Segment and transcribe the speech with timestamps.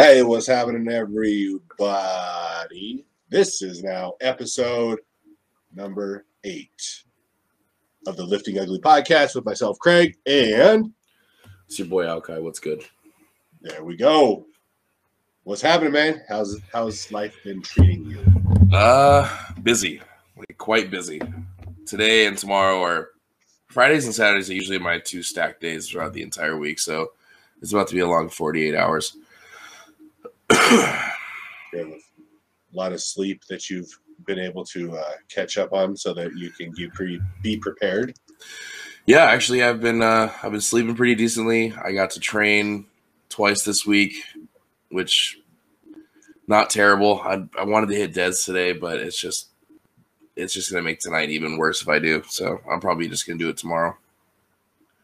[0.00, 1.84] Hey, what's happening, everybody?
[3.28, 4.98] This is now episode
[5.74, 7.02] number eight
[8.06, 10.90] of the Lifting Ugly podcast with myself, Craig, and
[11.66, 12.40] It's your boy Alkai.
[12.40, 12.82] What's good?
[13.60, 14.46] there we go.
[15.42, 16.22] What's happening, man?
[16.30, 18.24] How's how's life been treating you?
[18.74, 19.30] Uh,
[19.62, 20.00] busy,
[20.34, 21.20] like quite busy.
[21.84, 23.10] Today and tomorrow are
[23.66, 26.78] Fridays and Saturdays are usually my two stacked days throughout the entire week.
[26.78, 27.12] So
[27.60, 29.18] it's about to be a long 48 hours.
[31.72, 31.98] You have a
[32.72, 36.50] lot of sleep that you've been able to uh, catch up on, so that you
[36.50, 38.14] can be pre- be prepared.
[39.06, 41.72] yeah, actually, I've been uh, I've been sleeping pretty decently.
[41.80, 42.86] I got to train
[43.28, 44.14] twice this week,
[44.90, 45.38] which
[46.48, 47.20] not terrible.
[47.20, 49.50] I, I wanted to hit deads today, but it's just
[50.34, 52.24] it's just gonna make tonight even worse if I do.
[52.28, 53.96] So I'm probably just gonna do it tomorrow.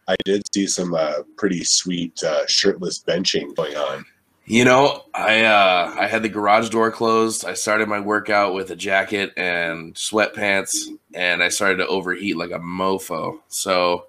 [0.09, 4.05] I did see some uh, pretty sweet uh, shirtless benching going on.
[4.49, 7.45] You know, I uh, I had the garage door closed.
[7.45, 10.77] I started my workout with a jacket and sweatpants,
[11.15, 13.41] and I started to overheat like a mofo.
[13.49, 14.07] So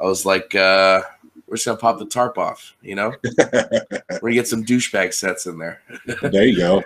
[0.00, 1.02] I was like, uh,
[1.48, 5.46] "We're just gonna pop the tarp off." You know, we're gonna get some douchebag sets
[5.46, 5.82] in there.
[6.22, 6.84] there you go.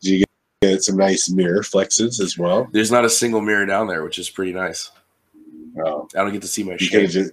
[0.00, 0.24] Did you
[0.62, 2.68] get, some nice mirror flexes as well?
[2.70, 4.92] There's not a single mirror down there, which is pretty nice.
[5.84, 7.10] Oh, I don't get to see my you could shape.
[7.10, 7.32] just.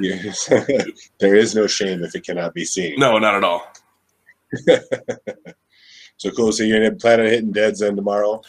[0.00, 0.48] Yes.
[1.18, 2.98] there is no shame if it cannot be seen.
[2.98, 3.72] No, not at all.
[6.18, 6.52] So cool.
[6.52, 8.40] So you're gonna plan on hitting deads then tomorrow?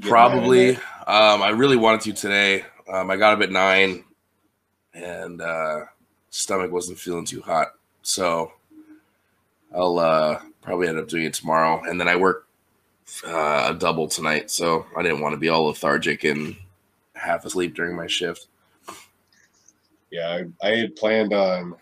[0.00, 0.76] Probably.
[1.06, 2.64] Um, I really wanted to today.
[2.90, 4.04] Um, I got up at nine,
[4.94, 5.80] and uh,
[6.30, 7.68] stomach wasn't feeling too hot,
[8.02, 8.52] so
[9.74, 11.82] I'll uh, probably end up doing it tomorrow.
[11.84, 12.46] And then I work
[13.26, 16.56] uh, a double tonight, so I didn't want to be all lethargic and
[17.14, 18.46] half asleep during my shift.
[20.10, 21.74] Yeah, I, I had planned on.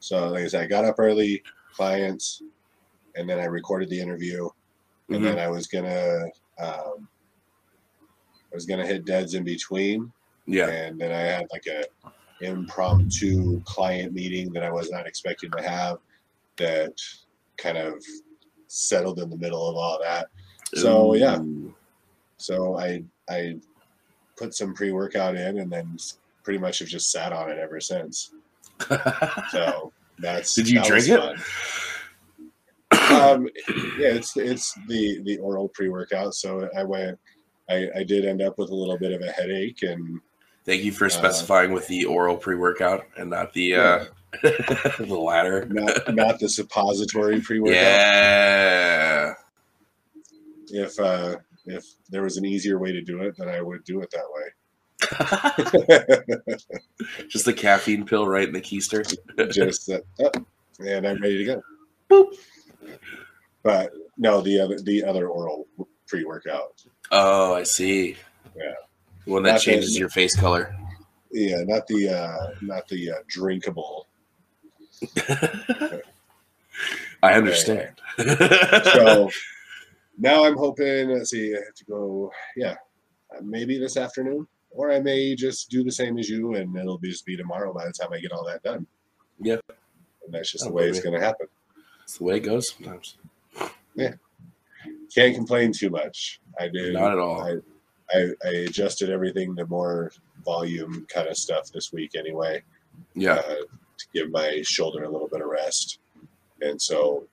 [0.00, 1.42] So like I said, I got up early,
[1.74, 2.42] clients,
[3.16, 4.48] and then I recorded the interview,
[5.10, 5.24] and Mhm.
[5.24, 6.24] then I was gonna.
[6.58, 7.08] Um,
[8.52, 10.12] I was gonna hit deads in between,
[10.46, 11.84] Yeah, and then I had like a
[12.40, 15.98] impromptu client meeting that I was not expecting to have
[16.56, 16.92] that
[17.56, 17.94] kind of
[18.68, 20.28] settled in the middle of all that.
[20.74, 21.42] So yeah,
[22.36, 23.56] so I I
[24.36, 25.96] put some pre workout in and then
[26.44, 28.32] pretty much have just sat on it ever since.
[29.50, 31.20] So that's Did you that drink it?
[33.10, 33.48] Um,
[33.98, 36.34] yeah, it's it's the the oral pre workout.
[36.34, 37.18] So I went.
[37.68, 40.20] I, I did end up with a little bit of a headache and
[40.66, 44.04] Thank you for Uh, specifying with the oral pre-workout and not the uh,
[44.42, 45.64] the latter.
[45.70, 47.74] not not the suppository pre workout.
[47.74, 49.32] Yeah.
[50.68, 54.00] if uh if there was an easier way to do it then i would do
[54.00, 54.42] it that way
[57.28, 59.04] Just the caffeine pill right in the keister.
[59.52, 60.30] just uh, oh,
[60.84, 61.60] and i'm ready to
[62.08, 62.30] go
[63.62, 65.66] but no the other the other oral
[66.06, 66.82] pre-workout
[67.12, 68.16] Oh, I see.
[68.56, 68.72] Yeah.
[69.26, 70.74] One that Not changes the- your face color.
[71.32, 74.06] yeah not the uh not the uh, drinkable
[77.22, 77.92] I understand.
[78.18, 79.30] so
[80.18, 82.74] now i'm hoping let's see i have to go yeah
[83.42, 87.24] maybe this afternoon or i may just do the same as you and it'll just
[87.24, 88.86] be tomorrow by the time i get all that done
[89.40, 89.56] Yeah.
[90.24, 91.46] and that's just Oh, the way it's going to happen
[92.02, 93.16] It's the way it goes sometimes.
[93.94, 94.14] Yeah.
[95.14, 96.40] Can't complain too much.
[96.58, 96.92] I did.
[96.94, 97.40] Not at all.
[97.42, 97.54] I,
[98.14, 100.12] I, I adjusted everything to more
[100.44, 102.62] volume kind of stuff this week anyway,
[103.14, 103.34] Yeah.
[103.36, 103.54] uh,
[103.98, 106.00] to give my shoulder a little bit of rest.
[106.60, 107.26] And so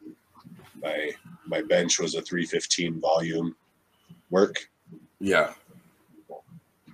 [0.81, 1.11] my
[1.47, 3.55] my bench was a 315 volume
[4.29, 4.69] work.
[5.19, 5.53] Yeah.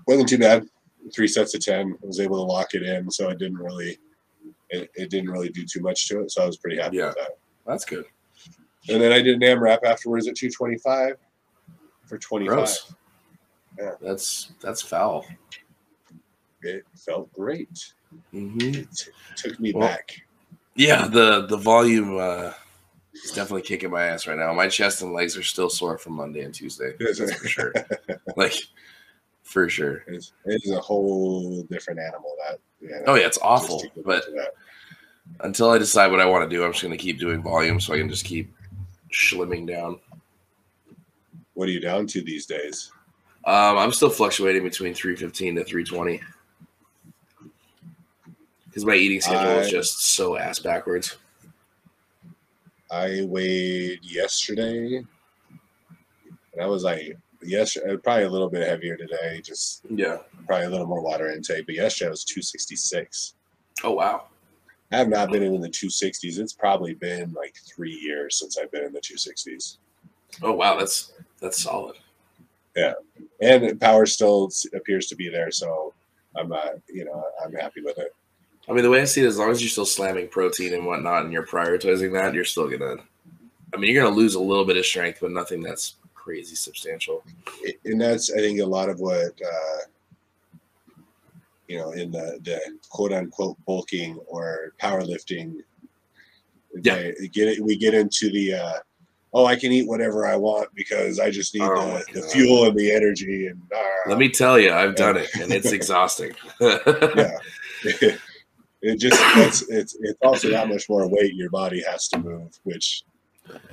[0.07, 0.67] Wasn't too bad.
[1.13, 1.97] Three sets of 10.
[2.03, 3.97] I was able to lock it in, so it didn't really
[4.69, 6.31] it, it didn't really do too much to it.
[6.31, 7.07] So I was pretty happy Yeah.
[7.07, 7.37] with that.
[7.65, 8.05] That's good.
[8.89, 11.15] And then I did an AMRAP afterwards at 225
[12.05, 12.55] for 25.
[12.55, 12.93] Gross.
[13.79, 13.91] Yeah.
[14.01, 15.25] That's that's foul.
[16.63, 17.93] It felt great.
[18.31, 20.21] hmm It t- took me Well, back.
[20.75, 22.51] Yeah, the the volume uh,
[23.13, 24.53] is definitely kicking my ass right now.
[24.53, 26.93] My chest and legs are still sore from Monday and Tuesday.
[26.99, 27.35] That's it?
[27.35, 27.73] for sure.
[28.35, 28.53] Like
[29.47, 30.03] for sure.
[30.07, 32.35] It's, it is a whole different animal.
[32.45, 33.81] That yeah, Oh yeah, it's awful.
[34.05, 34.25] But
[35.39, 37.79] until I decide what I want to do, I'm just going to keep doing volume
[37.79, 38.53] so I can just keep
[39.13, 39.99] slimming down.
[41.53, 42.91] what are you down to these days?
[43.45, 46.21] Um, I'm still fluctuating between 315 to 320
[48.65, 51.15] because my eating schedule is just so ass backwards.
[52.91, 59.41] I weighed yesterday, and I was like, yes, uh, probably a little bit heavier today.
[59.43, 60.17] Just Yeah.
[60.45, 61.65] probably a little more water intake.
[61.65, 63.33] But yesterday I was 266.
[63.83, 64.27] Oh wow.
[64.91, 66.39] I have not been in the 260s.
[66.39, 69.77] It's probably been like three years since I've been in the 260s.
[70.41, 71.95] Oh wow, that's that's solid.
[72.75, 72.93] Yeah,
[73.41, 75.93] and power still appears to be there, so
[76.35, 78.13] I'm not, you know, I'm happy with it.
[78.69, 80.85] I mean, the way I see it, as long as you're still slamming protein and
[80.85, 82.97] whatnot, and you're prioritizing that, you're still gonna.
[83.73, 85.95] I mean, you're gonna lose a little bit of strength, but nothing that's
[86.27, 87.23] crazy substantial.
[87.85, 89.77] And that's, I think, a lot of what, uh,
[91.69, 92.59] you know, in the, the
[92.89, 95.55] quote unquote bulking or powerlifting.
[96.83, 97.11] Yeah.
[97.31, 98.79] get it, we get into the, uh,
[99.33, 102.65] oh, I can eat whatever I want because I just need Oh the, the fuel
[102.65, 103.47] and the energy.
[103.47, 106.33] And uh, Let me tell you, I've done it, and it's exhausting.
[106.59, 107.37] yeah.
[108.81, 112.59] it just it's it's it's also that much more weight your body has to move,
[112.63, 113.03] which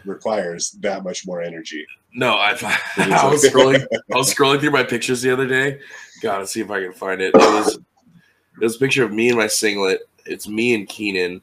[0.05, 1.85] requires that much more energy.
[2.15, 2.51] No, I,
[2.97, 3.85] I was scrolling.
[4.13, 5.81] I was scrolling through my pictures the other day.
[6.23, 7.35] Gotta see if I can find it.
[7.35, 10.09] It was it was a picture of me and my singlet.
[10.25, 11.43] It's me and Keenan.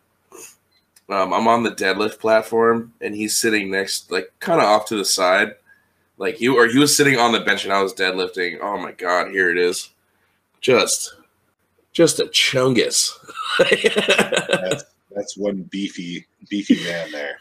[1.09, 4.95] Um, I'm on the deadlift platform, and he's sitting next, like kind of off to
[4.95, 5.55] the side,
[6.17, 8.59] like you or he was sitting on the bench, and I was deadlifting.
[8.61, 9.89] Oh my god, here it is,
[10.61, 11.15] just,
[11.91, 13.11] just a chungus.
[13.59, 17.37] That's that's one beefy beefy man there.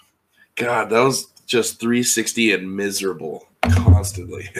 [0.56, 4.48] God, that was just 360 and miserable constantly.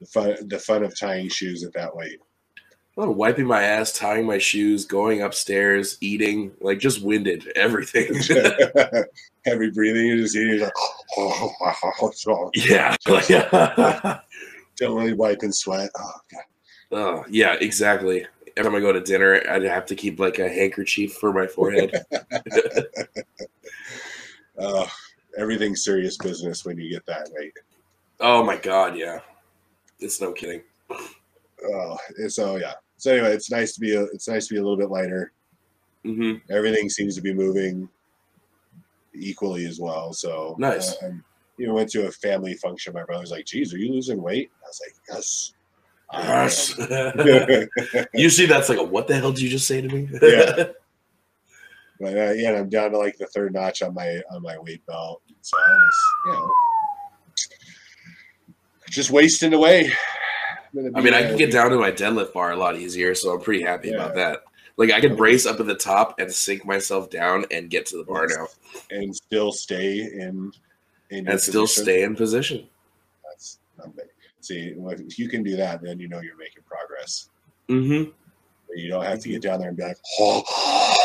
[0.00, 2.20] The fun the fun of tying shoes at that weight.
[2.96, 8.06] Of wiping my ass, tying my shoes, going upstairs, eating, like just winded, everything.
[9.44, 10.72] Heavy breathing, you're just eating you're like
[12.54, 12.96] yeah.
[13.28, 14.20] yeah.
[14.76, 15.90] don't really wipe and sweat.
[15.98, 16.42] Oh god.
[16.92, 18.26] Oh, yeah, exactly.
[18.56, 21.46] Every time I go to dinner, I'd have to keep like a handkerchief for my
[21.46, 22.06] forehead.
[24.60, 24.86] Uh,
[25.38, 27.52] everything's serious business when you get that weight.
[28.20, 29.20] oh my god, yeah.
[29.98, 30.62] It's no kidding.
[31.64, 31.96] Oh,
[32.28, 32.74] so yeah.
[32.96, 35.32] So anyway, it's nice to be a, it's nice to be a little bit lighter.
[36.04, 37.88] hmm Everything seems to be moving
[39.14, 40.12] equally as well.
[40.12, 40.96] So Nice.
[41.02, 41.12] Uh,
[41.58, 42.94] you know, went to a family function.
[42.94, 45.52] My brother's like, "Geez, are you losing weight?" I was like, "Yes."
[46.12, 46.78] Yes.
[48.00, 50.08] am." Usually that's like a what the hell did you just say to me?
[50.22, 50.64] Yeah.
[52.00, 54.84] but uh, yeah, I'm down to like the third notch on my on my weight
[54.86, 55.22] belt.
[55.42, 55.94] So I was,
[56.26, 56.52] you know,
[58.88, 59.92] just wasting away.
[60.76, 63.40] I mean, I can get down to my deadlift bar a lot easier, so I'm
[63.40, 64.40] pretty happy about that.
[64.76, 67.98] Like I can brace up at the top and sink myself down and get to
[67.98, 68.46] the bar now,
[68.90, 70.52] and still stay in
[71.10, 71.84] in and still position.
[71.84, 72.68] stay in position.
[73.24, 73.90] That's not.
[74.40, 77.28] See, if you can do that, then you know you're making progress.
[77.68, 78.10] Mm-hmm.
[78.74, 80.96] You don't have to get down there and be like, oh,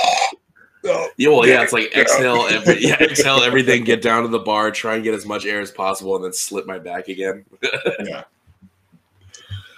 [1.17, 4.71] Yeah, well, yeah, it's like exhale, every, yeah, exhale everything, get down to the bar,
[4.71, 7.45] try and get as much air as possible, and then slip my back again.
[8.03, 8.24] yeah.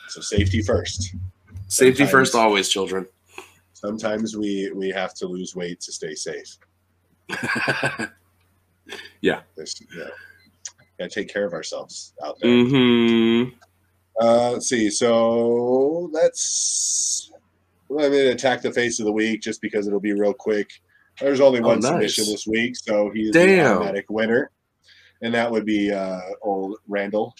[0.09, 1.15] So safety first.
[1.67, 3.07] Safety Sometimes- first, always, children.
[3.73, 6.57] Sometimes we we have to lose weight to stay safe.
[9.21, 10.05] This, yeah.
[10.97, 12.49] Gotta take care of ourselves out there.
[12.49, 13.53] mm-hmm.
[14.19, 14.89] Uh, let's see.
[14.89, 17.31] So that's
[17.89, 20.71] well, I'm gonna attack the face of the week just because it'll be real quick.
[21.19, 21.89] There's only Oh, one nice.
[21.89, 23.77] submission this week, so he's the Damn.
[23.77, 24.51] automatic winner,
[25.21, 27.33] and that would be uh, old Randall,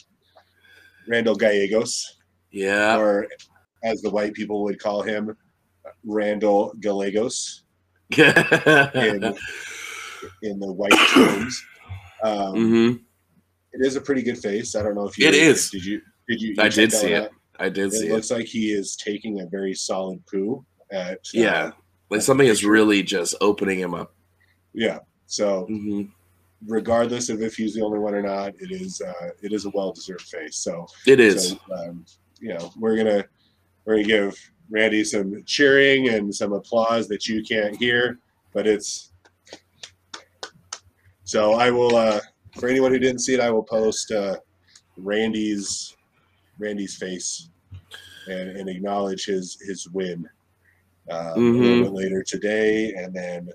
[1.08, 2.18] Randall Gallegos,
[2.52, 2.98] Yeah.
[2.98, 3.28] or
[3.84, 5.36] as the white people would call him,
[6.04, 7.64] Randall Gallegos
[8.18, 9.36] in
[10.42, 11.64] in the white terms.
[12.24, 12.92] Um, hmm
[13.74, 14.76] It is a pretty good face.
[14.76, 15.70] I don't know if you It is.
[15.70, 16.02] Did you?
[16.28, 16.50] Did you?
[16.58, 17.32] you I did see out it.
[17.60, 18.14] I did It see it.
[18.14, 20.66] looks like he is taking a very solid poo.
[20.92, 21.72] At, uh,
[22.10, 24.14] Like something is really just opening him up.
[24.74, 25.00] yeah.
[25.26, 26.04] So hmm
[26.66, 29.70] regardless of if he's the only one or not, it is uh, it is a
[29.72, 30.56] well deserved face.
[30.58, 31.50] So, It is.
[31.50, 32.06] so um,
[32.40, 33.26] you know we're gonna
[33.86, 38.20] we're gonna give Randy some cheering and some applause that you can't hear,
[38.54, 39.12] but it's
[41.24, 42.20] so I will uh,
[42.60, 44.38] for anyone who didn't see it, I will post uh,
[44.98, 45.96] Randy's
[46.58, 47.50] Randy's face
[48.28, 50.28] and, and acknowledge his his win
[51.10, 51.60] um, a Mhm.
[51.62, 53.50] little bit later today, and then.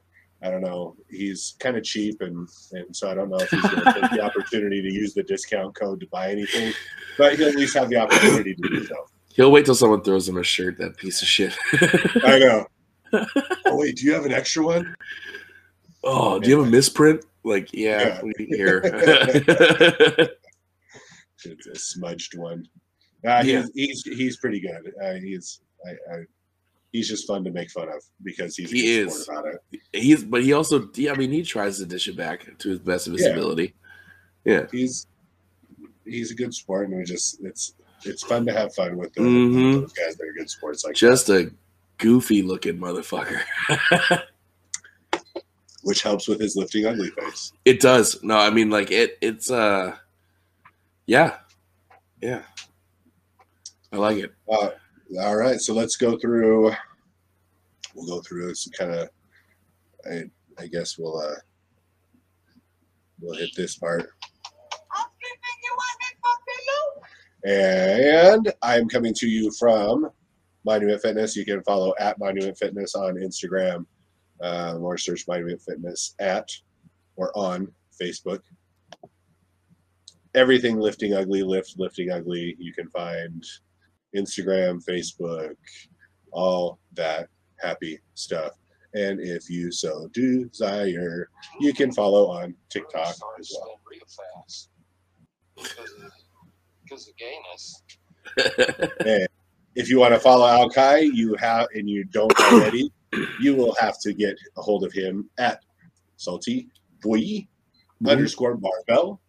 [0.44, 0.96] I don't know.
[1.08, 4.10] He's kind of cheap, and, and so I don't know if he's going to take
[4.10, 6.72] the opportunity to use the discount code to buy anything,
[7.16, 8.96] but he'll at least have the opportunity to do so.
[9.36, 11.56] He'll wait till someone throws him a shirt, that piece of shit.
[12.24, 12.66] I know.
[13.66, 14.96] Oh wait, do you have an extra one?
[16.02, 17.24] oh, do you have a misprint?
[17.44, 18.22] Like, yeah, Yeah.
[18.22, 18.80] we- here.
[21.44, 22.66] It's a smudged one.
[23.24, 23.62] Uh, Yeah.
[23.74, 24.92] he's, he's he's pretty good.
[25.00, 26.16] Uh, he's I, I,
[26.92, 29.24] he's just fun to make fun of because he's He is.
[29.24, 29.80] sport about it.
[29.92, 33.06] He's, but he also, I mean, he tries to dish it back to his best
[33.06, 33.30] of his Yeah.
[33.30, 33.74] ability.
[34.44, 34.66] Yeah.
[34.70, 35.06] He's
[36.04, 39.20] he's a good sport, and we just it's it's fun to have fun with the,
[39.22, 39.80] Mhm.
[39.82, 41.52] those guys that are good sports like Just a
[41.98, 43.40] goofy looking motherfucker.
[45.84, 47.52] which helps with his lifting ugly face.
[47.64, 48.22] It does.
[48.22, 49.18] No, I mean like it.
[49.20, 49.96] It's uh,
[51.06, 51.38] yeah,
[52.20, 52.42] yeah.
[53.92, 54.32] I like it.
[54.50, 54.70] Uh,
[55.20, 56.72] all right, so let's go through.
[57.94, 59.08] We'll go through some kind of.
[60.10, 60.24] I,
[60.58, 61.34] I guess we'll uh,
[63.20, 64.10] we'll hit this part.
[67.44, 70.08] And I'm coming to you from
[70.64, 71.36] Monument Fitness.
[71.36, 73.84] You can follow at Monument Fitness on Instagram
[74.40, 76.48] uh, or search Monument Fitness at
[77.16, 78.40] or on Facebook.
[80.34, 82.56] Everything lifting ugly, lift lifting ugly.
[82.58, 83.44] You can find
[84.14, 85.56] Instagram, Facebook,
[86.32, 87.28] all that
[87.60, 88.52] happy stuff.
[88.94, 93.80] And if you so desire, you can follow on TikTok as well.
[96.84, 97.82] Because of gayness.
[99.06, 99.28] And
[99.74, 102.92] if you want to follow Al Kai, you have, and you don't already,
[103.40, 105.62] you will have to get a hold of him at
[106.16, 106.68] salty
[107.00, 107.46] boy
[108.06, 109.20] underscore barbell.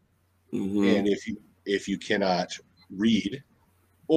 [0.52, 0.98] Mhm.
[0.98, 2.52] And if you if you cannot
[2.90, 3.42] read,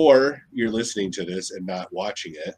[0.00, 2.54] or you're listening to this and not watching it,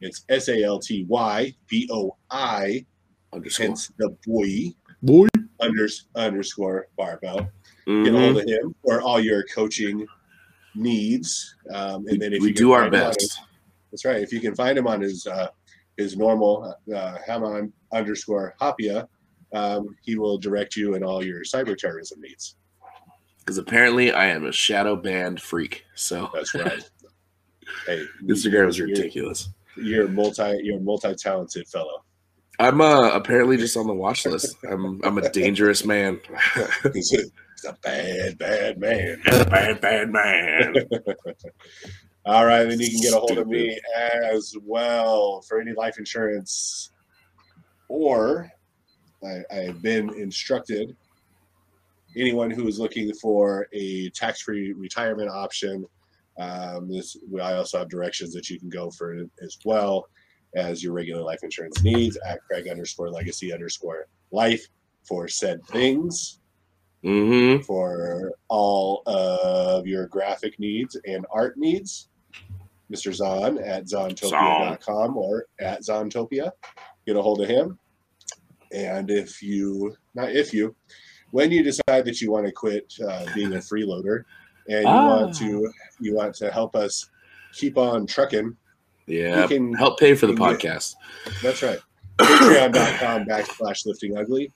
[0.00, 2.84] it's S A L T Y B O I,
[3.32, 3.66] Underscore.
[3.66, 5.28] hence the boy Boy.
[5.62, 7.38] unders, underscore barbell.
[7.38, 7.46] Get
[7.86, 8.18] a Mhm.
[8.20, 10.04] hold of him for all your coaching
[10.74, 11.54] needs.
[11.72, 13.20] Um, and then if we you do our find him on best.
[13.20, 13.38] his-
[13.92, 14.20] that's right.
[14.20, 15.48] If you can find him on his uh,
[15.98, 19.06] his normal uh, Haman underscore Hapia,
[19.52, 22.56] um, he will direct you in all your cyber terrorism needs.
[23.50, 25.84] Because apparently I am a shadow banned freak.
[25.96, 26.88] So That's right.
[27.86, 29.48] hey, Instagram is ridiculous.
[29.76, 30.60] You're multi.
[30.62, 32.04] You're a multi-talented fellow.
[32.60, 34.54] I'm uh, apparently just on the watch list.
[34.70, 36.20] I'm I'm a dangerous man.
[36.94, 37.12] He's
[37.66, 39.20] a, bad, bad man.
[39.24, 40.74] bad, bad man.
[42.24, 43.76] All right, then you can get a hold of me
[44.32, 46.92] as well for any life insurance,
[47.88, 48.48] or
[49.24, 50.96] I, I have been instructed.
[52.16, 55.84] Anyone who is looking for a tax-free retirement option,
[56.38, 60.06] um, this I also have directions that you can go for as well
[60.56, 64.66] as your regular life insurance needs at Craig underscore Legacy underscore Life
[65.06, 66.38] for said things
[67.02, 67.62] Mm-hmm.
[67.62, 72.08] for all of your graphic needs and art needs.
[72.92, 73.14] Mr.
[73.14, 76.52] Zon at zontopia.com or at Zontopia.
[77.06, 77.78] Get a hold of him.
[78.72, 80.76] And if you, not if you,
[81.32, 84.24] when you decide that you want to quit uh, being a freeloader
[84.68, 85.20] and you Ah.
[85.22, 87.08] want to, you want to help us
[87.52, 88.56] keep on trucking,
[89.06, 89.42] Yeah.
[89.42, 90.94] You can- Help pay for the you can get- podcast.
[91.42, 91.80] that's right.
[92.18, 94.52] Patreon.com backslash lifting ugly.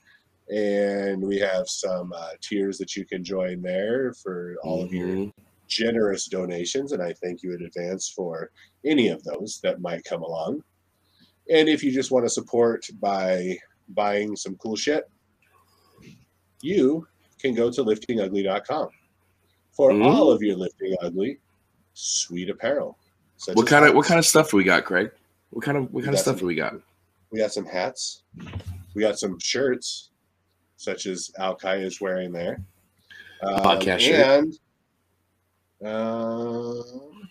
[0.49, 5.07] And we have some uh, tiers that you can join there for all of your
[5.07, 5.33] Mhm.
[5.67, 6.91] generous donations.
[6.91, 8.51] And I thank you in advance for
[8.85, 10.63] any of those that might come along.
[11.49, 13.57] And if you just want to support by
[13.89, 15.09] buying some cool shit,
[16.61, 17.07] you
[17.39, 18.89] can go to liftingugly.com
[19.71, 20.05] for Mm.
[20.05, 21.39] all of your lifting ugly
[21.93, 22.97] sweet apparel.
[23.53, 25.11] What kind of what kind of stuff do we got, Craig?
[25.51, 26.73] What kind of what kind of stuff some- do we got?
[27.31, 28.23] We got some hats.
[28.93, 30.09] We got some shirts,
[30.77, 32.63] such as Al Kai is wearing there.
[33.43, 34.45] Um, Podcast shirt.
[35.81, 37.29] And um,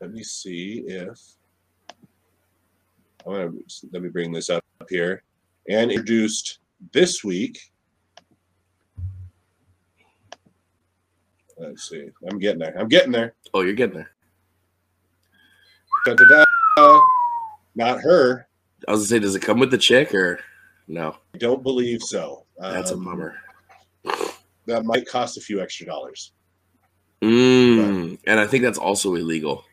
[0.00, 1.18] let me see if
[3.26, 3.50] I'm gonna
[3.92, 5.22] let me bring this up here
[5.68, 6.59] and introduced
[6.92, 7.58] this week.
[11.58, 12.08] Let's see.
[12.30, 12.74] I'm getting there.
[12.78, 13.34] I'm getting there.
[13.52, 14.10] Oh, you're getting there.
[16.06, 16.44] Da-da-da.
[17.74, 18.46] Not her.
[18.88, 20.40] I was gonna say, does it come with the chick or
[20.88, 21.16] no?
[21.34, 22.46] I don't believe so.
[22.58, 23.36] That's a Um, bummer.
[24.66, 26.32] That might cost a few extra dollars.
[27.22, 29.64] Mm, and I think that's also illegal.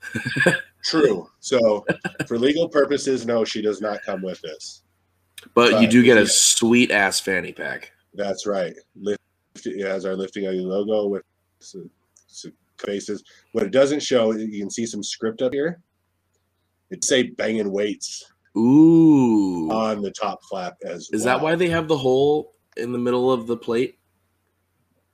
[0.84, 1.28] True.
[1.40, 1.84] So,
[2.26, 4.82] for legal purposes, no, she does not come with this.
[5.54, 7.92] But you do get a sweet ass fanny pack.
[8.14, 8.74] That's right.
[8.94, 9.20] Lift,
[9.64, 11.22] it has our lifting ugly logo with
[11.60, 11.90] some,
[12.26, 13.22] some faces.
[13.52, 15.80] What it doesn't show, you can see some script up here.
[16.90, 19.70] It say banging weights Ooh.
[19.70, 21.38] on the top flap as Is well.
[21.38, 23.98] that why they have the hole in the middle of the plate?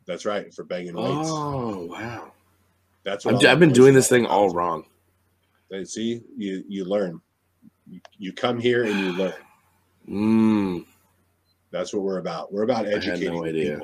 [0.06, 1.28] That's right for banging weights.
[1.30, 2.32] Oh wow!
[3.04, 4.84] That's I'm, I've been doing this thing all wrong.
[5.84, 7.20] See, you you learn.
[7.88, 9.32] You, you come here and you learn.
[10.09, 10.85] Mm.
[11.71, 12.52] That's what we're about.
[12.52, 13.78] We're about had no educating idea.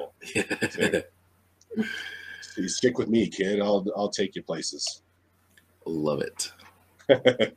[0.44, 1.02] people.
[2.40, 3.60] So you stick with me, kid.
[3.60, 5.02] I'll I'll take you places.
[5.87, 6.50] Love it.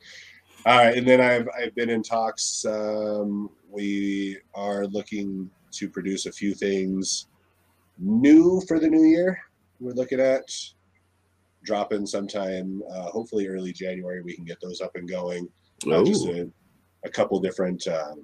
[0.66, 2.64] All right, and then I've I've been in talks.
[2.66, 7.28] Um, we are looking to produce a few things
[7.98, 9.40] new for the new year.
[9.80, 10.44] We're looking at
[11.64, 14.22] dropping sometime, uh, hopefully early January.
[14.22, 15.48] We can get those up and going.
[15.92, 18.24] Uh, just Oh, a, a couple different um,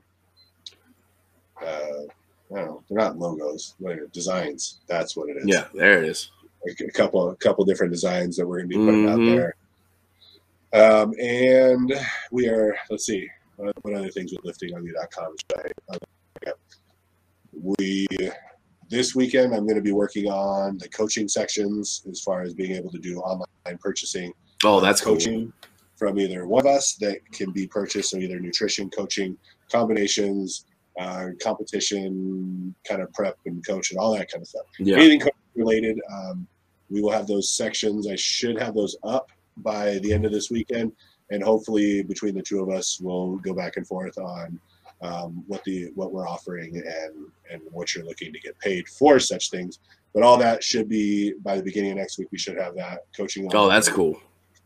[1.61, 4.79] I don't know, they're not logos, what designs.
[4.87, 5.43] That's what it is.
[5.45, 6.31] Yeah, there it is.
[6.65, 9.11] a couple a couple different designs that we're going to be putting Mhm.
[9.11, 9.55] out there.
[10.73, 11.93] Um, and
[12.31, 15.35] we are let's see what other things with liftingugly.com
[15.87, 15.97] uh,
[17.53, 18.05] we
[18.89, 22.71] this weekend I'm going to be working on the coaching sections as far as being
[22.75, 24.33] able to do online purchasing
[24.63, 25.13] Oh, that's cool.
[25.13, 25.53] coaching
[25.95, 29.37] from either one of us that can be purchased so either nutrition coaching
[29.71, 30.65] combinations
[30.99, 34.97] uh, competition kind of prep and coach and all that kind of stuff Yeah.
[34.97, 35.21] anything
[35.55, 36.47] related um,
[36.89, 40.49] we will have those sections i should have those up by the end of this
[40.51, 40.91] weekend
[41.31, 44.59] and hopefully between the two of us we'll go back and forth on
[45.01, 47.13] um, what the what we're offering and
[47.51, 49.79] and what you're looking to get paid for such things
[50.13, 53.01] but all that should be by the beginning of next week we should have that
[53.15, 54.19] coaching Oh, that's cool.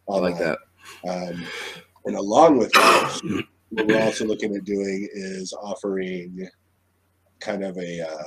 [0.10, 0.58] I like that.
[1.08, 1.44] Um,
[2.06, 6.48] and along with that, what we're also looking at doing is offering
[7.40, 8.02] kind of a.
[8.02, 8.24] Uh,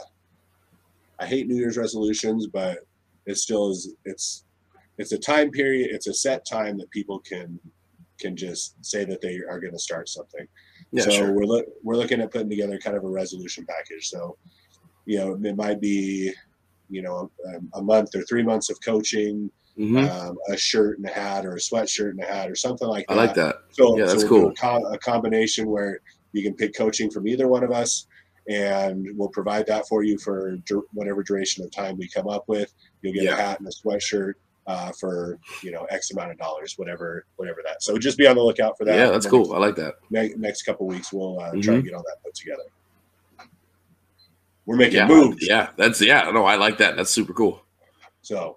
[1.20, 2.78] I hate New Year's resolutions, but
[3.26, 3.94] it still is.
[4.04, 4.44] It's
[4.98, 5.90] it's a time period.
[5.92, 7.58] It's a set time that people can
[8.18, 10.46] can just say that they are going to start something.
[10.92, 11.32] Yeah, so sure.
[11.32, 14.08] we're look we're looking at putting together kind of a resolution package.
[14.08, 14.36] So,
[15.04, 16.32] you know, it might be,
[16.88, 21.06] you know, a, a month or three months of coaching, hmm um, a shirt and
[21.06, 23.14] a hat, or a sweatshirt and a hat, or something like that.
[23.14, 23.56] I like that.
[23.72, 24.48] So, Yeah, that's so cool.
[24.50, 25.98] A, co- a combination where
[26.32, 28.06] you can pick coaching from either one of us,
[28.48, 30.58] and we'll provide that for you for
[30.92, 32.72] whatever duration of time we come up with.
[33.02, 33.32] You'll get Yeah.
[33.32, 34.34] a hat and a sweatshirt
[34.66, 37.82] uh, for you know X amount of dollars, whatever, whatever that.
[37.82, 38.96] So just be on the lookout for that.
[38.96, 39.54] Yeah, that's cool.
[39.54, 39.94] I like that.
[40.10, 41.74] Next, next couple weeks, we'll uh, try Mhm.
[41.74, 42.62] and get all that put together.
[44.66, 45.46] We're making Yeah, moves.
[45.46, 45.70] yeah.
[45.76, 46.30] That's yeah.
[46.32, 46.96] No, I like that.
[46.96, 47.62] That's super cool.
[48.22, 48.56] So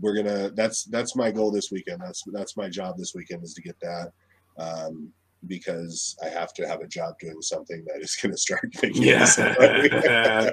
[0.00, 0.50] we're gonna.
[0.50, 2.00] That's that's my goal this weekend.
[2.00, 4.12] That's that's my job this weekend is to get that.
[4.58, 5.12] Um,
[5.46, 9.02] because I have to have a job doing something that is going to start making
[9.02, 9.26] Yeah.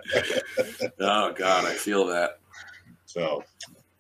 [1.00, 2.40] oh God, I feel that.
[3.06, 3.44] so,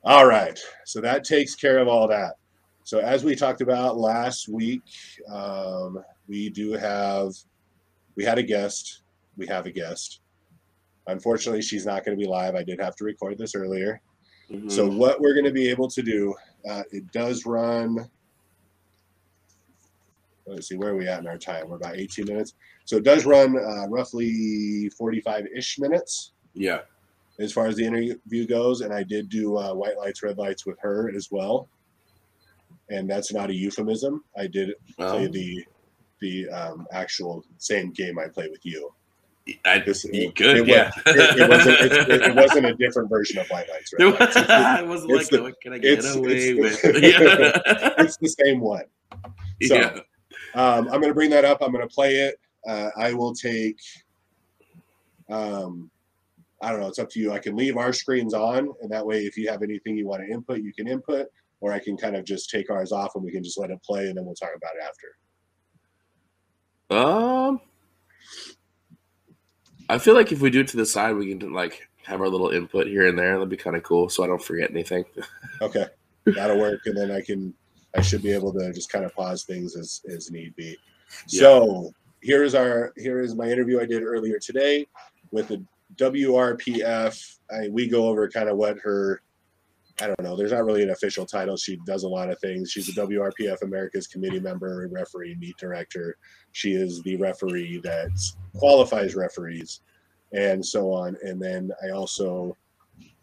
[0.03, 0.59] all right.
[0.85, 2.35] So that takes care of all that.
[2.83, 4.81] So as we talked about last week,
[5.31, 7.33] um, we do have
[8.15, 9.03] we had a guest.
[9.37, 10.21] We have a guest.
[11.07, 12.55] Unfortunately, she's not going to be live.
[12.55, 14.01] I did have to record this earlier.
[14.67, 14.97] So Mhm.
[14.97, 16.35] what we're going to be able to do,
[16.69, 18.09] uh, it does run.
[20.45, 21.69] Let's see, where are we at in our time?
[21.69, 22.53] We're about 18 minutes.
[22.85, 26.81] So it does run uh, roughly 45-ish minutes yeah,
[27.39, 28.81] as far as the interview goes.
[28.81, 31.69] And I did do uh, white lights, red lights with her as well.
[32.89, 34.23] And that's not a euphemism.
[34.37, 35.65] I did play well, the
[36.19, 38.91] the um, actual same game I play with you.
[39.65, 40.91] I, This- you good, it, yeah.
[41.05, 41.79] was, it, it wasn't.
[41.79, 44.19] It, it wasn't a different version of white lights, red lights.
[44.37, 46.93] It's the- I wasn't like, the- what can I get away it's with?
[46.93, 47.93] the- yeah.
[48.03, 48.83] it's the same one.
[49.63, 49.99] So, yeah.
[50.53, 51.59] Um, I'm going to bring that up.
[51.61, 52.35] I'm going to play it.
[52.67, 53.79] Uh, I will take.
[55.29, 55.89] Um,
[56.61, 56.87] I don't know.
[56.87, 57.31] It's up to you.
[57.31, 60.21] I can leave our screens on, and that way, if you have anything you want
[60.21, 61.27] to input, you can input,
[61.61, 63.81] or I can kind of just take ours off, and we can just let it
[63.83, 65.15] play, and then we'll talk about it after.
[67.07, 67.61] Um,
[69.91, 72.29] I feel like if we do it to the side, we can like have our
[72.29, 73.33] little input here and there.
[73.33, 75.05] That'd be kind of cool, so I don't forget anything.
[75.61, 75.85] Okay,
[76.25, 77.53] that'll work, and then I can.
[77.95, 80.75] I should be able to just kind of pause things as as need be.
[81.27, 84.87] So here is our here is my interview I did earlier today
[85.29, 85.63] with the
[85.97, 87.37] WRPF.
[87.51, 89.21] I, we go over kind of what her
[90.01, 90.35] I don't know.
[90.35, 91.55] There's not really an official title.
[91.57, 92.71] She does a lot of things.
[92.71, 96.17] She's a WRPF America's committee member, referee, meet director.
[96.53, 98.09] She is the referee that
[98.55, 99.81] qualifies referees,
[100.33, 101.15] and so on.
[101.23, 102.57] And then I also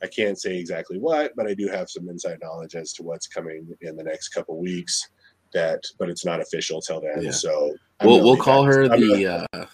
[0.03, 3.27] I can't say exactly what, but I do have some inside knowledge as to what's
[3.27, 5.09] coming in the next couple weeks.
[5.55, 7.23] That, but it's not official till then.
[7.23, 7.31] Yeah.
[7.31, 9.67] So I'm We'll we'll call her I'm gonna- the uh,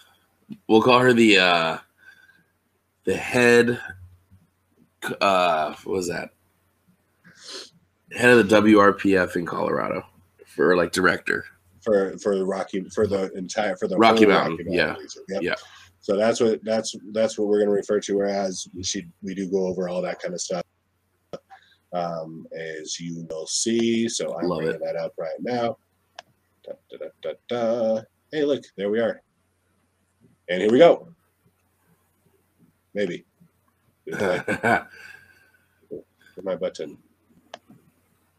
[0.68, 1.78] we'll call her the uh,
[3.04, 3.80] the head.
[5.20, 6.30] Uh, what was that?
[8.16, 10.04] Head of the WRPF in Colorado
[10.46, 11.44] for like director.
[11.82, 14.96] for for the Rocky for the entire for the Rocky whole Mountain, yeah.
[15.28, 15.42] Yep.
[15.42, 15.54] Yeah.
[16.00, 18.68] So that's what that's that's what we're going to refer to her as.
[18.82, 20.62] She we do go over all that kind of stuff,
[21.92, 24.08] um, as you will see.
[24.08, 24.82] So I'm Love bringing it.
[24.84, 25.76] that up right now.
[26.64, 26.72] Da,
[27.22, 28.02] da, da.
[28.32, 29.22] Hey, look, there we are,
[30.48, 31.08] and here we go.
[32.94, 33.24] Maybe.
[36.42, 36.98] My button.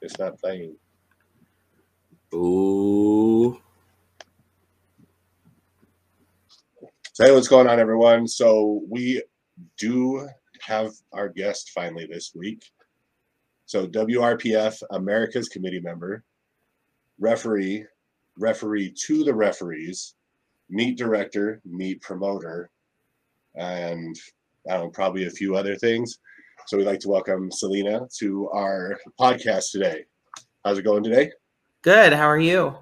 [0.06, 0.76] It's not playing.
[2.32, 3.60] Ooh.
[7.14, 8.28] So hey, what's going on, everyone?
[8.28, 9.24] So we
[9.80, 10.28] do
[10.62, 12.72] have our guest finally this week.
[13.66, 16.24] So WRPF America's committee member,
[17.20, 17.86] referee,
[18.38, 20.14] referee to the referees,
[20.70, 22.70] meet director, meet promoter,
[23.56, 24.16] and
[24.70, 26.20] I don't know, probably a few other things.
[26.68, 30.06] So we'd like to welcome Salina to our podcast today.
[30.64, 31.32] How's it going today?
[31.84, 32.12] Good.
[32.12, 32.76] How are you?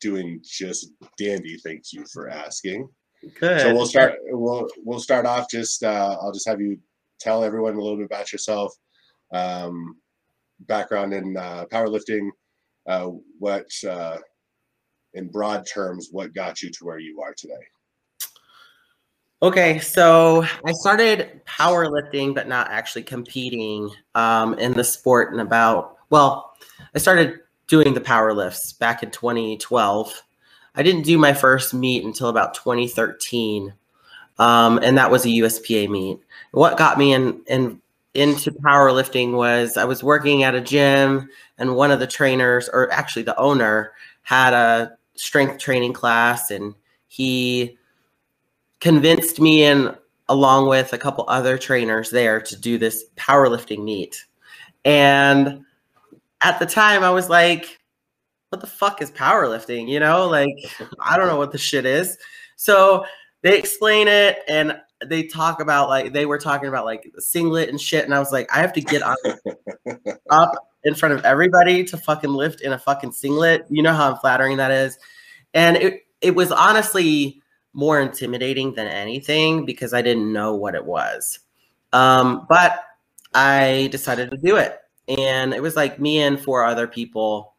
[0.00, 1.56] Doing just dandy.
[1.64, 2.88] Thank you for asking.
[3.40, 3.60] Good.
[3.60, 4.14] So we'll start.
[4.26, 5.50] We'll we'll start off.
[5.50, 6.78] Just uh, I'll just have you
[7.18, 8.72] tell everyone a little bit about yourself,
[9.32, 9.96] um,
[10.60, 12.28] background in uh, powerlifting,
[12.88, 13.08] uh,
[13.40, 14.18] what uh,
[15.14, 17.54] in broad terms, what got you to where you are today.
[19.42, 25.96] Okay, so I started powerlifting, but not actually competing um, in the sport in about,
[26.10, 26.54] well,
[26.94, 30.22] I started doing the power lifts back in 2012.
[30.76, 33.74] I didn't do my first meet until about 2013,
[34.38, 36.20] um, and that was a USPA meet.
[36.52, 37.82] What got me in, in
[38.14, 41.28] into powerlifting was I was working at a gym,
[41.58, 43.90] and one of the trainers, or actually the owner,
[44.22, 46.76] had a strength training class, and
[47.08, 47.76] he
[48.82, 49.96] convinced me and
[50.28, 54.24] along with a couple other trainers there to do this powerlifting meet.
[54.84, 55.64] And
[56.42, 57.78] at the time I was like,
[58.48, 59.88] what the fuck is powerlifting?
[59.88, 60.54] You know, like
[61.00, 62.18] I don't know what the shit is.
[62.56, 63.06] So
[63.42, 67.80] they explain it and they talk about like they were talking about like singlet and
[67.80, 68.04] shit.
[68.04, 69.16] And I was like, I have to get on
[70.30, 73.64] up in front of everybody to fucking lift in a fucking singlet.
[73.70, 74.98] You know how flattering that is.
[75.54, 77.41] And it it was honestly
[77.74, 81.38] more intimidating than anything because I didn't know what it was.
[81.92, 82.84] Um, but
[83.34, 84.78] I decided to do it.
[85.08, 87.54] And it was like me and four other people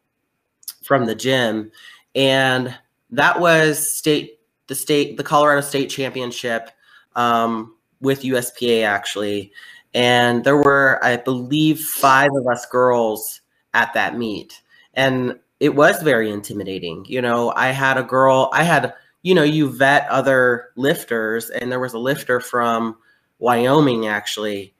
[0.82, 1.70] from the gym.
[2.14, 2.74] And
[3.10, 6.70] that was state, the state, the Colorado State Championship
[7.16, 9.52] um, with USPA actually.
[9.94, 13.40] And there were, I believe, five of us girls
[13.74, 14.60] at that meet.
[14.94, 17.04] And it was very intimidating.
[17.06, 18.92] You know, I had a girl, I had
[19.24, 22.96] you know, you vet other lifters, and there was a lifter from
[23.38, 24.74] Wyoming actually,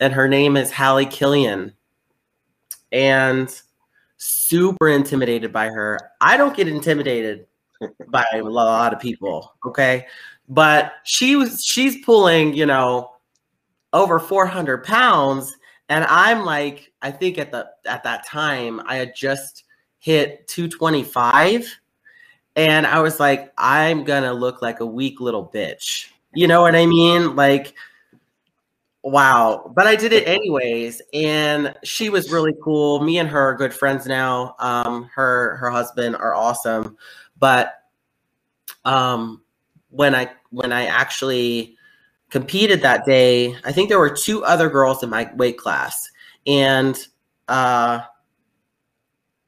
[0.00, 1.74] and her name is Hallie Killian,
[2.92, 3.60] and
[4.18, 5.98] super intimidated by her.
[6.20, 7.46] I don't get intimidated
[8.08, 10.06] by a lot of people, okay,
[10.48, 13.10] but she was she's pulling, you know,
[13.92, 15.52] over 400 pounds,
[15.88, 19.64] and I'm like, I think at the at that time I had just
[19.98, 21.80] hit 225
[22.56, 26.08] and I was like, I'm gonna look like a weak little bitch.
[26.34, 27.36] You know what I mean?
[27.36, 27.74] Like,
[29.02, 29.70] wow.
[29.74, 33.00] But I did it anyways, and she was really cool.
[33.00, 34.54] Me and her are good friends now.
[34.58, 36.96] Um, her her husband are awesome,
[37.38, 37.74] but
[38.84, 39.42] um,
[39.90, 41.76] when I when I actually
[42.30, 46.10] competed that day, I think there were two other girls in my weight class,
[46.46, 46.98] and
[47.48, 48.00] uh,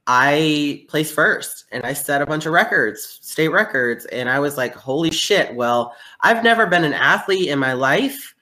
[0.07, 4.05] I placed first and I set a bunch of records, state records.
[4.07, 5.55] And I was like, holy shit.
[5.55, 8.35] Well, I've never been an athlete in my life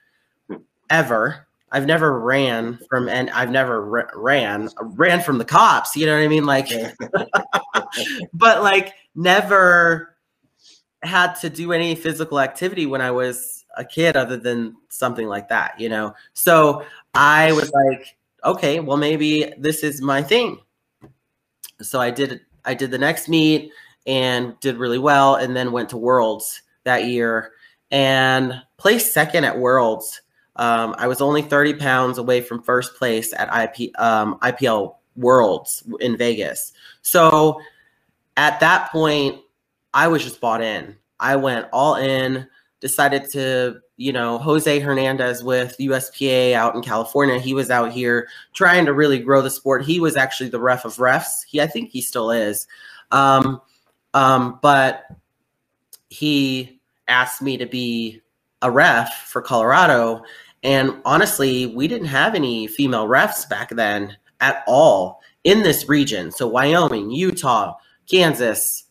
[0.89, 1.47] ever.
[1.71, 5.95] I've never ran from, and I've never ran, ran from the cops.
[5.95, 6.45] You know what I mean?
[6.45, 6.67] Like,
[8.33, 10.15] but like never
[11.01, 15.49] had to do any physical activity when I was a kid other than something like
[15.49, 16.13] that, you know?
[16.33, 20.59] So I was like, okay, well, maybe this is my thing
[21.83, 23.71] so I did I did the next meet
[24.05, 27.51] and did really well, and then went to Worlds that year
[27.91, 30.21] and placed second at Worlds.
[30.55, 35.83] Um, I was only 30 pounds away from first place at IP, um, IPL Worlds
[35.99, 36.73] in Vegas.
[37.01, 37.59] So
[38.37, 39.39] at that point,
[39.93, 40.95] I was just bought in.
[41.19, 42.47] I went all in,
[42.83, 47.39] decided to you know, Jose Hernandez with USPA out in California.
[47.39, 49.85] He was out here trying to really grow the sport.
[49.85, 51.45] He was actually the ref of refs.
[51.47, 52.67] He, I think he still is.
[53.11, 53.61] Um,
[54.13, 55.05] um, but
[56.09, 58.21] he asked me to be
[58.61, 60.23] a ref for Colorado.
[60.63, 66.31] And honestly, we didn't have any female refs back then at all in this region.
[66.31, 67.75] So Wyoming, Utah,
[68.09, 68.85] Kansas,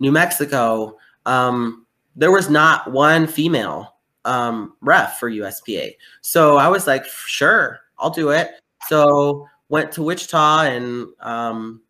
[0.00, 1.85] New Mexico, um,
[2.16, 5.94] there was not one female um, ref for USPA.
[6.22, 8.50] So I was like, sure, I'll do it.
[8.88, 11.82] So went to Wichita and um,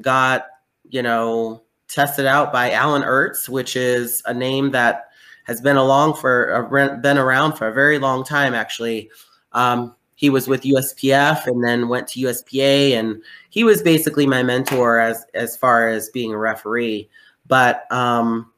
[0.00, 0.46] got,
[0.90, 5.10] you know, tested out by Alan Ertz, which is a name that
[5.44, 8.54] has been along for uh, been around for a very long time.
[8.54, 9.10] Actually,
[9.52, 14.42] um, he was with USPF and then went to USPA, and he was basically my
[14.42, 17.08] mentor as as far as being a referee.
[17.46, 18.49] But um,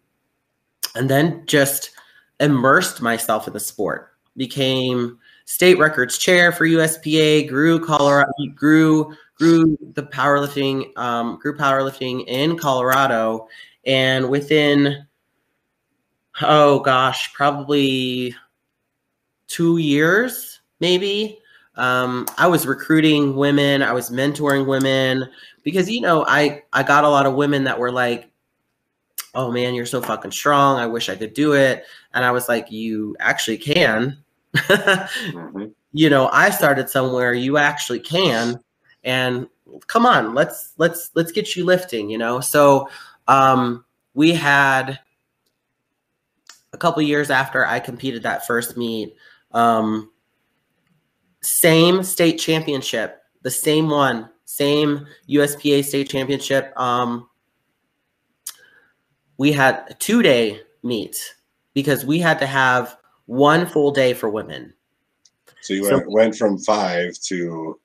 [0.95, 1.91] and then just
[2.41, 9.77] immersed myself in the sport, became state records chair for USPA, grew Colorado, grew grew
[9.95, 13.49] the powerlifting, um, grew powerlifting in Colorado,
[13.85, 15.07] and within
[16.41, 18.35] oh gosh, probably
[19.49, 21.39] two years, maybe.
[21.77, 25.29] Um, I was recruiting women, I was mentoring women
[25.63, 28.31] because you know I I got a lot of women that were like,
[29.35, 30.79] "Oh man, you're so fucking strong.
[30.79, 34.19] I wish I could do it." And I was like, "You actually can."
[34.55, 35.73] Mhm.
[35.93, 37.35] you know, I started somewhere.
[37.35, 38.61] You actually can,
[39.05, 39.47] and
[39.87, 42.11] come on, let's let's let's get you lifting.
[42.11, 42.89] You know, so
[43.29, 44.99] um, we had
[46.73, 49.15] a couple years after I competed that first meet.
[49.53, 50.11] Um,
[51.41, 56.73] same state championship, the same one, same USPA state championship.
[56.79, 57.29] Um,
[59.43, 61.35] we had a two day meet
[61.75, 64.73] because we had to have one full day for women.
[65.63, 67.77] So you So- went, went from five to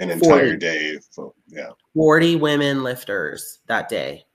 [0.00, 0.24] an 40.
[0.24, 0.98] entire day.
[1.10, 1.68] So, yeah.
[1.94, 4.26] 40 women lifters that day,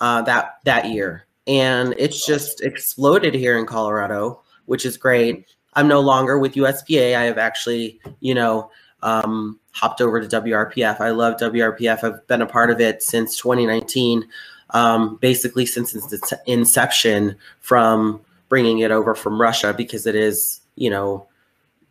[0.00, 5.44] uh, that that year, and it's just exploded here in Colorado, which is great.
[5.74, 7.14] I'm no longer with USPA.
[7.14, 8.70] I have actually, you know,
[9.02, 10.98] um, hopped over to WRPF.
[10.98, 12.04] I love WRPF.
[12.04, 14.26] I've been a part of it since 2019,
[14.72, 20.90] um, basically since its inception from bringing it over from Russia because it is, you
[20.90, 21.26] know,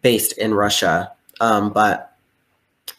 [0.02, 1.12] based in Russia.
[1.40, 2.16] Um, but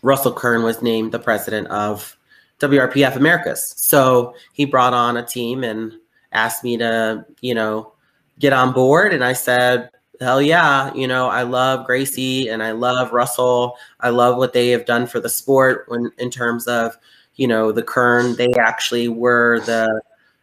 [0.03, 2.17] Russell Kern was named the president of
[2.61, 3.75] WRPF Americas.
[3.77, 5.93] So he brought on a team and
[6.33, 7.93] asked me to, you know,
[8.39, 9.13] get on board.
[9.13, 9.91] And I said,
[10.21, 13.77] hell yeah, you know, I love Gracie and I love Russell.
[14.01, 16.97] I love what they have done for the sport when in terms of,
[17.37, 18.37] you know, the Kern.
[18.37, 20.01] They actually were the,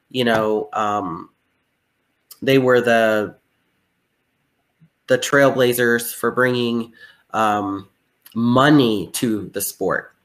[0.10, 1.30] you know, um,
[2.42, 3.36] they were the
[5.08, 6.94] the trailblazers for bringing
[7.32, 7.90] um,
[8.36, 10.16] money to the sport.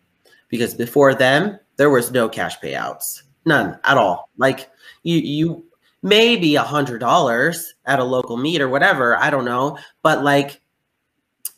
[0.49, 3.23] Because before them there was no cash payouts.
[3.45, 4.31] None at all.
[4.39, 4.71] Like
[5.03, 5.65] you you
[6.03, 9.79] maybe a hundred dollars at a local meet or whatever i don't know.
[10.03, 10.61] But like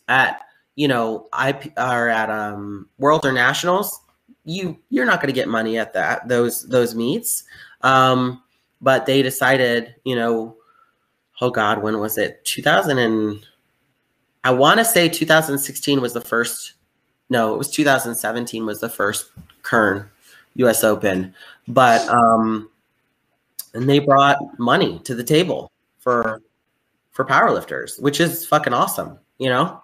[0.07, 0.41] at
[0.75, 3.99] you know i are at um world or nationals
[4.47, 7.43] you you're not going to get money at that those those meets.
[7.81, 8.41] Um
[8.81, 10.55] but they decided you know
[11.41, 12.43] oh god when was it?
[12.45, 13.45] 2000 and
[14.43, 16.73] i want to say 2016 was the first
[17.29, 19.31] no it was 2017 was the first
[19.61, 20.09] kern
[20.57, 21.35] us open.
[21.67, 22.69] But um
[23.73, 26.41] and they brought money to the table for
[27.11, 29.81] for powerlifters which is fucking awesome you know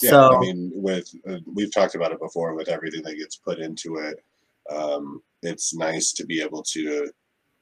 [0.00, 2.54] Yeah, so I mean, with uh, we've talked about it before.
[2.54, 4.22] With everything that gets put into it,
[4.70, 7.10] um, it's nice to be able to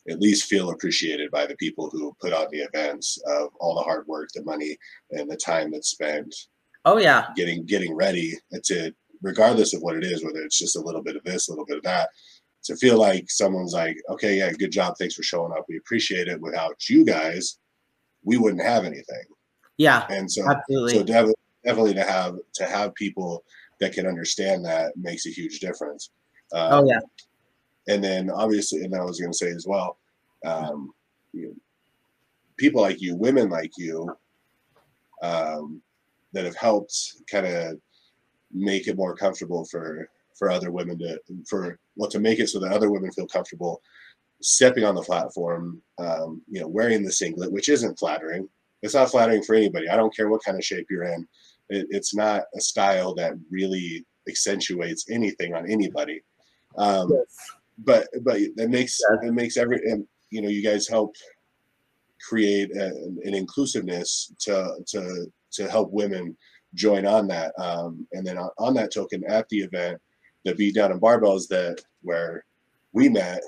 [0.08, 3.82] at least feel appreciated by the people who put on the events of all the
[3.82, 4.76] hard work, the money,
[5.10, 6.34] and the time that's spent
[6.84, 10.80] oh yeah getting getting ready to, regardless of what it is, whether it's just a
[10.80, 12.08] little bit of this, a little bit of that,
[12.64, 16.28] to feel like someone's like, okay, yeah, good job, thanks for showing up, we appreciate
[16.28, 16.40] it.
[16.40, 17.58] Without you guys,
[18.24, 19.24] we wouldn't have anything.
[19.78, 21.34] yeah And so, absolutely so definitely,
[21.66, 23.44] definitely to have to have people
[23.80, 26.10] that can understand that makes a huge difference.
[26.52, 27.00] Um, oh yeah
[27.88, 29.98] and then obviously, and I was going to say as well,
[30.44, 30.92] um,
[31.32, 31.54] you know,
[32.56, 34.08] people like you, women like you,
[35.22, 35.80] um,
[36.32, 37.78] that have helped kind of
[38.52, 42.58] make it more comfortable for for other women to for well to make it so
[42.58, 43.80] that other women feel comfortable
[44.42, 48.46] stepping on the platform, um, you know, wearing the singlet, which isn't flattering.
[48.82, 49.88] It's not flattering for anybody.
[49.88, 51.26] I don't care what kind of shape you're in.
[51.68, 56.22] It, it's not a style that really accentuates anything on anybody.
[56.76, 57.12] Um,
[57.78, 61.14] but but it makes it makes every and you know you guys help
[62.26, 62.86] create a,
[63.24, 66.36] an inclusiveness to to to help women
[66.74, 67.52] join on that.
[67.58, 70.00] Um, and then on, on that token at the event
[70.44, 72.44] the beat down and barbells that where
[72.92, 73.42] we met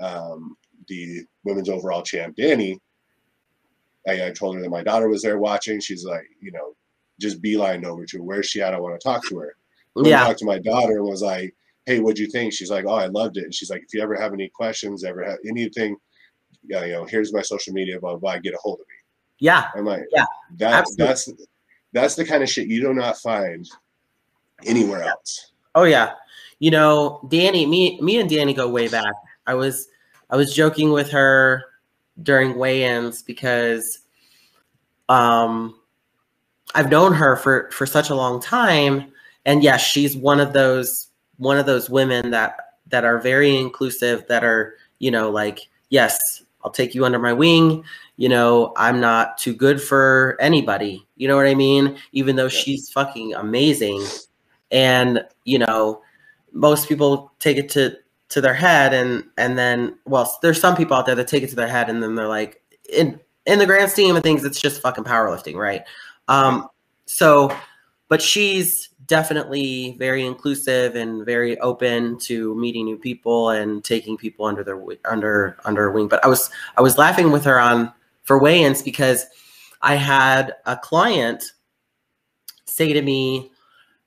[0.00, 0.56] um,
[0.88, 2.78] the women's overall champ danny
[4.06, 5.80] I, I told her that my daughter was there watching.
[5.80, 6.74] She's like you know
[7.20, 9.56] just beeline over to her where's she at i want to talk to her
[9.96, 11.54] and yeah talked to my daughter and was like
[11.86, 12.52] hey, what'd you think?
[12.52, 13.44] She's like, oh, I loved it.
[13.44, 15.96] And she's like, if you ever have any questions, ever have anything,
[16.66, 18.94] yeah, you know, here's my social media, blah, blah, blah, get a hold of me.
[19.40, 20.24] yeah I'm like, Yeah,
[20.58, 21.06] that, absolutely.
[21.06, 21.30] that's,
[21.92, 23.68] that's the kind of shit you do not find
[24.64, 25.52] anywhere else.
[25.74, 26.14] Oh yeah.
[26.60, 29.12] You know, Danny, me me and Danny go way back.
[29.46, 29.88] I was
[30.30, 31.64] I was joking with her
[32.22, 33.98] during weigh-ins because
[35.08, 35.78] um
[36.74, 39.12] I've known her for for such a long time
[39.46, 42.56] and yes, she's one of those one of those women that
[42.88, 45.60] that are very inclusive that are, you know, like
[45.90, 47.84] yes, I'll take you under my wing.
[48.16, 51.06] You know, I'm not too good for anybody.
[51.16, 51.96] You know what I mean?
[52.12, 54.04] Even though she's fucking amazing
[54.70, 56.02] and you know
[56.52, 57.96] most people take it to
[58.28, 61.48] to their head and and then well there's some people out there that take it
[61.50, 64.60] to their head and then they're like in in the grand scheme of things it's
[64.60, 65.82] just fucking powerlifting right
[66.28, 66.68] um
[67.06, 67.54] so,
[68.08, 74.46] but she's definitely very inclusive and very open to meeting new people and taking people
[74.46, 76.08] under their under under her wing.
[76.08, 79.26] But I was I was laughing with her on for weigh-ins because
[79.82, 81.44] I had a client
[82.64, 83.50] say to me,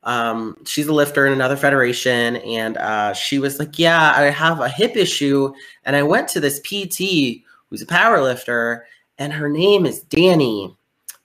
[0.04, 4.60] um, she's a lifter in another federation, and uh, she was like, "Yeah, I have
[4.62, 5.54] a hip issue,
[5.86, 10.77] and I went to this PT who's a power lifter, and her name is Danny,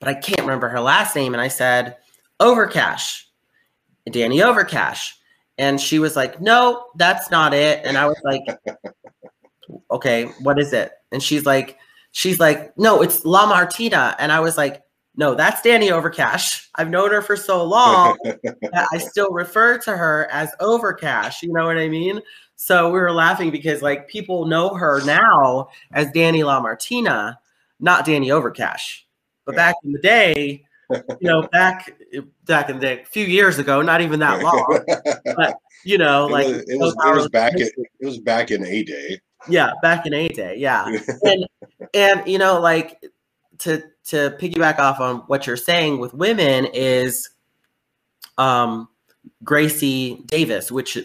[0.03, 1.97] but I can't remember her last name." And I said,
[2.41, 3.23] "Overcash,
[4.11, 5.12] Danny Overcash,"
[5.59, 8.43] and she was like, "No, that's not it." And I was like,
[9.93, 11.79] "Okay, what is it?" And she's like,
[12.11, 14.83] "She's like, no, it's La Martina," and I was like.
[15.15, 16.69] No, that's Danny Overcash.
[16.75, 21.43] I've known her for so long that I still refer to her as Overcash.
[21.43, 22.23] You know what I mean?
[22.57, 27.38] So we were laughing because like people know her now as Danny La Martina,
[27.79, 29.01] not Danny Overcash.
[29.44, 31.94] But back in the day, you know, back
[32.44, 34.85] back in the day, a few years ago, not even that long,
[35.37, 37.68] but you know, it like was, it was, it was back in,
[38.00, 39.20] it was back in a day.
[39.48, 40.85] yeah, back in A day, yeah.
[41.24, 41.46] and
[41.94, 43.02] and you know, like
[43.59, 47.31] to to piggyback off on what you're saying with women is
[48.38, 48.88] um
[49.44, 50.98] Gracie Davis, which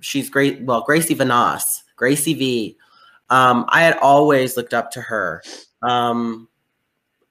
[0.00, 0.62] she's great.
[0.62, 2.78] Well, Gracie Vanoss, Gracie V.
[3.30, 5.42] Um, I had always looked up to her
[5.82, 6.48] um,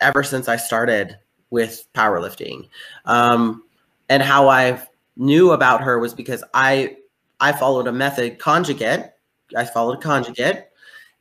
[0.04, 1.18] ever since I started
[1.50, 2.68] with powerlifting.
[3.06, 3.64] Um,
[4.10, 4.82] and how I
[5.16, 6.98] knew about her was because I
[7.40, 9.12] I followed a method conjugate.
[9.56, 10.66] I followed conjugate,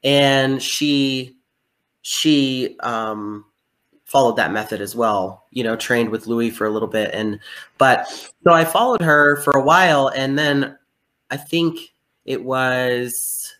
[0.04, 1.36] and she
[2.02, 3.44] she um,
[4.04, 5.46] followed that method as well.
[5.50, 7.38] You know, trained with Louie for a little bit, and
[7.78, 8.08] but
[8.44, 10.78] so I followed her for a while, and then
[11.30, 11.78] I think
[12.24, 13.54] it was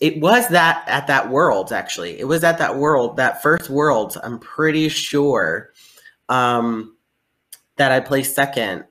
[0.00, 2.18] it was that at that world actually.
[2.18, 5.70] It was at that world that first world i'm pretty sure
[6.28, 6.96] um
[7.76, 8.84] that i placed second.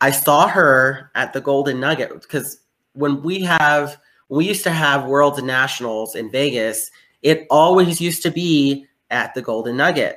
[0.00, 2.60] I saw her at the golden nugget because
[2.94, 6.90] when we have we used to have worlds nationals in vegas
[7.22, 10.16] it always used to be at the golden nugget.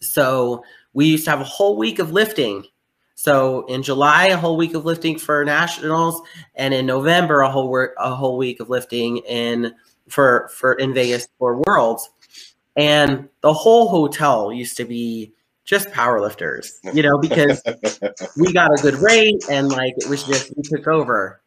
[0.00, 2.64] So we used to have a whole week of lifting
[3.24, 6.20] so in July, a whole week of lifting for nationals,
[6.56, 9.74] and in November, a whole work, a whole week of lifting in
[10.10, 12.10] for for in Vegas for Worlds,
[12.76, 15.32] and the whole hotel used to be
[15.64, 17.62] just powerlifters, you know, because
[18.36, 21.40] we got a good rate and like it was just we took over.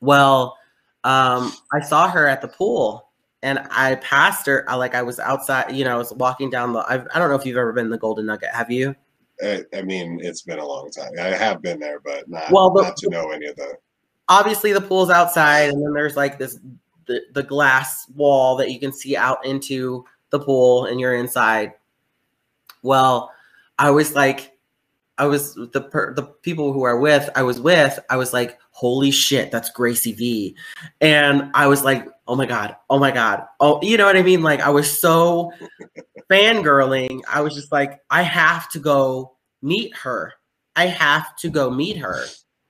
[0.00, 0.58] Well,
[1.04, 3.08] um, I saw her at the pool
[3.44, 4.68] and I passed her.
[4.68, 6.80] I, like I was outside, you know, I was walking down the.
[6.80, 8.50] I've, I don't know if you've ever been the Golden Nugget.
[8.52, 8.96] Have you?
[9.42, 11.12] I, I mean, it's been a long time.
[11.20, 13.74] I have been there, but not, Well, the- not to know any of the.
[14.28, 16.58] obviously the pool's outside and then there's like this
[17.06, 21.72] the, the glass wall that you can see out into the pool and you're inside
[22.82, 23.32] well
[23.78, 24.58] i was like
[25.16, 28.58] i was the per, the people who are with i was with i was like
[28.78, 30.54] holy shit that's gracie v
[31.00, 34.22] and i was like oh my god oh my god oh you know what i
[34.22, 35.50] mean like i was so
[36.30, 40.32] fangirling i was just like i have to go meet her
[40.76, 42.22] i have to go meet her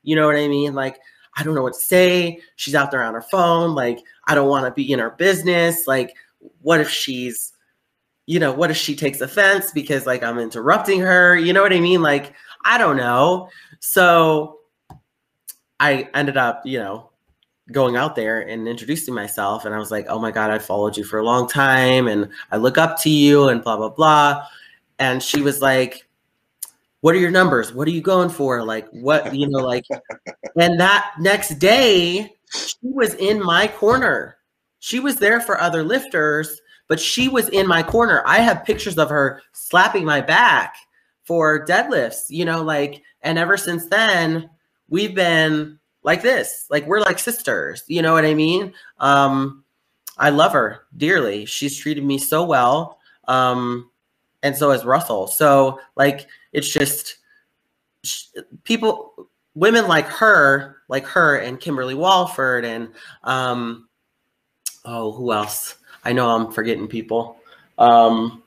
[0.03, 0.99] you know what i mean like
[1.37, 2.41] I don't know what to say.
[2.57, 3.77] She's out there on her phone.
[3.77, 5.87] Like, I don't want to be in her business.
[5.87, 6.17] Like,
[6.63, 7.53] what if she's,
[8.27, 11.37] you know, what if she takes offense because like I'm interrupting her?
[11.37, 12.03] You know what I mean?
[12.03, 12.35] Like,
[12.65, 13.51] I don't know.
[13.79, 14.58] So
[15.81, 17.11] I ended up, you know,
[17.73, 19.65] going out there and introducing myself.
[19.65, 22.29] And I was like, oh my God, I followed you for a long time and
[22.51, 24.47] I look up to you and blah, blah, blah.
[24.99, 26.09] And she was like,
[27.01, 27.73] what are your numbers?
[27.73, 28.65] What are you going for?
[28.65, 29.85] Like, what, you know, like,
[30.57, 34.39] and that next day, she was in my corner.
[34.81, 38.23] She was there for other lifters, but she was in my corner.
[38.27, 40.75] I have pictures of her slapping my back
[41.25, 44.49] for deadlifts, you know, like, and ever since then,
[44.89, 46.67] we've been like this.
[46.71, 48.73] Like, we're like sisters, you know what I mean?
[48.99, 49.65] Um,
[50.19, 51.45] I love her dearly.
[51.45, 52.99] She's treated me so well.
[53.27, 53.91] Um,
[54.43, 55.27] and so has Russell.
[55.27, 57.19] So, like, it's just
[58.65, 62.89] people women like her like her and kimberly walford and
[63.25, 63.89] um
[64.85, 67.37] oh who else i know i'm forgetting people
[67.79, 68.43] um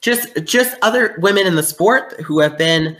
[0.00, 2.96] just just other women in the sport who have been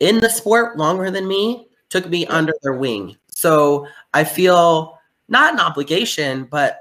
[0.00, 3.16] in the sport longer than me took me under their wing.
[3.28, 6.80] So i feel not an obligation but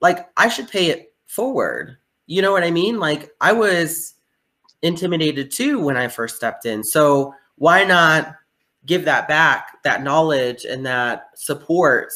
[0.00, 1.96] like i should pay it forward.
[2.26, 2.98] You know what i mean?
[2.98, 4.14] Like i was
[4.82, 6.82] intimidated too when I first stepped in.
[6.82, 8.34] So why not
[8.86, 12.12] give that back, that knowledge and that support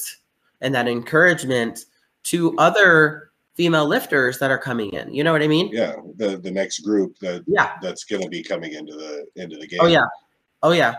[0.60, 1.84] and that encouragement
[2.24, 5.12] to other female lifters that are coming in.
[5.14, 5.68] You know what I mean?
[5.72, 7.72] Yeah, the the next group that Yeah.
[7.82, 9.80] that's going to be coming into the into the game.
[9.82, 10.06] Oh yeah.
[10.62, 10.96] Oh yeah.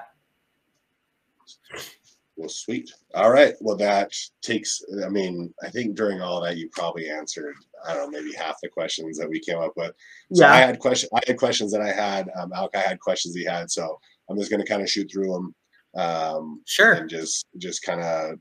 [2.37, 2.91] Well, sweet.
[3.13, 3.53] All right.
[3.61, 4.81] Well, that takes.
[5.05, 7.55] I mean, I think during all that, you probably answered.
[7.87, 9.93] I don't know, maybe half the questions that we came up with.
[10.33, 10.65] So I Yeah.
[10.67, 11.09] had question.
[11.15, 12.29] I had questions that I had.
[12.37, 13.71] Um, Alka had questions he had.
[13.71, 13.99] So
[14.29, 15.55] I'm just going to kind of shoot through them.
[15.95, 16.93] Um, Sure.
[16.93, 18.37] and just just kind of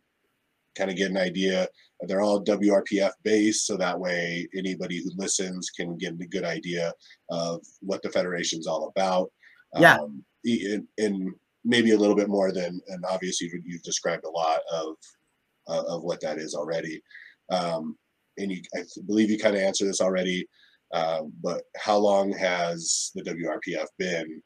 [0.75, 1.69] kind of get an idea.
[2.07, 6.93] They're all WRPF based, so that way anybody who listens can get a good idea
[7.31, 9.31] of what the federation's all about.
[9.79, 9.97] Yeah.
[9.99, 11.35] Um, in, in
[11.65, 14.97] maybe a little bit more than, and obviously you- you've described a lot of
[15.67, 17.03] uh, of what that is already.
[17.51, 17.97] Um,
[18.37, 20.47] and you, I believe you kind of answered this already.
[20.93, 24.43] Um, but how long has the WRPF been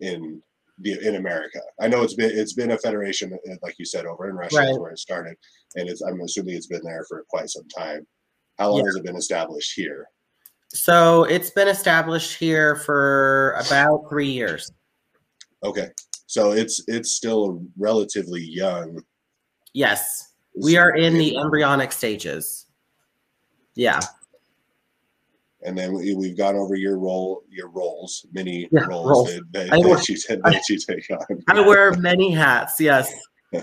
[0.00, 0.42] in
[0.84, 1.60] in America?
[1.80, 4.56] I know it's been it's been a federation, uh, like you said, over in Russia
[4.62, 4.80] is Right.
[4.80, 5.36] where it started,
[5.76, 8.06] and it's, I'm assuming it's been there for quite some time.
[8.58, 8.86] How long Yeah.
[8.86, 10.08] has it been established here?
[10.68, 14.70] So it's been established here for about three years.
[15.64, 15.88] Okay,
[16.26, 19.02] so it's it's still relatively young.
[19.72, 20.24] Yes.
[20.60, 22.66] We are in the embryonic stages.
[23.76, 24.00] Yeah.
[25.62, 29.34] And then we, we've gone over your role, your roles, many Yeah, roles, roles.
[29.34, 31.42] That, that, I that wear- you that, that you take on.
[31.48, 32.80] I wear many hats.
[32.80, 33.12] Yes.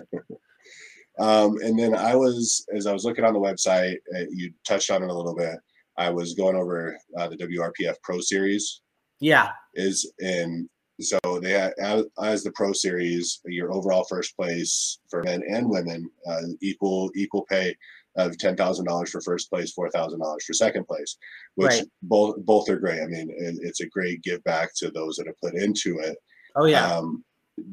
[1.18, 4.92] Um, and then I was, as I was looking on the website, uh, you touched
[4.92, 5.58] on it a little bit.
[5.98, 8.82] I was going over uh, the WRPF Pro Series
[9.22, 9.52] Yeah.
[9.76, 10.70] is in.
[11.00, 15.70] So they had, as, as the Pro Series, your overall first place for men and
[15.70, 17.76] women, uh, equal equal pay
[18.18, 21.18] of ten thousand dollars for first place, four thousand dollars for second place,
[21.56, 21.84] which Right.
[22.04, 23.02] both both are great.
[23.02, 26.18] I mean, it, it's a great give back to those that have put into it.
[26.56, 26.86] Oh yeah.
[26.86, 27.24] Um,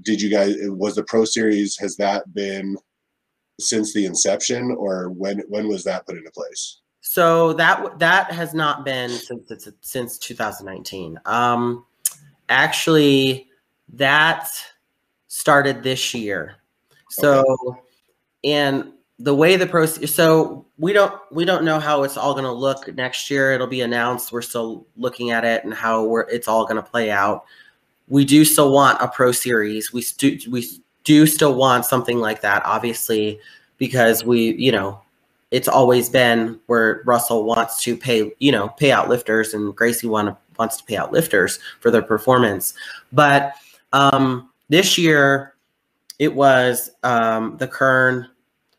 [0.03, 2.77] did you guys was the Pro Series has that been
[3.61, 6.81] since the inception, or when when was that put into place?
[7.01, 11.19] So that that has not been since it's, since 2019.
[11.27, 11.85] Um,
[12.49, 13.49] actually,
[13.93, 14.49] that
[15.27, 16.57] started this year.
[17.11, 17.45] So,
[18.45, 22.45] and the way the pro so we don't we don't know how it's all going
[22.45, 23.53] to look next year.
[23.53, 24.33] It'll be announced.
[24.33, 27.45] We're still looking at it and how we're it's all going to play out.
[28.09, 29.93] We do still want a pro series.
[29.93, 30.67] We stu- we
[31.05, 33.39] do still want something like that, obviously,
[33.79, 35.01] because we you know
[35.53, 40.09] it's always been where Russell wants to pay, you know, pay out lifters and Gracie
[40.09, 42.75] want wants to pay out lifters for their performance.
[43.13, 43.55] But
[43.93, 45.55] um, this year
[46.19, 48.29] it was um, the Kern,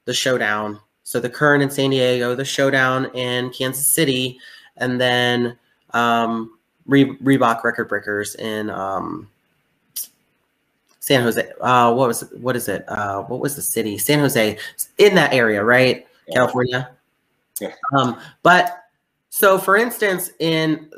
[0.05, 0.79] the showdown.
[1.03, 4.39] So the Kern in San Diego, the showdown in Kansas City,
[4.77, 5.57] and then
[5.91, 9.29] um, Re- Reebok Record Breakers in um,
[10.99, 11.51] San Jose.
[11.59, 12.85] Uh, what was what is it?
[12.87, 13.97] Uh, what was the city?
[13.97, 14.57] San Jose,
[14.97, 16.07] in that area, right?
[16.31, 16.91] California.
[17.59, 17.73] Yeah.
[17.97, 18.85] Um, but
[19.29, 20.89] so for instance, in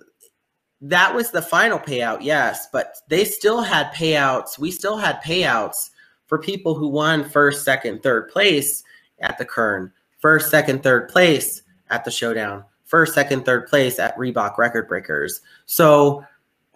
[0.82, 4.60] that was the final payout, yes, but they still had payouts.
[4.60, 5.90] We still had payouts
[6.28, 8.84] for people who won first, second, third place
[9.20, 14.18] at the Kern, first, second, third place at the Showdown, first, second, third place at
[14.18, 15.42] Reebok Record Breakers.
[15.66, 16.26] So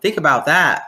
[0.02, 0.84] think about that.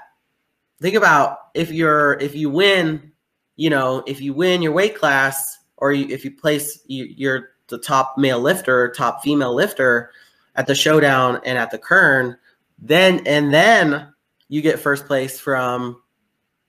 [0.81, 3.11] Think about if you're if you win,
[3.55, 7.49] you know, if you win your weight class or you, if you place you, you're
[7.67, 10.11] the top male lifter, top female lifter
[10.55, 12.35] at the showdown and at the Kern,
[12.79, 14.11] then and then
[14.47, 16.01] you get first place from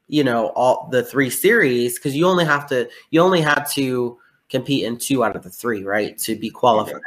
[0.09, 4.19] you know all the three series because you only have to you only had to
[4.53, 7.01] compete in two out of the three right to be qualified.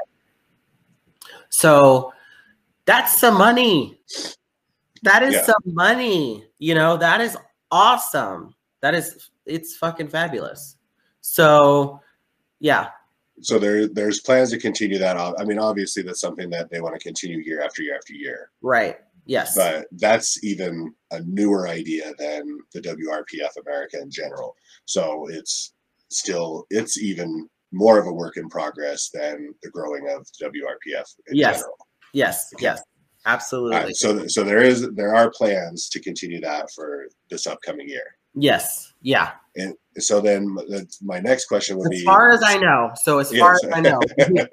[1.50, 2.12] So
[2.86, 4.02] that's some money.
[5.04, 5.46] That is Yeah.
[5.46, 6.48] some money.
[6.58, 7.38] You know, that is
[7.72, 8.56] awesome.
[8.82, 10.76] That is it's fucking fabulous.
[11.22, 12.02] So
[12.60, 12.90] yeah,
[13.42, 15.18] So there there's plans to continue that.
[15.18, 18.52] I mean, obviously that's something that they want to continue year after year after year.
[18.62, 18.98] right.
[19.28, 19.56] Yes.
[19.56, 24.56] But that's even a newer idea than the WRPF America in general.
[24.86, 25.74] So it's
[26.10, 31.36] still it's even more of a work in progress than the growing of WRPF in
[31.36, 31.58] Yes.
[31.58, 31.78] general.
[32.14, 32.50] Yes.
[32.56, 32.64] Okay.
[32.64, 32.82] Yes.
[33.26, 33.76] Absolutely.
[33.78, 38.16] Right, so so there is there are plans to continue that for this upcoming year.
[38.36, 38.94] Yes.
[39.02, 39.32] Yeah.
[39.56, 40.56] And so then
[41.02, 42.92] my next question would As be as far as I know.
[43.04, 44.48] So as far as I know, the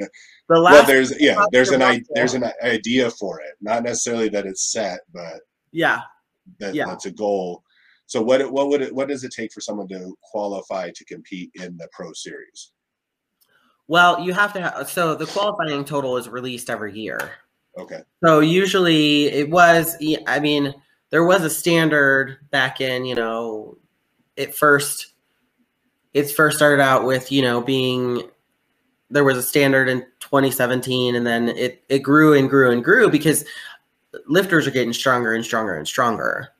[0.48, 3.54] last well, there's yeah, there's an i- there's an idea for it.
[3.60, 5.40] Not necessarily that it's set, but
[5.72, 6.00] yeah.
[6.60, 6.86] that Yeah.
[6.86, 7.62] that's a goal.
[8.06, 11.50] So what what would it what does it take for someone to qualify to compete
[11.54, 12.72] in the pro series?
[13.88, 17.32] Well, you have to have so the qualifying total is released every year.
[17.78, 18.02] Okay.
[18.22, 19.96] So usually it was
[20.26, 20.74] I mean,
[21.10, 23.78] there was a standard back in, you know,
[24.36, 25.14] it first
[26.14, 28.28] It first started out with, you know, being
[29.10, 33.10] there was a standard in 2017 and then it it grew and grew and grew
[33.10, 33.44] because
[34.26, 36.50] lifters are getting stronger and stronger and stronger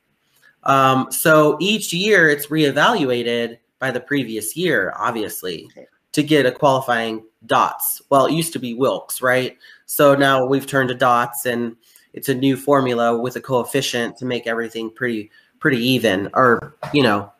[0.63, 5.87] um, so each year it's reevaluated by the previous year obviously Okay.
[6.11, 10.67] to get a qualifying dots well it used to be wilks right so now we've
[10.67, 11.75] turned to dots and
[12.13, 17.03] it's a new formula with a coefficient to make everything pretty pretty even or you
[17.03, 17.31] know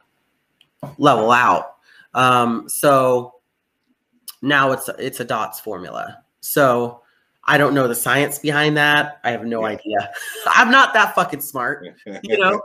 [0.97, 1.73] level out
[2.15, 3.35] um, so
[4.41, 6.23] now it's it's a dots formula.
[6.41, 7.01] So
[7.45, 9.19] I don't know the science behind that.
[9.23, 10.11] I have no idea.
[10.47, 11.87] I'm not that fucking smart.
[12.23, 12.61] You know?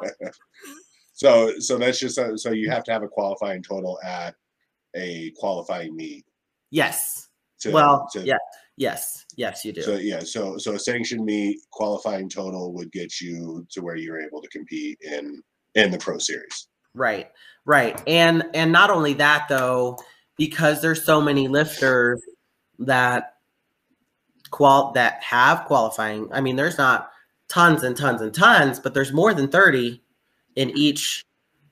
[1.12, 4.34] so so that's just uh, so you have to have a qualifying total at
[4.94, 6.24] a qualifying meet.
[6.70, 7.28] Yes.
[7.60, 8.36] To, well, to, yeah.
[8.76, 9.24] Yes.
[9.36, 9.82] Yes, you do.
[9.82, 14.20] So yeah, so so a sanctioned meet qualifying total would get you to where you're
[14.20, 15.42] able to compete in
[15.74, 16.68] in the pro series.
[16.94, 17.30] Right.
[17.64, 18.00] Right.
[18.06, 19.98] And and not only that though,
[20.36, 22.22] because there's so many lifters
[22.78, 23.34] that
[24.50, 26.28] qual that have qualifying.
[26.32, 27.10] I mean, there's not
[27.48, 30.00] tons and tons and tons, but there's more than 30
[30.56, 31.24] in each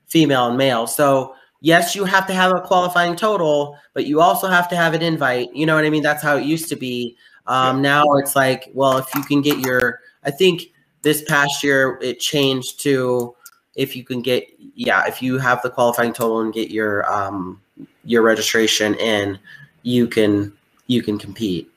[0.07, 0.87] female and male.
[0.87, 4.93] So yes, you have to have a qualifying total, but you also have to have
[4.93, 5.53] an invite.
[5.53, 6.03] You know what I mean?
[6.03, 7.15] That's how it used to be.
[7.45, 10.63] Um, Now it's like, well, if you can get your, I think
[11.01, 13.35] this past year it changed to
[13.75, 17.61] if you can get, yeah, if you have the qualifying total and get your um,
[18.03, 19.39] your registration in,
[19.83, 20.51] you can
[20.87, 21.71] you can compete.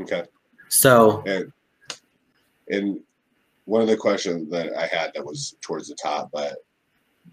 [0.00, 0.24] Okay.
[0.68, 1.52] So And
[2.68, 3.00] and
[3.64, 6.58] one of the questions that I had that was towards the top, but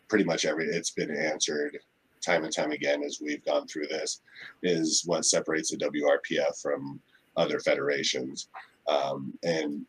[0.08, 1.78] pretty much every it's been answered
[2.22, 4.22] time and time again as we've gone through this,
[4.62, 7.00] is what separates the WRPF from
[7.36, 8.48] other federations.
[8.88, 9.86] Um, and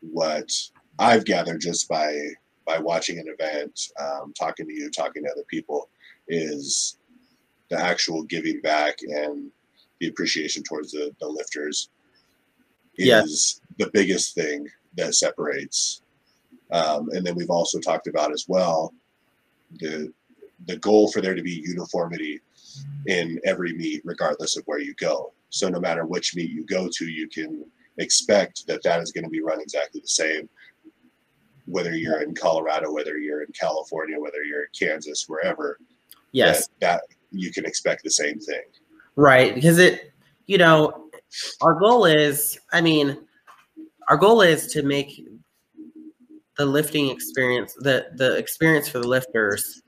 [0.00, 0.50] what
[0.98, 2.16] I've gathered just by
[2.66, 5.88] by watching an event, um, talking to you, talking to other people,
[6.28, 6.98] is
[7.68, 9.50] the actual giving back and
[10.00, 11.90] the appreciation towards the, the lifters
[12.96, 13.22] Yeah.
[13.22, 16.02] is the biggest thing that separates.
[16.72, 18.92] Um, and then we've also talked about as well
[19.78, 20.12] the
[20.66, 22.38] the goal for there to be uniformity
[23.06, 25.32] in every meet, regardless of where you go.
[25.48, 27.64] So no matter which meet you go to, you can
[27.96, 30.50] expect that that is going to be run exactly the same.
[31.64, 35.78] Whether you're in Colorado, whether you're in California, whether you're in Kansas, wherever,
[36.32, 38.64] yes, that, that you can expect the same thing.
[39.16, 40.12] Right, because it,
[40.46, 41.08] you know,
[41.60, 43.18] our goal is, I mean,
[44.08, 45.26] our goal is to make
[46.56, 49.82] the lifting experience, the the experience for the lifters,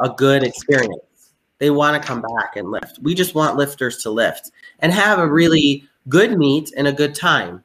[0.00, 1.32] a good experience.
[1.58, 2.98] They want to come back and lift.
[3.02, 4.50] We just want lifters to lift
[4.80, 7.64] and have a really good meet and a good time.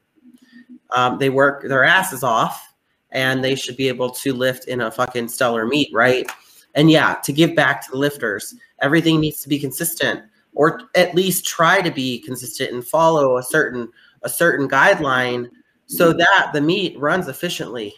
[0.96, 2.74] Um, they work their asses off,
[3.12, 6.30] and they should be able to lift in a fucking stellar meet, right?
[6.76, 10.22] And yeah, to give back to the lifters, everything needs to be consistent,
[10.56, 13.90] or at least try to be consistent and follow a certain
[14.24, 15.50] a certain guideline,
[15.86, 17.94] so that the meet runs efficiently,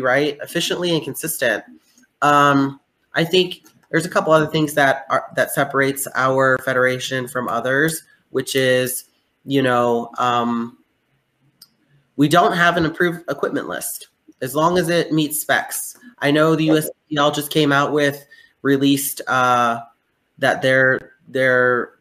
[0.00, 0.38] right?
[0.40, 1.64] Efficiently and consistent.
[2.22, 2.80] Um,
[3.14, 8.02] I think there's a couple other things that are that separates our federation from others,
[8.30, 9.04] which is,
[9.44, 10.78] you know, um,
[12.16, 14.08] we don't have an approved equipment list
[14.40, 15.96] as long as it meets specs.
[16.18, 18.26] I know the USPL just came out with
[18.62, 19.80] released uh,
[20.38, 21.93] that they're they're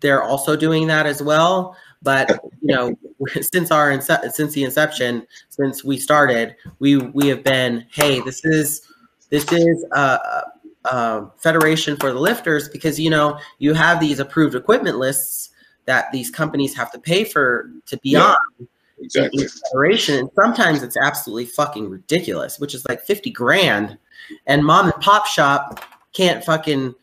[0.00, 1.76] they're also doing that as well.
[2.02, 2.30] But
[2.60, 2.94] you know,
[3.40, 8.44] since our ince- since the inception, since we started, we we have been hey, this
[8.44, 8.82] is
[9.30, 10.44] this is a,
[10.84, 15.50] a federation for the lifters because you know you have these approved equipment lists
[15.86, 18.34] that these companies have to pay for to be Yeah.
[18.60, 18.68] on
[18.98, 19.46] Exactly.
[19.70, 20.18] federation.
[20.20, 23.98] And sometimes it's absolutely fucking ridiculous, which is like 50 grand.
[24.46, 26.94] And mom and pop shop can't fucking,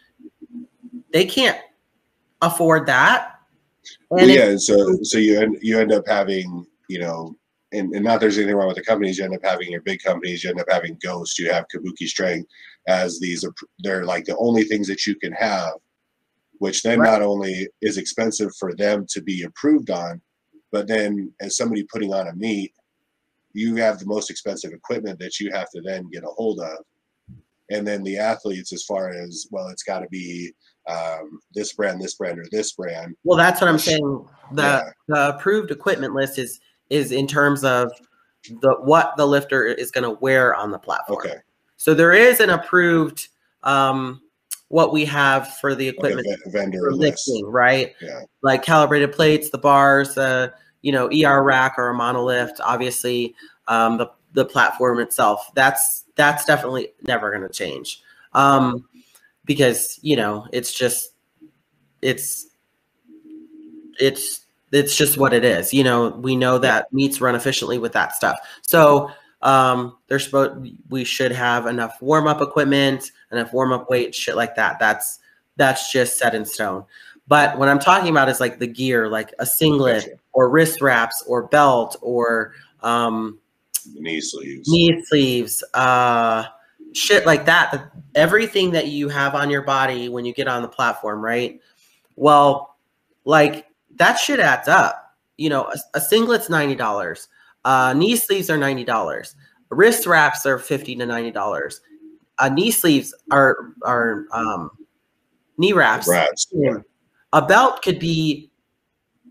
[1.12, 1.58] they can't
[2.46, 3.40] afford that.
[4.10, 7.36] Well, yeah, so so you end you end up having you know,
[7.72, 9.18] and, and not there's anything wrong with the companies.
[9.18, 10.44] You end up having your big companies.
[10.44, 11.40] You end up having Ghost.
[11.40, 12.48] You have Kabuki Strength
[12.88, 13.44] as these.
[13.44, 15.74] are They're like the only things that you can have,
[16.60, 17.12] which then Right.
[17.12, 20.22] not only is expensive for them to be approved on,
[20.72, 22.74] but then as somebody putting on a meet,
[23.54, 26.78] you have the most expensive equipment that you have to then get a hold of.
[27.70, 30.54] And then the athletes, as far as well, it's got to be
[30.88, 33.16] um, this brand, this brand, or this brand.
[33.24, 34.26] well, that's what I'm saying.
[34.52, 34.90] The, Yeah.
[35.08, 36.60] the approved equipment list is,
[36.90, 37.92] is in terms of
[38.62, 41.20] the, what the lifter is going to wear on the platform.
[41.20, 41.36] Okay.
[41.78, 43.30] So there is an approved,
[43.64, 44.22] um,
[44.70, 47.28] what we have for the like equipment vendor for list.
[47.28, 47.94] lifting, right?
[48.02, 48.22] Yeah.
[48.42, 52.54] Like calibrated plates, the bars, the you know ER rack or a monolift.
[52.60, 53.36] Obviously,
[53.68, 55.52] um, the the platform itself.
[55.54, 58.02] That's that's definitely never going to change,
[58.34, 58.86] um,
[59.46, 61.14] because you know it's just
[62.02, 62.48] it's
[64.00, 65.74] it's it's just what it is.
[65.74, 68.38] You know, we know that meets run efficiently with that stuff.
[68.62, 74.16] So um, they're supposed we should have enough warm up equipment, enough warm up weight,
[74.16, 74.80] shit like that.
[74.80, 75.20] That's
[75.58, 76.86] that's just set in stone.
[77.28, 81.24] But what I'm talking about is like the gear, like a singlet or wrist wraps
[81.28, 83.40] or belt or um,
[83.94, 84.70] knee sleeves.
[84.70, 86.46] knee sleeves, uh,
[86.94, 87.72] shit like that.
[87.72, 91.60] The- Everything that you have on your body when you get on the platform, right?
[92.16, 92.78] Well,
[93.26, 93.66] like
[93.96, 95.16] that shit adds up.
[95.38, 97.28] You know, a, a singlet's ninety dollars.
[97.66, 99.36] Uh, knee sleeves are ninety dollars.
[99.72, 101.82] Wrist wraps are fifty to ninety dollars.
[102.38, 104.70] Uh, knee sleeves are are um,
[105.58, 106.08] knee wraps.
[106.08, 106.54] Rats.
[107.34, 108.52] A belt could be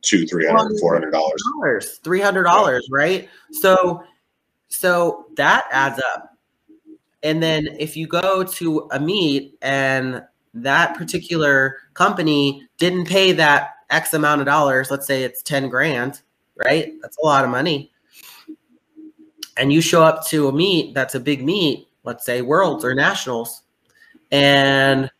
[0.02, 1.40] Two, three hundred, four hundred dollars.
[1.54, 3.28] dollars, three hundred dollars, right?
[3.52, 4.02] So,
[4.68, 6.31] so that adds up.
[7.22, 10.22] And then if you go to a meet and
[10.54, 16.22] that particular company didn't pay that X amount of dollars, let's say it's ten grand,
[16.56, 16.92] right?
[17.00, 17.92] That's a lot of money.
[19.56, 22.94] And you show up to a meet that's a big meet, let's say Worlds or
[22.94, 23.62] Nationals,
[24.30, 25.10] and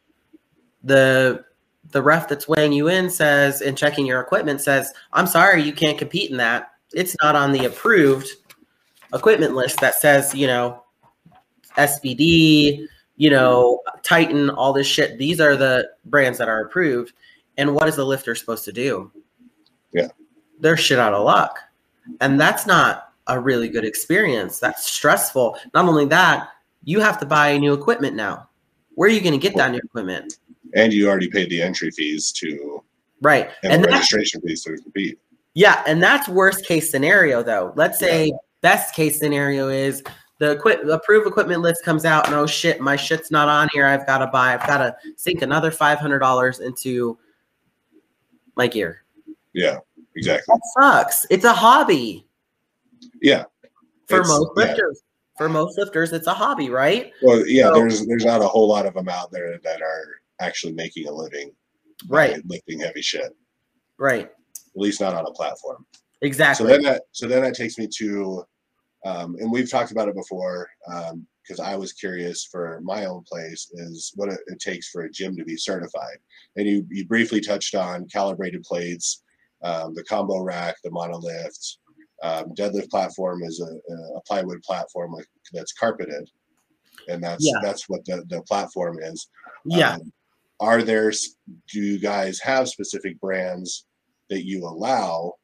[0.82, 1.44] the
[1.90, 5.72] the ref that's weighing you in says and checking your equipment says, I'm sorry, you
[5.74, 6.70] can't compete in that.
[6.94, 8.28] It's not on the approved
[9.12, 10.81] equipment list that says, you know,
[11.76, 15.18] SBD, you know, Titan, all this shit.
[15.18, 17.12] These are the brands that are approved.
[17.58, 19.10] And what is the lifter supposed to do?
[19.92, 20.08] Yeah.
[20.60, 21.58] They're shit out of luck.
[22.20, 24.58] And that's not a really good experience.
[24.58, 25.58] That's stressful.
[25.74, 26.48] Not only that,
[26.84, 28.48] you have to buy new equipment now.
[28.94, 30.38] Where are you going to get that new equipment?
[30.74, 32.82] And you already paid the entry fees to
[33.20, 33.50] Right.
[33.62, 35.18] and, And the registration fees to compete.
[35.54, 37.72] Yeah, and that's worst case scenario though.
[37.76, 40.02] Let's say best case scenario is
[40.42, 43.68] the equip the approved equipment list comes out and oh shit, my shit's not on
[43.72, 43.86] here.
[43.86, 44.54] I've got to buy.
[44.54, 47.16] I've got to sink another five hundred dollars into
[48.56, 49.04] my gear.
[49.52, 49.78] Yeah,
[50.16, 50.52] exactly.
[50.52, 51.26] That sucks.
[51.30, 52.26] It's a hobby
[53.20, 53.44] Yeah.
[54.08, 54.64] for most yeah.
[54.64, 55.02] lifters.
[55.38, 57.12] For most lifters, it's a hobby, right?
[57.22, 60.16] Well, yeah, So- there's there's not a whole lot of them out there that are
[60.40, 61.52] actually making a living
[62.08, 62.42] Right.
[62.46, 63.30] lifting heavy shit.
[63.96, 64.24] Right.
[64.24, 65.86] At least not on a platform.
[66.20, 66.66] Exactly.
[66.66, 68.44] So then that so then that takes me to,
[69.04, 70.68] um, and we've talked about it before
[71.42, 75.10] because I was curious for my own place is what it, it takes for a
[75.10, 76.18] gym to be certified.
[76.56, 79.22] And you you briefly touched on calibrated plates,
[79.62, 81.76] um, the combo rack, the monolift.
[82.22, 85.16] Um, deadlift platform is a, a plywood platform
[85.52, 86.30] that's carpeted,
[87.08, 87.58] and that's Yeah.
[87.60, 89.28] that's what the, the platform is.
[89.64, 89.94] yeah.
[89.94, 90.12] Um,
[90.60, 91.10] are there?
[91.72, 93.86] Do you guys have specific brands
[94.30, 95.34] that you allow,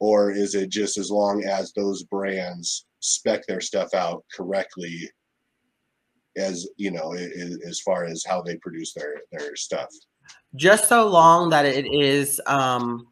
[0.00, 5.10] or is it just as long as those brands spec their stuff out correctly?
[6.36, 9.88] As you know, as far as how they produce their their stuff.
[10.54, 13.06] just so long that it is um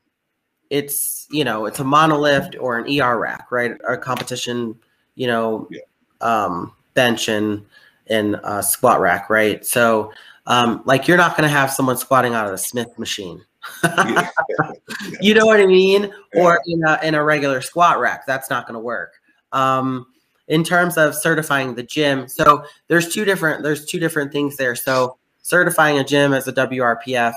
[0.70, 4.74] it's you know it's a monolift or an er rack right a competition
[5.14, 5.80] you know Yeah.
[6.20, 7.64] um bench and
[8.09, 10.12] and uh, squat rack right so
[10.47, 13.43] um like you're not going to have someone squatting out of the smith machine.
[15.21, 18.67] you know what i mean or in a, in a regular squat rack that's not
[18.67, 19.15] going to work
[19.53, 20.07] um
[20.49, 24.75] in terms of certifying the gym so there's two different there's two different things there
[24.75, 27.35] so certifying a gym as a WRPF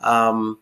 [0.00, 0.58] um,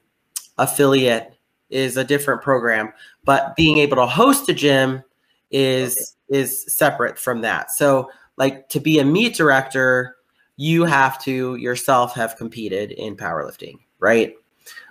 [0.59, 1.34] affiliate
[1.70, 2.92] is a different program,
[3.24, 5.02] but being able to host a gym
[5.50, 7.70] is is separate from that.
[7.72, 10.16] So, like to be a meet director,
[10.57, 14.34] you have to yourself have competed in powerlifting, right?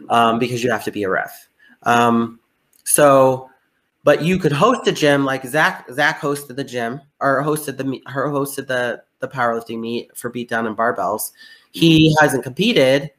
[0.09, 1.47] Um, because you have to be a ref.
[1.83, 2.39] Um,
[2.83, 3.49] so,
[4.03, 5.87] but you could host a gym like Zach.
[5.91, 10.67] Zach hosted the gym or hosted the her hosted the the powerlifting meet for beatdown
[10.67, 11.31] and barbells
[11.73, 13.11] he hasn't competed,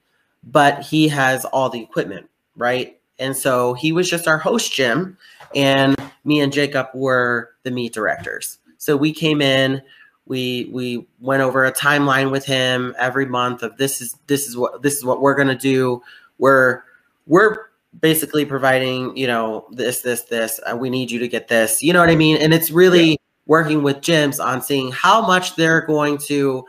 [0.45, 2.99] but he has all the equipment, right?
[3.19, 5.19] And so he was just our host gym,
[5.55, 8.59] and me and Jacob were the meet directors.
[8.79, 9.83] So we came in,
[10.27, 14.57] we we went over a timeline with him every month of this is this is
[14.57, 16.01] what this is what we're gonna do.
[16.39, 16.83] We're
[17.27, 17.67] we're
[18.01, 21.93] basically providing you know this this this and we need you to get this you
[21.93, 22.37] know what i mean?
[22.39, 26.65] And it's really working with gyms on seeing how much they're going to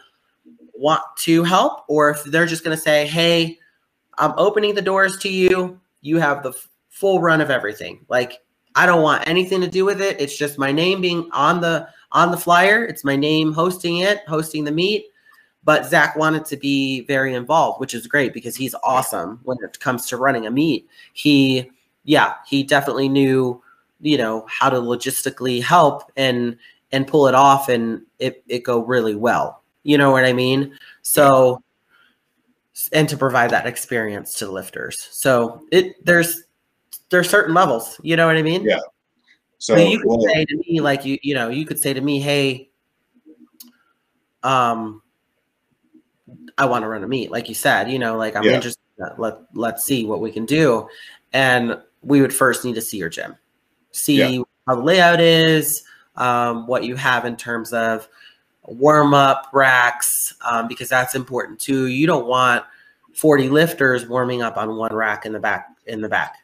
[0.73, 3.57] want to help or if they're just going to say hey
[4.17, 5.79] i'm opening the doors to you.
[6.01, 8.05] You have the f- full run of everything.
[8.09, 8.39] Like
[8.75, 10.19] i don't want anything to do with it.
[10.19, 12.85] It's just my name being on the on the flyer.
[12.85, 15.05] It's my name hosting it hosting the meet
[15.65, 19.79] but zach wanted to be very involved which is great because he's awesome when it
[19.79, 21.69] comes to running a meet he
[22.03, 23.61] yeah he definitely knew
[23.99, 26.57] you know how to logistically help and
[26.91, 30.77] and pull it off and it, it go really well you know what i mean
[31.01, 31.61] so
[32.91, 35.07] and to provide that experience to the lifters.
[35.11, 36.43] So it there's
[37.09, 37.99] there's certain levels.
[38.03, 38.63] You know what I mean?
[38.63, 38.79] Yeah.
[39.57, 41.93] So So you could well, say to me, like you, you know, you could say
[41.93, 42.69] to me, "Hey,
[44.43, 45.01] um,
[46.57, 48.51] I want to run a meet," like you said, you know, like I'm Yeah.
[48.53, 48.79] interested.
[49.17, 50.87] Let let's see what we can do,
[51.33, 53.35] and we would first need to see your gym,
[53.91, 54.43] see Yeah.
[54.67, 55.83] how the layout is,
[56.15, 58.07] um, what you have in terms of
[58.63, 61.87] warm up racks, um, because that's important too.
[61.87, 62.63] You don't want
[63.13, 66.37] 40 lifters warming up on one rack in the back in the back.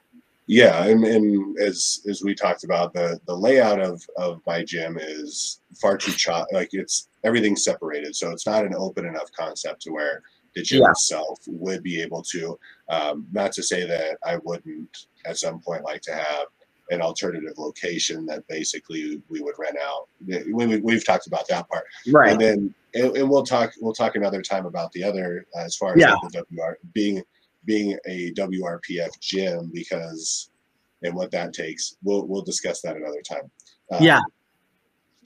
[0.51, 4.97] Yeah, and, and as as we talked about, the the layout of of my gym
[4.99, 9.81] is far too cho- like it's everything's separated, so it's not an open enough concept
[9.83, 10.21] to where
[10.53, 10.91] the gym Yeah.
[10.91, 12.59] itself would be able to.
[12.89, 16.47] Um, not to say that I wouldn't at some point like to have
[16.89, 20.09] an alternative location that basically we would rent out.
[20.27, 22.31] We, we, we've talked about that part, Right.
[22.33, 25.77] and then and, and we'll talk we'll talk another time about the other uh, as
[25.77, 26.15] far as Yeah.
[26.15, 27.23] like the WR being
[27.65, 30.49] being a WRPF gym because
[31.03, 31.97] and what that takes.
[32.03, 33.49] We'll we'll discuss that another time.
[33.91, 34.19] Um, Yeah.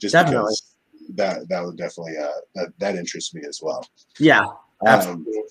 [0.00, 0.38] just Definitely.
[0.44, 0.74] because
[1.14, 3.86] that that would definitely uh, that that interests me as well.
[4.18, 4.44] yeah.
[4.44, 5.42] Um, Absolutely.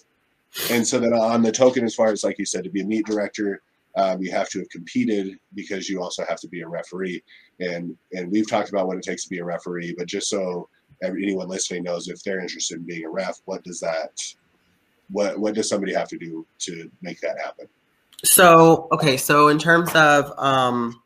[0.71, 2.85] and so then on the token, as far as like you said, to be a
[2.85, 3.61] meet director,
[3.97, 7.23] um, you have to have competed because you also have to be a referee.
[7.59, 10.69] And and we've talked about what it takes to be a referee, but just so
[11.03, 14.11] anyone listening knows, if they're interested in being a ref, what does that,
[15.09, 17.67] what what does somebody have to do to make that happen?
[18.23, 21.01] So okay, so in terms of um,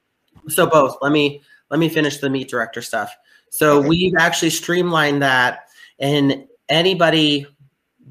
[0.47, 0.97] so both.
[1.01, 3.15] Let me let me finish the meet director stuff.
[3.49, 3.87] So Okay.
[3.87, 5.69] we've actually streamlined that,
[5.99, 7.47] and anybody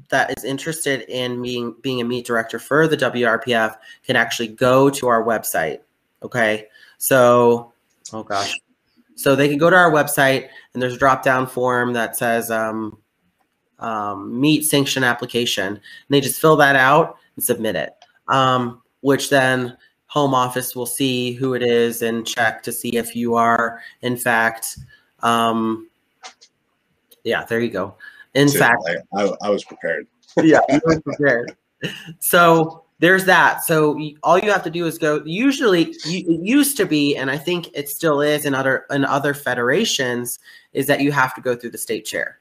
[0.09, 4.89] that is interested in being being a meet director for the WRPF can actually go
[4.89, 5.79] to our website.
[6.23, 6.67] Okay,
[6.97, 7.71] so
[8.13, 8.53] oh gosh,
[9.15, 12.51] so they can go to our website, and there's a drop down form that says
[12.51, 12.97] um,
[13.79, 17.93] um, meet sanction application, and they just fill that out and submit it.
[18.27, 19.77] Um, which then
[20.07, 24.17] home office will see who it is and check to see if you are in
[24.17, 24.79] fact
[25.21, 25.87] um,
[27.23, 27.95] yeah there you go.
[28.33, 30.07] In fact I, I, I was prepared.
[30.37, 31.55] yeah you were prepared.
[32.19, 33.63] so there's that.
[33.63, 37.37] So all you have to do is go usually it used to be and i
[37.37, 40.39] think it still is in other in other federations
[40.73, 42.39] is that you have to go through the state chair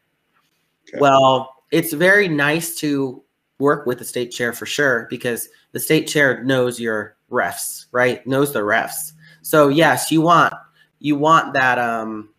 [0.89, 0.99] Okay.
[1.01, 3.23] well it's very nice to
[3.59, 8.27] work with the state chair for sure because the state chair knows your refs right?
[8.27, 9.13] Knows the refs.
[9.43, 10.55] So yes you want
[11.01, 12.31] you want that um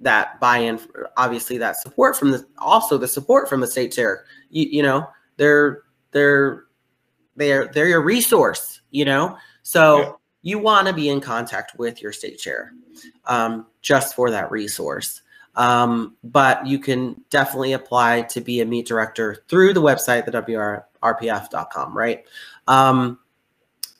[0.00, 0.80] that buy-in
[1.16, 4.24] obviously that support from the also the support from the state chair.
[4.50, 6.64] You, you know they're they're
[7.36, 9.36] they're they're your resource you know?
[9.62, 10.12] So Yeah.
[10.42, 12.72] you want to be in contact with your state chair
[13.26, 15.22] um, just for that resource
[15.56, 20.32] um, but you can definitely apply to be a meet director through the website the
[20.32, 22.24] wrpf.com right
[22.68, 23.18] um,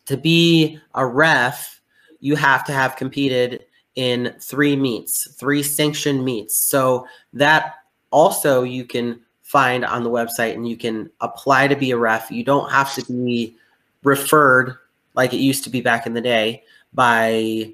[0.06, 1.80] to be a ref
[2.20, 7.74] you have to have competed in three meets three sanctioned meets so that
[8.10, 12.28] also you can find on the website and you can apply to be a ref.
[12.28, 13.56] You don't have to be
[14.02, 14.76] referred
[15.14, 17.72] like it used to be back in the day by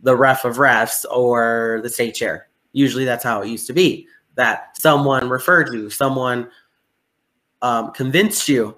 [0.00, 2.45] the ref of refs or the state chair.
[2.76, 6.50] Usually that's how it used to be that someone referred you, someone
[7.62, 8.76] um, convinced you,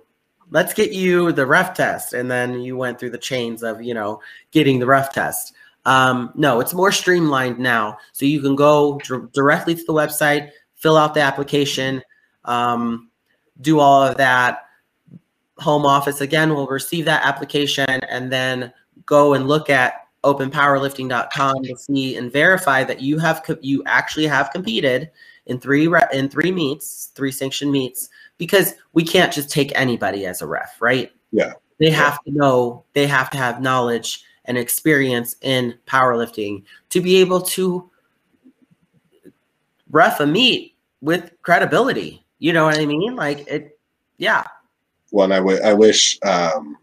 [0.51, 2.13] let's get you the ref test.
[2.13, 4.21] And then you went through the chains of, you know,
[4.53, 5.53] getting the ref test.
[5.85, 7.99] Um, no, it's more streamlined now.
[8.13, 12.01] So you can go dir- directly to the website, fill out the application,
[12.45, 13.11] um,
[13.61, 14.61] do all of that.
[15.57, 18.73] Home office again will receive that application and then
[19.07, 24.51] go and look at openpowerlifting.com to see and verify that you have you actually have
[24.51, 25.11] competed
[25.47, 30.43] in three in three meets, three sanctioned meets because we can't just take anybody as
[30.43, 31.13] a ref, right?
[31.31, 31.53] Yeah.
[31.79, 37.17] They have to know, they have to have knowledge and experience in powerlifting to be
[37.17, 37.89] able to
[39.91, 42.25] ref a meet with credibility.
[42.41, 43.15] You know what I mean?
[43.15, 43.79] Like it,
[44.17, 44.45] yeah,
[45.13, 46.77] Well, and I, w- I wish um,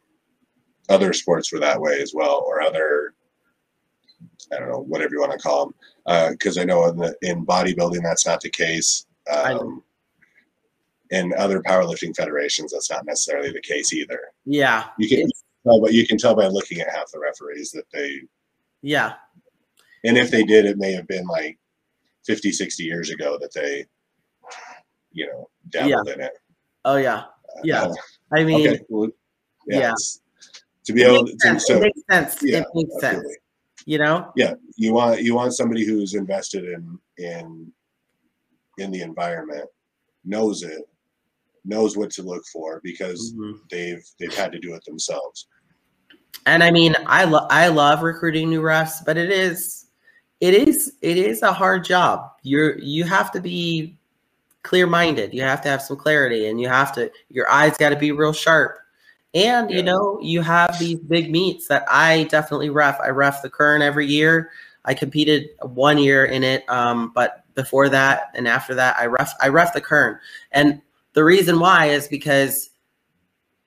[0.90, 3.05] other sports were that way as well, or other,
[4.54, 5.66] I don't know, whatever you want to call
[6.06, 6.32] them.
[6.32, 9.06] Because I know in, the, in bodybuilding that's not the case.
[9.32, 9.84] Um,
[11.12, 14.20] in other powerlifting federations, that's not necessarily the case either.
[14.46, 15.30] yeah, You can
[15.64, 18.22] tell, but you can tell by looking at half the referees that they,
[18.82, 19.14] yeah,
[20.04, 21.58] and if they did, it may have been like
[22.26, 23.86] 50, 60 years ago that they,
[25.12, 26.34] you know, dabbled in it.
[26.86, 27.26] oh yeah,
[27.64, 27.84] yeah.
[27.84, 27.94] Uh,
[28.34, 28.82] I mean, okay.
[28.90, 29.10] Well,
[29.68, 29.80] yeah.
[29.80, 29.94] yeah.
[30.86, 32.44] To be it able to, so, it makes sense.
[32.44, 33.26] yeah, it makes sense.
[33.86, 34.32] You know?
[34.36, 37.72] yeah you want you want somebody who's invested in in
[38.78, 39.70] in the environment
[40.26, 40.82] knows it
[41.64, 43.60] knows what to look for because Mhm.
[43.70, 45.48] they've they've had to do it themselves.
[46.46, 49.88] And I mean, I love I love recruiting new refs, but it is
[50.42, 52.30] it is it is a hard job.
[52.44, 53.98] You're you have to be
[54.64, 55.34] clear minded.
[55.34, 58.12] You have to have some clarity, and you have to your eyes got to be
[58.12, 58.78] real sharp.
[59.36, 63.00] And you know, you have these big meets that I definitely ref.
[63.02, 64.50] I ref the Kern every year.
[64.86, 69.34] I competed one year in it, um, but before that and after that, I ref
[69.42, 70.20] I ref the Kern.
[70.52, 70.82] And
[71.14, 72.70] the reason why is because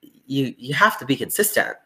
[0.01, 1.77] you you have to be consistent.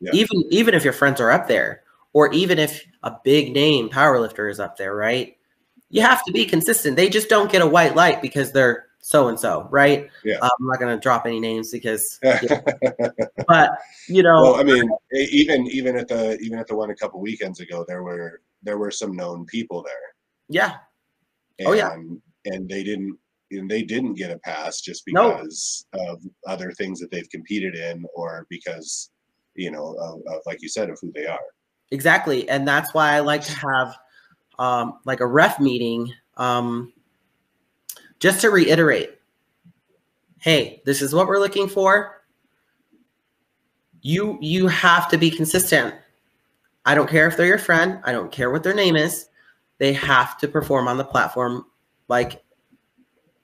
[0.00, 0.10] Yeah.
[0.12, 4.50] Even even if your friends are up there, or even if a big name powerlifter
[4.50, 5.36] is up there, right?
[5.88, 6.96] You have to be consistent.
[6.96, 10.08] They just don't get a white light because they're so and so, right?
[10.24, 10.36] Yeah.
[10.36, 13.70] Um, I'm not going to drop any names because, but
[14.08, 17.20] you know, well, I mean, even even at the even at the one a couple
[17.20, 20.14] weekends ago, there were there were some known people there.
[20.48, 20.76] yeah,
[21.58, 21.94] And, Oh, yeah.
[22.46, 23.18] and they didn't
[23.50, 28.06] and they didn't get a pass just because of other things that they've competed in,
[28.14, 29.10] or because
[29.54, 31.44] you know of, of like you said of who they are.
[31.90, 33.94] exactly, and that's why I like to have
[34.58, 36.90] um, like a ref meeting, um,
[38.18, 39.18] just to reiterate.
[40.40, 42.22] Hey, this is what we're looking for.
[44.02, 45.94] You you have to be consistent.
[46.84, 48.00] I don't care if they're your friend.
[48.04, 49.28] I don't care what their name is.
[49.78, 51.64] They have to perform on the platform
[52.08, 52.42] like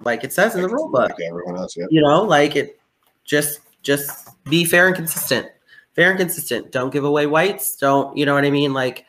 [0.02, 1.10] like it says in the rule book.
[1.10, 1.76] like everyone else.
[1.76, 1.86] Yeah.
[1.90, 2.78] You know, like it
[3.24, 5.48] just just be fair and consistent.
[5.94, 6.70] Fair and consistent.
[6.72, 7.76] Don't give away whites.
[7.76, 8.72] Don't, you know what I mean?
[8.72, 9.06] Like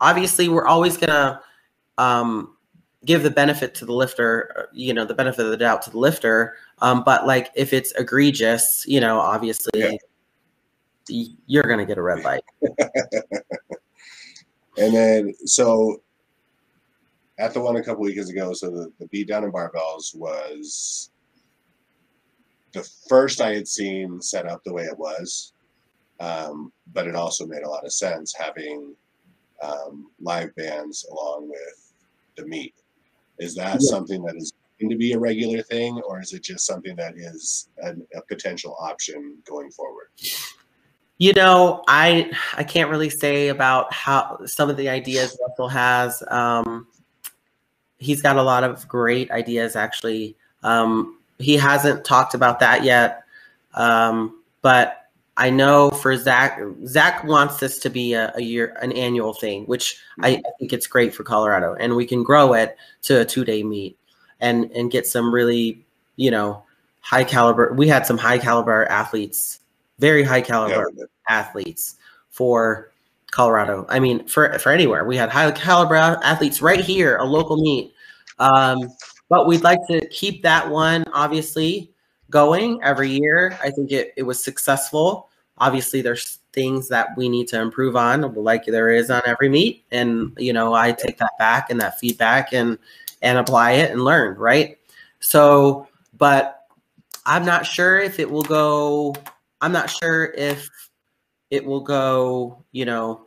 [0.00, 1.40] obviously we're always gonna
[1.98, 2.55] um
[3.06, 5.90] give the benefit to the lifter, uh, you know, the benefit of the doubt to
[5.90, 6.56] the lifter.
[6.80, 9.70] Um, but like if it's egregious, you know, obviously
[11.08, 11.24] Yeah.
[11.46, 12.42] you're gonna get a red light.
[14.78, 16.02] And then so
[17.38, 21.10] at the one a couple weekends ago, so the, the beat down in barbells was
[22.72, 25.52] the first I had seen set up the way it was.
[26.20, 28.94] Um, but it also made a lot of sense having
[29.62, 31.92] um, live bands along with
[32.36, 32.74] the meet.
[33.38, 33.90] Is that Yeah.
[33.90, 37.16] something that is going to be a regular thing, or is it just something that
[37.16, 40.08] is an, a potential option going forward?
[41.18, 46.22] You know, I I can't really say about how some of the ideas Russell has.
[46.28, 46.86] Um,
[47.98, 50.36] he's got a lot of great ideas, actually.
[50.62, 53.22] Um, he hasn't talked about that yet,
[53.74, 55.05] um, but
[55.36, 59.64] I know for Zach, Zach wants this to be a, a year, an annual thing,
[59.66, 63.24] which I, I think it's great for Colorado, and we can grow it to a
[63.24, 63.98] two day meet
[64.40, 65.84] and and get some really,
[66.16, 66.62] you know,
[67.00, 67.74] high caliber.
[67.74, 69.60] We had some high caliber athletes,
[69.98, 71.96] very high caliber Yeah, athletes
[72.30, 72.92] for
[73.30, 73.84] Colorado.
[73.90, 75.04] I mean, for for anywhere.
[75.04, 77.92] We had high caliber athletes right here, a local meet.
[78.38, 78.90] Um,
[79.28, 81.90] but we'd like to keep that one obviously
[82.30, 83.58] going every year.
[83.62, 85.28] I think it, it was successful.
[85.58, 89.84] Obviously, there's things that we need to improve on, like there is on every meet.
[89.90, 92.78] And you know, I take that back and that feedback and
[93.22, 94.78] and apply it and learn, right?
[95.20, 96.66] So, but
[97.24, 99.14] I'm not sure if it will go.
[99.60, 100.68] I'm not sure if
[101.50, 103.26] it will go, you know,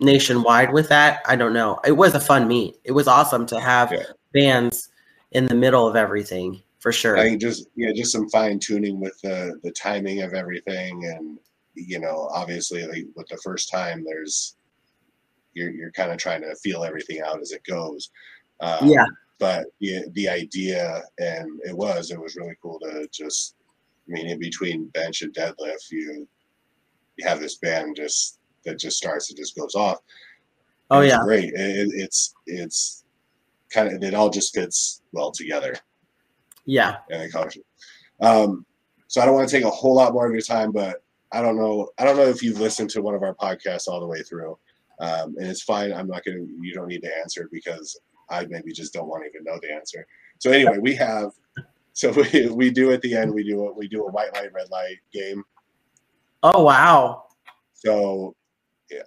[0.00, 1.20] nationwide with that.
[1.26, 1.80] I don't know.
[1.84, 2.76] It was a fun meet.
[2.84, 4.04] It was awesome to have Yeah.
[4.32, 4.88] bands
[5.32, 7.16] in the middle of everything for sure.
[7.16, 11.38] I think just yeah, just some fine tuning with the the timing of everything, and
[11.74, 14.56] you know, obviously, like with the first time, there's
[15.54, 18.10] you're you're kind of trying to feel everything out as it goes.
[18.60, 19.06] Um, Yeah.
[19.38, 23.54] But the the idea, and it was it was really cool to just,
[24.06, 26.28] I mean, in between bench and deadlift, you
[27.16, 30.00] you have this band just that just starts and just goes off.
[30.90, 31.20] oh it's yeah.
[31.24, 31.44] great.
[31.54, 31.54] It,
[31.88, 33.04] it- it's it's
[33.72, 35.74] kind of it all just fits well together
[36.66, 36.96] Yeah.
[37.10, 37.62] and caution.
[38.20, 38.64] Um,
[39.08, 41.02] so I don't want to take a whole lot more of your time, but
[41.32, 41.90] I don't know.
[41.98, 44.58] I don't know if you've listened to one of our podcasts all the way through,
[45.00, 45.92] um, and it's fine.
[45.92, 46.52] I'm not going to.
[46.60, 48.00] You don't need to answer because
[48.30, 50.06] I maybe just don't want to even know the answer.
[50.38, 51.32] So anyway, we have.
[51.92, 53.32] So we, we do at the end.
[53.34, 55.42] We do a, we do a white light red light game.
[56.42, 57.24] Oh wow.
[57.74, 58.34] So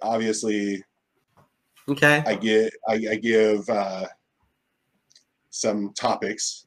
[0.02, 0.82] obviously
[1.88, 2.22] Okay.
[2.26, 4.06] I get I, I give uh,
[5.50, 6.66] some topics,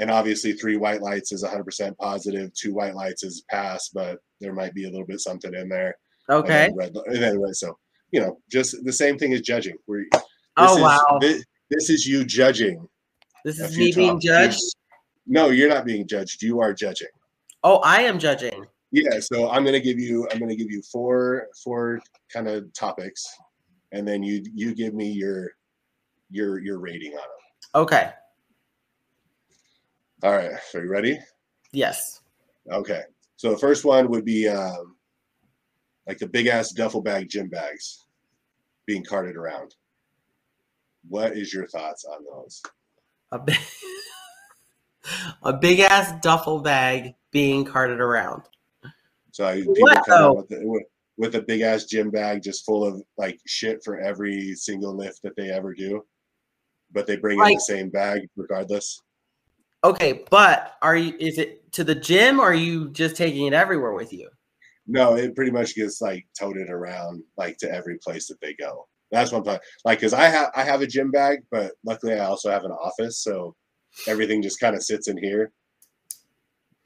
[0.00, 2.52] and obviously three white lights is 100% positive.
[2.54, 5.94] Two white lights is pass, but there might be a little bit something in there.
[6.28, 6.68] and Okay.
[6.68, 7.54] then red, and then red.
[7.54, 7.78] So
[8.10, 9.76] you know, just the same thing as judging.
[9.86, 10.04] Where
[10.56, 11.18] Oh is, wow.
[11.20, 12.88] This, this is you judging.
[13.44, 14.58] This is me being judged.
[15.26, 16.42] No, you're not being judged.
[16.42, 17.08] You are judging.
[17.62, 18.64] Oh, I am judging.
[18.90, 19.20] Yeah.
[19.20, 20.26] So I'm gonna give you.
[20.32, 22.00] I'm gonna give you four four
[22.32, 23.24] kind of topics,
[23.92, 25.50] and then you you give me your
[26.30, 27.82] your your rating on them.
[27.82, 28.10] Okay.
[30.22, 30.52] All right.
[30.74, 31.18] Are you ready?
[31.72, 32.20] Yes.
[32.70, 33.02] Okay.
[33.36, 34.96] So the first one would be um,
[36.06, 38.04] like the big ass duffel bag gym bags
[38.84, 39.74] being carted around.
[41.08, 42.62] What is your thoughts on those?
[43.32, 43.56] A big,
[45.42, 48.42] a big ass duffel bag being carted around.
[49.32, 50.82] So I- people What, come with, the, with,
[51.16, 55.22] with a big ass gym bag just full of like shit for every single lift
[55.22, 56.04] that they ever do,
[56.92, 59.00] but they bring in the same bag regardless.
[59.82, 61.14] Okay, but are you?
[61.18, 64.28] Is it to the gym, or are you just taking it everywhere with you?
[64.86, 68.86] No, it pretty much gets like toted around like to every place that they go.
[69.10, 69.58] That's one I'm.
[69.84, 72.72] Like, cause I have I have a gym bag, but luckily I also have an
[72.72, 73.54] office, so
[74.06, 75.52] everything just kind of sits in here.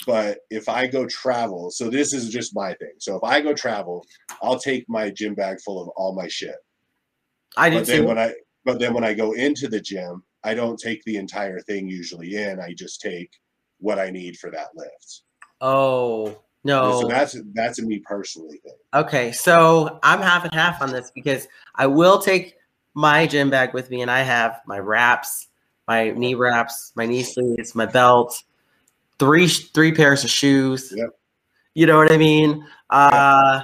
[0.06, 2.92] But if I go travel, so this is just my thing.
[2.98, 4.04] So if I go travel,
[4.42, 6.56] I'll take my gym bag full of all my shit.
[7.56, 8.08] I do But then too.
[8.08, 8.34] when I
[8.64, 12.36] but then when I go into the gym, I don't take the entire thing usually
[12.36, 12.60] in.
[12.60, 13.32] I just take
[13.78, 15.22] what I need for that lift.
[15.60, 17.02] oh no.
[17.02, 18.76] So that's that's a me personally thing.
[18.94, 22.56] Okay, so I'm half and half on this because I will take
[22.94, 25.48] my gym bag with me, and I have my wraps,
[25.86, 28.42] my knee wraps, my knee sleeves, my belt,
[29.18, 30.92] three three pairs of shoes.
[30.96, 31.10] Yep.
[31.74, 32.66] You know what I mean?
[32.88, 33.62] Uh,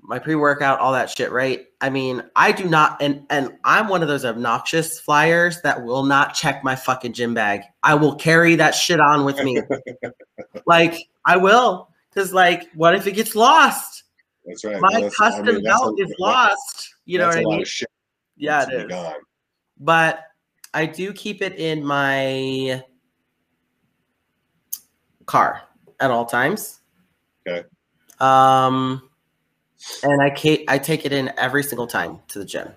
[0.00, 1.66] my pre workout, all that shit, right?
[1.84, 6.02] I mean, I do not, and and I'm one of those obnoxious flyers that will
[6.02, 7.60] not check my fucking gym bag.
[7.82, 9.60] I will carry that shit on with me,
[10.66, 10.94] like
[11.26, 14.04] I will, because like, what if it gets lost?
[14.46, 14.80] That's right.
[14.80, 16.94] my that's- I custom mean, belt is lost.
[17.04, 17.64] You know what I mean?
[18.38, 19.16] Yeah, it gone.
[19.78, 20.24] But
[20.72, 22.82] I do keep it in my
[25.26, 25.64] car
[26.00, 26.80] at all times.
[27.46, 27.68] Okay.
[28.20, 29.10] Um,
[30.02, 32.68] and I ca- I take it in every single time to the gym.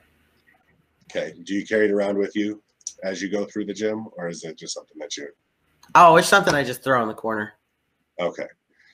[1.10, 1.34] Okay.
[1.44, 2.62] Do you carry it around with you
[3.04, 5.28] as you go through the gym, or is it just something that you?
[5.96, 7.54] Oh, it's something I just throw in the corner.
[8.20, 8.48] Okay.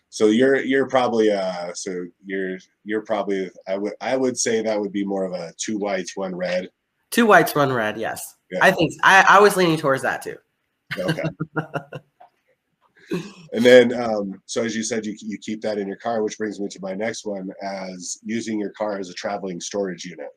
[0.10, 4.80] So you're you're probably uh so you're you're probably I would I would say that
[4.80, 6.70] would be more of a two whites one red.
[7.10, 7.98] Two whites, one red.
[7.98, 8.60] Yes, Yeah.
[8.62, 10.36] I think I, I was leaning towards that too.
[10.98, 11.24] Okay.
[13.54, 16.38] and then um so as you said you you keep that in your car, which
[16.38, 20.30] brings me to my next one as using your car as a traveling storage unit.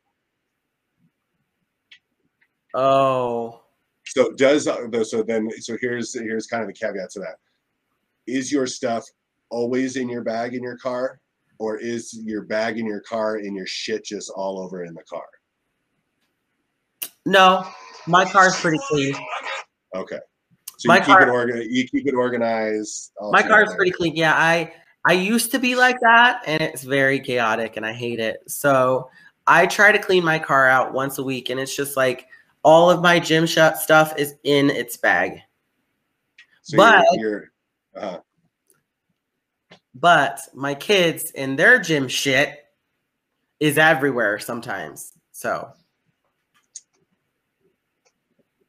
[2.73, 3.61] Oh,
[4.05, 7.37] So does uh, so then so here's here's kind of the caveat to that.
[8.27, 9.03] Is your stuff
[9.49, 11.19] always in your bag in your car,
[11.59, 15.03] or is your bag in your car and your shit just all over in the
[15.03, 15.25] car?
[17.25, 17.67] no,
[18.05, 19.15] my car's pretty clean.
[19.95, 20.19] Okay.
[20.77, 23.11] So My you keep car- it organ you keep it organized.
[23.31, 23.75] My car's together.
[23.75, 24.15] pretty clean.
[24.15, 24.73] Yeah, I
[25.05, 28.39] I used to be like that, and it's very chaotic, and I hate it.
[28.47, 29.09] So
[29.47, 32.27] I try to clean my car out once a week, and it's just like
[32.63, 35.39] all of my gym shut stuff is in its bag.
[36.61, 37.51] So but- you're,
[37.95, 38.17] you're uh,
[39.95, 42.65] But my kids and their gym shit
[43.59, 45.13] is everywhere sometimes.
[45.31, 45.71] So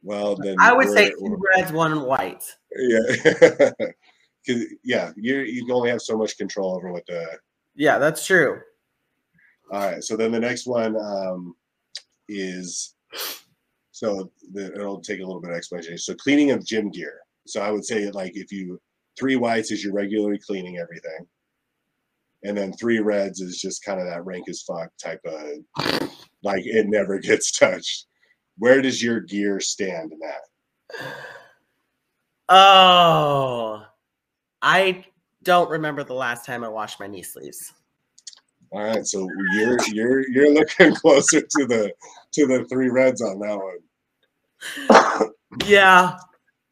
[0.09, 2.43] well then I would say two reds, one white.
[2.75, 3.71] yeah.
[4.83, 7.39] yeah, you you only have so much control over what the
[7.75, 8.61] Yeah, that's true.
[9.71, 10.03] All right.
[10.03, 11.55] So then the next one um,
[12.27, 12.95] is
[13.91, 15.99] so the, it'll take a little bit of explanation.
[15.99, 17.21] So cleaning of gym gear.
[17.47, 18.81] So I would say like if you
[19.19, 21.27] three whites is you're regularly cleaning everything,
[22.45, 26.09] and then three reds is just kind of that rank as fuck type of
[26.43, 28.07] like it never gets touched.
[28.59, 30.43] Where does your gear stand in that?
[32.51, 33.85] Oh,
[34.63, 35.05] I
[35.43, 37.75] don't remember the last time I washed my knee sleeves.
[38.71, 39.07] All right.
[39.07, 41.93] So you're you're you're looking closer to the
[42.33, 43.59] to the three reds on that
[44.89, 45.31] one.
[45.67, 46.17] Yeah.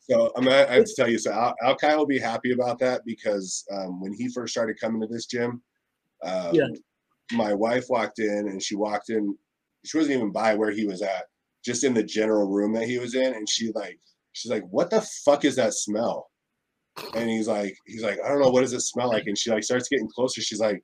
[0.01, 2.79] So I'm gonna, I have to tell you, so Al, Alkai will be happy about
[2.79, 5.63] that because um, when he first started coming to this gym,
[6.23, 6.69] um, Yeah.
[7.33, 9.37] my wife walked in and she walked in.
[9.85, 11.25] She wasn't even by where he was at,
[11.67, 13.99] just in the general room that he was in, and she like,
[14.33, 16.31] she's like, "What the fuck is that smell?"
[17.15, 19.51] And he's like, he's like, "I don't know what does it smell like," and she
[19.51, 20.41] like starts getting closer.
[20.41, 20.83] She's like,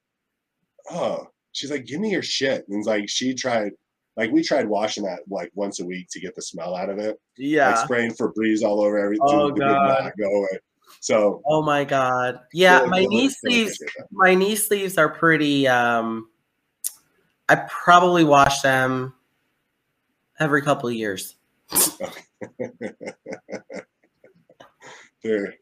[0.91, 3.73] "Oh," she's like, "Give me your shit," and it's like she tried.
[4.17, 6.99] Like we tried washing that like once a week to get the smell out of
[6.99, 7.75] it like Yeah.
[7.85, 9.25] spraying Febreze all over everything.
[9.27, 10.13] Oh, it God.
[10.21, 10.59] go away.
[11.01, 12.41] So Oh my god.
[12.53, 16.29] Yeah, really- my really- knee sleeves my knee sleeves are pretty um
[17.49, 19.15] I probably wash them
[20.43, 21.37] every couple of years.
[25.23, 25.55] They're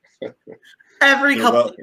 [1.03, 1.75] Every They're couple well-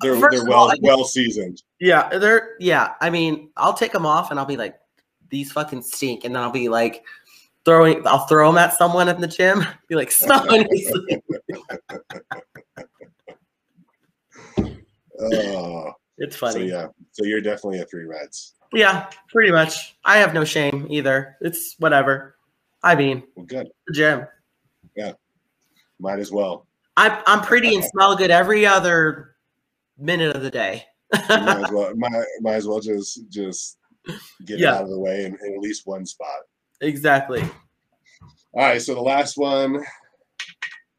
[0.00, 1.62] they're First they're well all, well seasoned.
[1.80, 2.94] Yeah, they're yeah.
[3.00, 4.78] I mean, I'll take them off and I'll be like,
[5.28, 7.02] these fucking stink, and then I'll be like,
[7.64, 8.06] throwing.
[8.06, 9.64] I'll throw them at someone in the gym.
[9.88, 11.24] Be like, smell when you sleep.
[15.20, 16.52] Oh, It's funny.
[16.52, 16.86] so yeah.
[17.10, 18.54] So you're definitely a three reds.
[18.72, 19.96] Yeah, pretty much.
[20.04, 21.36] I have no shame either.
[21.40, 22.36] It's whatever.
[22.82, 23.68] I mean, Well, good.
[23.92, 24.26] gym.
[24.96, 25.12] Yeah.
[25.98, 26.66] Might as well.
[26.96, 29.36] I'm I'm pretty and smell good every other
[29.98, 30.84] minute of the day.
[31.28, 31.92] Might as well.
[31.96, 33.78] Might, might as well just just
[34.44, 34.74] get Yeah.
[34.74, 36.40] it out of the way in, in at least one spot.
[36.80, 37.42] exactly.
[38.54, 38.80] All right.
[38.82, 39.82] So the last one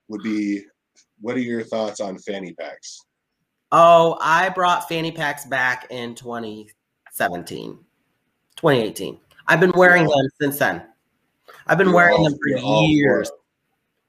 [0.08, 0.64] would be,
[1.22, 3.00] what are your thoughts on fanny packs?
[3.72, 6.16] Oh, I brought fanny packs back in
[7.20, 7.78] 2017,
[8.56, 9.20] 2018.
[9.48, 10.84] I've been wearing them since then.
[11.68, 13.30] I've been You're wearing all- them for you're all years.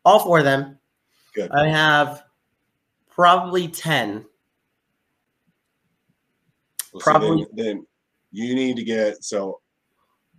[0.05, 0.79] All four of them.
[1.35, 1.51] Good.
[1.51, 2.25] I have
[3.09, 4.25] probably 10.
[6.93, 7.87] Well, so Probably- then, then
[8.33, 9.61] you need to get so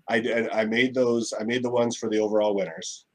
[0.07, 3.05] I did I made those I made the ones for the overall winners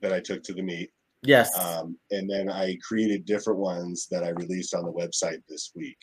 [0.00, 0.90] that I took to the meet.
[1.22, 1.56] Yes.
[1.58, 5.98] Um, and then I created different ones that I released on the website this week.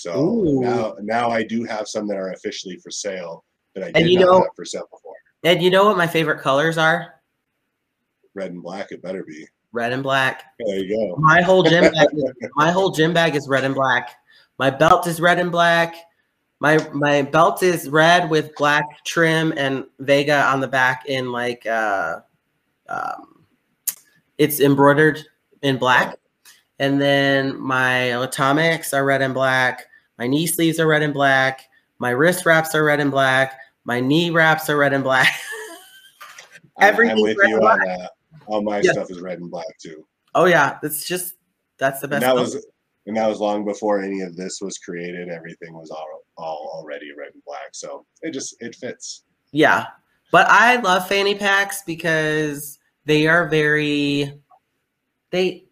[0.00, 0.60] So Ooh.
[0.60, 3.44] now now I do have some that are officially for sale
[3.74, 5.14] that I And did you not know- have for sale before.
[5.44, 7.20] and you know what my favorite colors are?
[8.34, 9.46] Red and black it better be.
[9.72, 10.44] Red and black.
[10.58, 11.16] There you go.
[11.16, 12.24] My whole gym bag is,
[12.56, 14.16] my whole gym bag is red and black.
[14.58, 15.94] My belt is red and black.
[16.60, 21.66] My my belt is red with black trim and Vega on the back in like
[21.66, 22.20] uh
[22.88, 23.44] um
[24.38, 25.20] it's embroidered
[25.62, 26.16] in black.
[26.78, 27.94] And then my
[28.24, 29.86] atomics are red and black.
[30.20, 31.62] My knee sleeves are red and black.
[31.98, 33.58] My wrist wraps are red and black.
[33.84, 35.32] My knee wraps are red and black.
[36.78, 38.10] I- I'm with red you and on that.
[38.46, 38.92] All my Yeah.
[38.92, 40.06] stuff is red and black too.
[40.34, 41.34] oh yeah, it's just
[41.78, 42.20] that's the And best.
[42.20, 42.40] that color.
[42.42, 42.66] was
[43.06, 45.30] and that was long before any of this was created.
[45.30, 46.06] Everything was all
[46.36, 47.70] all already red and black.
[47.72, 49.22] So it just it fits.
[49.52, 49.86] Yeah.
[50.32, 54.38] But I love fanny packs because they are very
[55.30, 55.64] they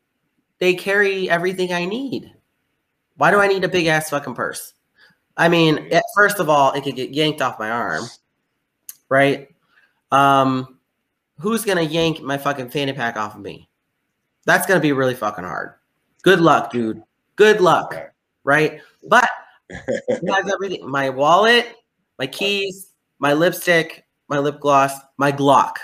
[0.59, 2.33] they carry everything I need.
[3.19, 4.73] Why do I need a big ass fucking purse?
[5.37, 8.05] I mean, it, first of all, it could get yanked off my arm.
[9.09, 9.49] Right?
[10.11, 10.79] Um
[11.41, 13.69] who's going to yank my fucking fanny pack off of me?
[14.45, 15.75] That's going to be really fucking hard.
[16.23, 17.03] Good luck, dude.
[17.37, 17.95] Good luck.
[18.43, 18.81] Right?
[19.07, 19.29] But
[19.71, 21.77] has everything my wallet
[22.19, 25.75] my keys my lipstick my lip gloss my glock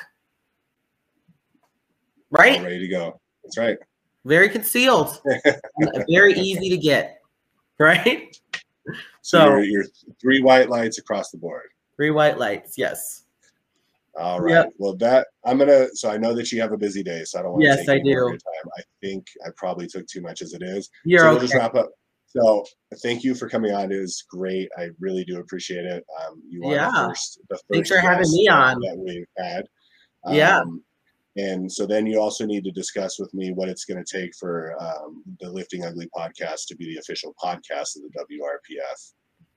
[2.30, 3.20] right ready to go.
[3.42, 3.76] That's right.
[4.24, 5.20] very concealed
[6.08, 7.20] very easy to get
[7.78, 8.36] right
[9.22, 9.84] So, you're
[10.20, 11.68] three white lights across the board.
[11.96, 13.24] three white lights yes
[14.16, 14.52] All right.
[14.52, 14.72] Yep.
[14.78, 15.88] Well, that I'm gonna.
[15.94, 17.86] So I know that you have a busy day, so I don't want Yes, to
[17.86, 18.30] take I any more of do.
[18.32, 18.70] your time.
[18.78, 20.88] I think I probably took too much as it is.
[21.04, 21.90] you're so we'll just wrap up.
[22.26, 22.64] So
[23.02, 23.90] thank you for coming on.
[23.90, 24.68] It was great.
[24.78, 26.04] I really do appreciate it.
[26.20, 26.90] Um, you are Yeah.
[26.90, 27.40] the first.
[27.48, 28.78] The first Thanks for having me on.
[28.82, 29.66] that we've had.
[30.30, 30.62] Yeah.
[31.36, 34.30] And so then you also need to discuss with me what it's going to take
[34.38, 39.12] for um, the Lifting Ugly podcast to be the official podcast of the WRPF.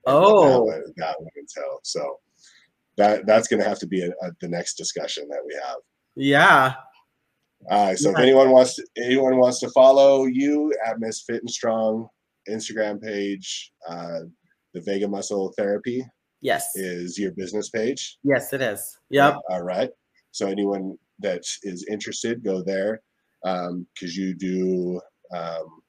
[0.07, 0.49] Oh.
[0.49, 1.79] that would, that would entail.
[1.83, 2.17] So
[2.97, 5.77] that that's going to have to be a, a, the next discussion that we have.
[6.15, 6.73] yeah
[7.69, 11.49] Uh, so if anyone wants to anyone wants to follow you at Miss Fit and
[11.49, 12.07] Strong
[12.49, 14.21] Instagram page, uh,
[14.73, 16.03] the Vega Muscle Therapy
[16.41, 18.17] yes is your business page.
[18.23, 19.89] yes it is yep All right.
[20.31, 23.01] So anyone that is interested, go there
[23.43, 24.99] because you do
[25.35, 25.81] um,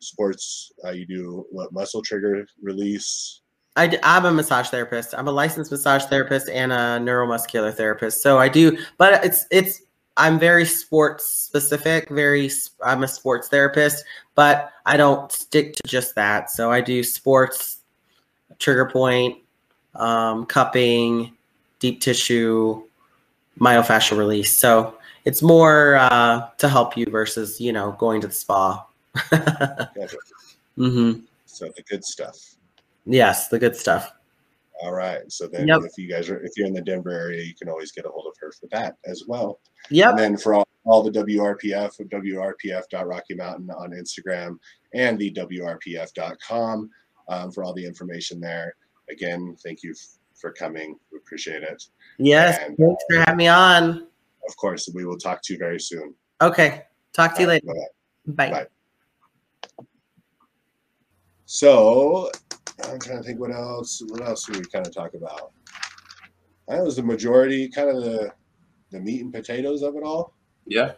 [0.00, 0.72] sports.
[0.84, 3.40] Uh, you do what muscle trigger release.
[3.76, 5.14] I I'm a massage therapist.
[5.16, 8.22] I'm a licensed massage therapist and a neuromuscular therapist.
[8.22, 9.82] So I do, but it's it's
[10.16, 12.08] I'm very sports specific.
[12.08, 12.50] Very
[12.84, 14.04] I'm a sports therapist,
[14.34, 16.50] but I don't stick to just that.
[16.50, 17.78] So I do sports,
[18.58, 19.38] trigger point,
[19.94, 21.36] um, cupping,
[21.78, 22.82] deep tissue,
[23.58, 24.56] myofascial release.
[24.56, 28.86] So it's more uh, to help you versus you know going to the spa.
[29.30, 30.16] Gotcha.
[30.76, 31.12] hmm
[31.46, 32.36] So the good stuff.
[33.06, 34.12] Yes, the good stuff.
[34.80, 35.20] All right.
[35.32, 35.80] So then, Yep.
[35.84, 38.08] if you guys are if you're in the Denver area, you can always get a
[38.08, 39.58] hold of her for that as well.
[39.90, 40.10] Yep.
[40.10, 44.56] And then for all, all the WRPF, WRPF.Rocky Mountain on Instagram
[44.94, 46.90] and the WRPF.com
[47.28, 48.74] um, for all the information there.
[49.10, 50.96] Again, thank you f- for coming.
[51.12, 51.82] We appreciate it.
[52.18, 52.58] Yes.
[52.58, 54.06] And, Thanks for having me on.
[54.48, 56.14] Of course, we will talk to you very soon.
[56.40, 56.82] Okay.
[57.12, 57.88] Talk to you All right, later.
[58.26, 58.50] bye-bye.
[58.50, 58.64] Bye.
[59.78, 59.84] Bye.
[61.46, 62.30] So
[62.84, 64.02] I'm trying to think what else.
[64.08, 65.52] What else do we kind of talk about?
[66.68, 68.32] That was the majority, kind of the
[68.90, 70.34] the meat and potatoes of it all.
[70.66, 70.92] Yeah.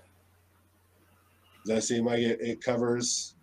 [1.64, 3.34] Does that seem like it, it covers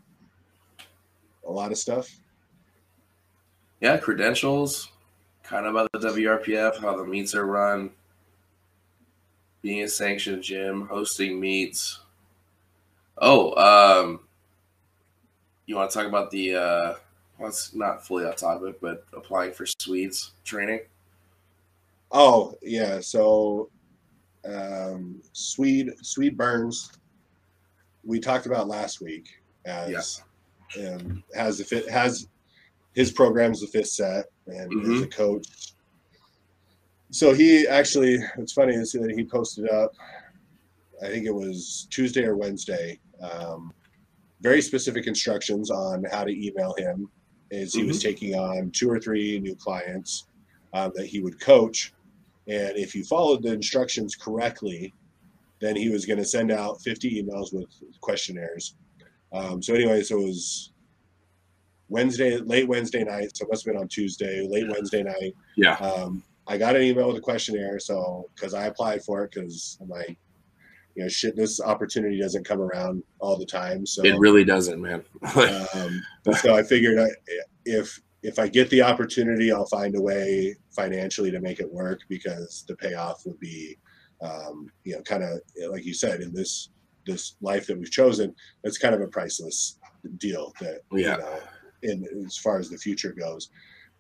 [1.48, 2.10] a lot of stuff?
[3.80, 4.92] Yeah, credentials,
[5.48, 7.90] kind of about the WRPF, how the meets are run,
[9.62, 12.02] being a sanctioned gym, hosting meets.
[13.20, 14.20] Oh, um,
[15.66, 16.56] you want to talk about the?
[16.56, 16.94] Uh,
[17.38, 20.82] well, it's not fully off topic, but applying for Swedes training.
[22.12, 23.70] Oh yeah, so
[24.46, 26.92] um, Swede Swede Burns,
[28.04, 30.24] we talked about last week as
[30.80, 32.28] um, has the fit has
[32.98, 35.74] his program's the fifth set and he's a coach.
[37.12, 39.92] So he actually, it's funny is that he posted up.
[41.02, 43.00] I think it was Tuesday or Wednesday.
[43.22, 43.72] Um,
[44.42, 47.08] very specific instructions on how to email him
[47.52, 50.26] as he was taking on two or three new clients
[50.74, 51.94] um, that he would coach
[52.48, 54.94] and if you followed the instructions correctly,
[55.60, 57.68] then he was going to send out 50 emails with
[58.02, 58.76] questionnaires.
[59.34, 60.72] Um, so anyway, so it was
[61.90, 63.36] Wednesday, late Wednesday night.
[63.36, 65.34] So it must have been on Tuesday, late Wednesday night.
[65.56, 65.76] Yeah.
[65.76, 67.80] Um, I got an email with a questionnaire.
[67.80, 70.18] So because I applied for it, because I'm like,
[70.96, 73.86] you know, shit, this opportunity doesn't come around all the time.
[73.86, 75.04] So It really doesn't, man.
[75.76, 76.02] um,
[76.42, 77.08] so I figured I,
[77.66, 82.00] if if I get the opportunity, I'll find a way financially to make it work
[82.10, 83.78] because the payoff would be,
[84.22, 85.40] um, you know, kind of
[85.70, 86.70] like you said in this
[87.06, 88.36] this life that we've chosen.
[88.64, 89.80] It's kind of a priceless
[90.18, 91.18] deal that Yeah.
[91.18, 91.40] you know,
[91.88, 93.50] in as far as the future goes.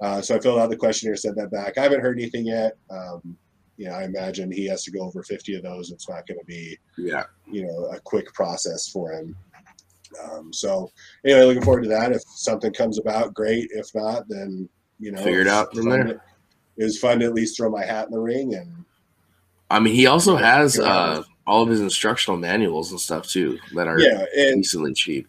[0.01, 1.77] Uh, so I filled out the questionnaire, sent that back.
[1.77, 2.77] I haven't heard anything yet.
[2.89, 3.35] Um,
[3.77, 5.91] you know, I imagine he has to go over 50 of those.
[5.91, 7.23] It's not going to be yeah.
[7.49, 9.35] you know a quick process for him.
[10.23, 10.91] Um, so
[11.25, 12.11] anyway, looking forward to that.
[12.11, 13.67] If something comes about, great.
[13.71, 14.67] If not, then
[14.99, 16.03] you know, Figure it out from there.
[16.03, 16.21] to-
[16.77, 18.85] It was fun to at least throw my hat in the ring, and
[19.69, 23.87] I mean, he also has uh, all of his instructional manuals and stuff too that
[23.87, 25.27] are yeah, and decently cheap.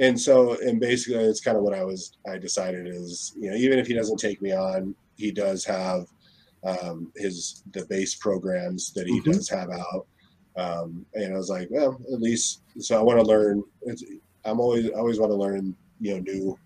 [0.00, 2.16] And so and basically, it's kind of what I was.
[2.30, 6.06] I decided is you know even if he doesn't take me on, he does have
[6.64, 9.32] um, his the base programs that he Mhm.
[9.32, 10.06] does have out.
[10.56, 13.62] Um, and I was like, well, at least so I want to learn.
[13.82, 14.04] It's,
[14.44, 16.58] I'm always I always want to learn you know new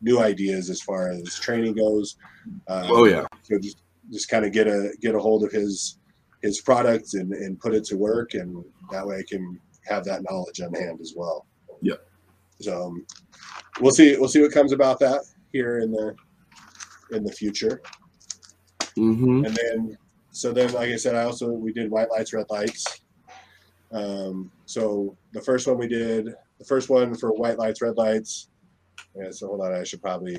[0.00, 2.16] new ideas as far as training goes.
[2.68, 3.24] Um, Oh yeah.
[3.42, 5.98] so just just kind of get a get a hold of his
[6.42, 10.22] his products and and put it to work, and that way I can have that
[10.28, 11.46] knowledge on hand as well.
[11.82, 12.00] Yep.
[12.62, 13.06] So um,
[13.80, 15.22] we'll see we'll see what comes about that
[15.52, 16.14] here in the
[17.12, 17.82] in the future.
[18.96, 19.44] Mm-hmm.
[19.44, 19.98] And then,
[20.30, 23.02] so then, like I said, I also we did white lights, red lights.
[23.92, 28.48] Um, so the first one we did, the first one for white lights, red lights.
[29.14, 30.38] Yeah, so hold on, I should probably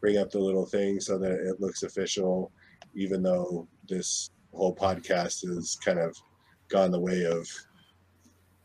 [0.00, 2.52] bring up the little thing so that it looks official,
[2.94, 6.16] even though this whole podcast has kind of
[6.68, 7.48] gone the way of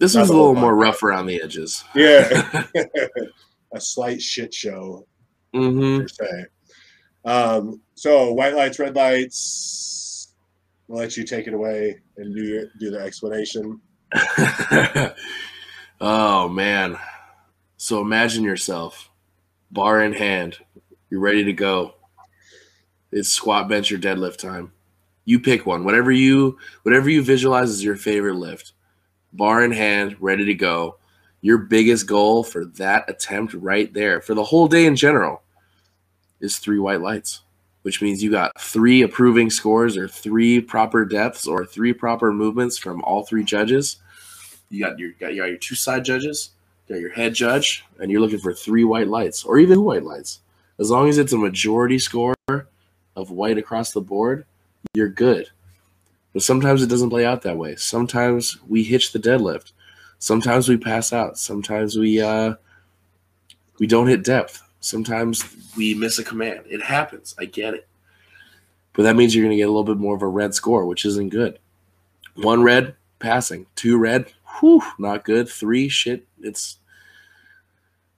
[0.03, 1.81] This was a little more rough around the edges.
[1.95, 2.65] yeah,
[3.73, 5.07] a slight shit show
[5.55, 6.01] mm-hmm.
[6.01, 6.45] per se.
[7.23, 10.33] Um, so white lights, red lights.
[10.89, 13.79] We'll let you take it away and do your, do the explanation.
[16.01, 16.97] oh man.
[17.77, 19.09] So imagine yourself,
[19.71, 20.57] bar in hand,
[21.09, 21.93] you're ready to go.
[23.09, 24.73] It's squat, bench, or deadlift time.
[25.23, 28.73] You pick one, whatever you whatever you visualize is your favorite lift.
[29.33, 30.97] Bar in hand, ready to go.
[31.41, 35.41] Your biggest goal for that attempt right there, for the whole day in general,
[36.39, 37.41] is three white lights,
[37.81, 42.77] which means you got three approving scores or three proper depths or three proper movements
[42.77, 43.97] from all three judges.
[44.69, 46.51] You got your got, you got your two side judges,
[46.87, 50.03] you got your head judge, and you're looking for three white lights or even white
[50.03, 50.39] lights.
[50.79, 54.45] As long as it's a majority score of white across the board,
[54.93, 55.49] you're good.
[56.33, 57.75] But sometimes it doesn't play out that way.
[57.75, 59.71] Sometimes we hitch the deadlift.
[60.17, 61.37] Sometimes we pass out.
[61.37, 62.55] Sometimes we uh,
[63.79, 64.61] we don't hit depth.
[64.79, 65.45] Sometimes
[65.77, 66.65] we miss a command.
[66.69, 67.35] It happens.
[67.39, 67.87] I get it.
[68.93, 70.85] But that means you're going to get a little bit more of a red score,
[70.85, 71.59] which isn't good.
[72.35, 73.65] One red, passing.
[73.75, 75.49] Two red, whew, not good.
[75.49, 76.77] Three, shit, it's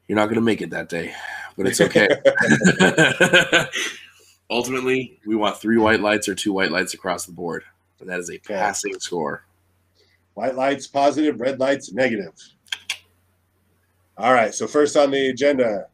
[0.08, 1.14] you're not going to make it that day,
[1.58, 2.08] but it's okay.
[4.50, 7.64] Ultimately, we want three white lights or two white lights across the board,
[8.00, 9.46] and that is a passing score.
[10.34, 12.34] White lights positive, red lights negative.
[14.18, 14.54] All right.
[14.54, 15.88] So first on the agenda,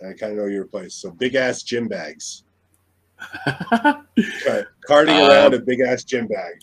[0.00, 0.94] I kind of know your place.
[0.94, 2.42] So big ass gym bags.
[4.18, 4.62] Okay.
[4.86, 6.60] Carting Uh, around a big ass gym bag.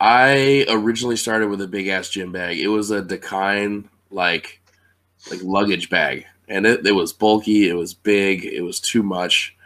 [0.00, 2.58] I originally started with a big ass gym bag.
[2.58, 4.60] It was a Dakine like
[5.30, 7.68] like luggage bag, and it, it was bulky.
[7.68, 8.44] It was big.
[8.44, 9.56] It was too much.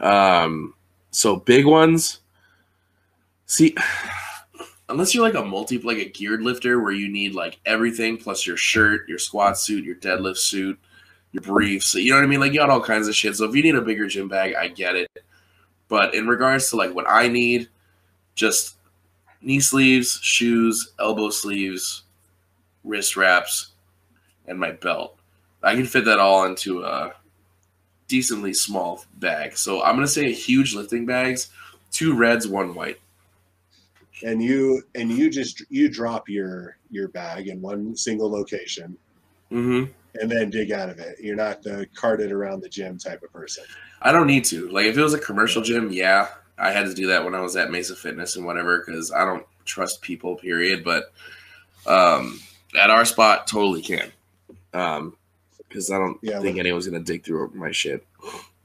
[0.00, 0.74] Um,
[1.10, 2.20] so big ones.
[3.48, 3.74] See,
[4.88, 8.46] unless you're like a multi like a geared lifter where you need like everything plus
[8.46, 10.78] your shirt, your squat suit, your deadlift suit,
[11.32, 11.94] your briefs.
[11.94, 12.40] You know what I mean?
[12.40, 13.34] Like you got all kinds of shit.
[13.34, 15.10] So if you need a bigger gym bag, I get it.
[15.88, 17.68] But in regards to like what I need,
[18.34, 18.76] just
[19.40, 22.04] knee sleeves, shoes, elbow sleeves,
[22.84, 23.72] wrist wraps,
[24.46, 25.18] and my belt.
[25.62, 27.14] I can fit that all into a
[28.06, 29.56] decently small bag.
[29.56, 31.48] So I'm gonna say huge lifting bags,
[31.90, 32.98] two reds, one white.
[34.22, 38.96] And you and you just you drop your your bag in one single location
[39.50, 39.90] Mm-hmm.
[40.20, 41.16] and then dig out of it.
[41.20, 43.64] You're not the carted around the gym type of person.
[44.02, 44.68] I don't need to.
[44.68, 46.28] Like if it was a commercial gym, yeah,
[46.58, 49.24] I had to do that when I was at Mesa Fitness and whatever because I
[49.24, 50.36] don't trust people.
[50.36, 50.84] Period.
[50.84, 51.12] But
[51.86, 52.40] um,
[52.78, 54.12] at our spot, totally can.
[54.74, 55.16] Um,
[55.68, 58.06] because I don't Yeah, think well- anyone's gonna dig through my shit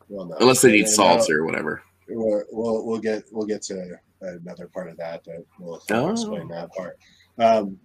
[0.10, 0.36] Well, no.
[0.42, 1.82] unless they need And salts or whatever.
[2.10, 6.12] We'll, we'll we'll get we'll get to another part of that that will Oh.
[6.12, 6.98] explain that part.
[7.38, 7.78] Um,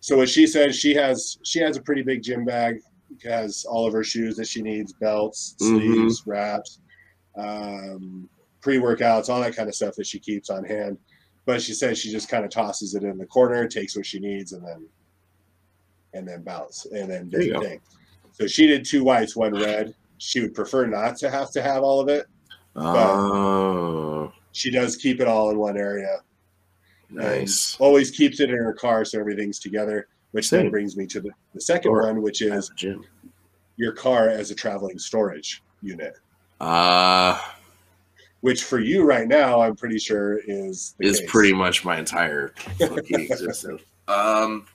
[0.00, 2.78] so what she says, she has she has a pretty big gym bag.
[3.24, 5.66] Has all of her shoes that she needs, belts, Mhm.
[5.76, 6.80] sleeves, wraps,
[7.36, 8.28] um,
[8.60, 10.98] pre workouts, all that kind of stuff that she keeps on hand.
[11.44, 14.18] But she says she just kind of tosses it in the corner, takes what she
[14.18, 14.88] needs, and then
[16.14, 17.80] and then bounce and then There does you the thing.
[18.32, 19.94] So she did two whites, one red.
[20.18, 22.26] She would prefer not to have to have all of it.
[22.74, 26.20] Oh, She does keep it all in one area.
[27.10, 27.76] nice.
[27.78, 30.08] always keeps it in her car so everything's together.
[30.32, 32.70] Which then brings me to the, the second Or- one, which is
[33.76, 36.16] your car as a traveling storage unit.
[36.58, 37.38] Uh,
[38.40, 41.30] Which for you right now, I'm pretty sure is is case.
[41.30, 43.82] pretty much my entire existence.
[44.08, 44.66] Um,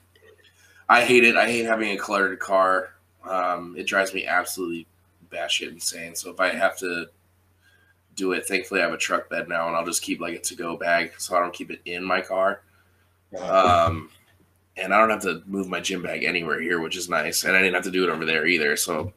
[0.88, 1.36] I hate it.
[1.36, 2.94] I hate having a cluttered car.
[3.24, 4.86] Um, it drives me absolutely
[5.30, 6.14] batshit insane.
[6.14, 7.06] So if I have to
[8.14, 10.38] do it, thankfully I have a truck bed now, and I'll just keep like a
[10.40, 12.60] to-go bag, so I don't keep it in my car.
[13.40, 14.10] Um,
[14.76, 17.44] and I don't have to move my gym bag anywhere here, which is nice.
[17.44, 18.76] And I didn't have to do it over there either.
[18.76, 19.12] So,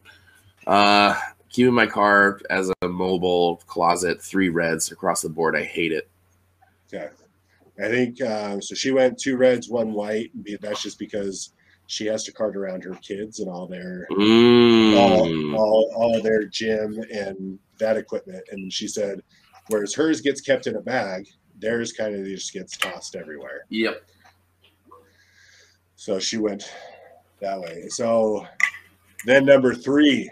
[0.67, 1.19] uh,
[1.49, 5.55] keeping my car as a mobile closet, three reds across the board.
[5.55, 6.09] I hate it.
[6.93, 7.09] okay.
[7.77, 8.73] I think uh, so.
[8.73, 10.31] She went two reds, one white.
[10.61, 11.51] That's just because
[11.87, 14.95] she has to cart around her kids and all their Mm.
[14.97, 18.43] all, all, all their gym and that equipment.
[18.51, 19.21] And she said,
[19.67, 21.27] whereas hers gets kept in a bag,
[21.59, 23.65] theirs kind of just gets tossed everywhere.
[23.69, 24.03] Yep.
[25.95, 26.71] So she went
[27.39, 27.87] that way.
[27.89, 28.45] So
[29.25, 30.29] then number three,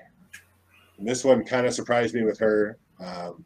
[0.98, 2.78] and this one kind of surprised me with her.
[3.00, 3.44] Um,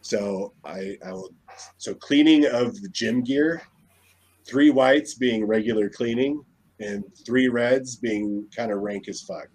[0.00, 1.30] so I, I will.
[1.76, 3.62] So cleaning of the gym gear,
[4.46, 6.42] three whites being regular cleaning,
[6.80, 9.48] and three reds being kind of rank as fuck.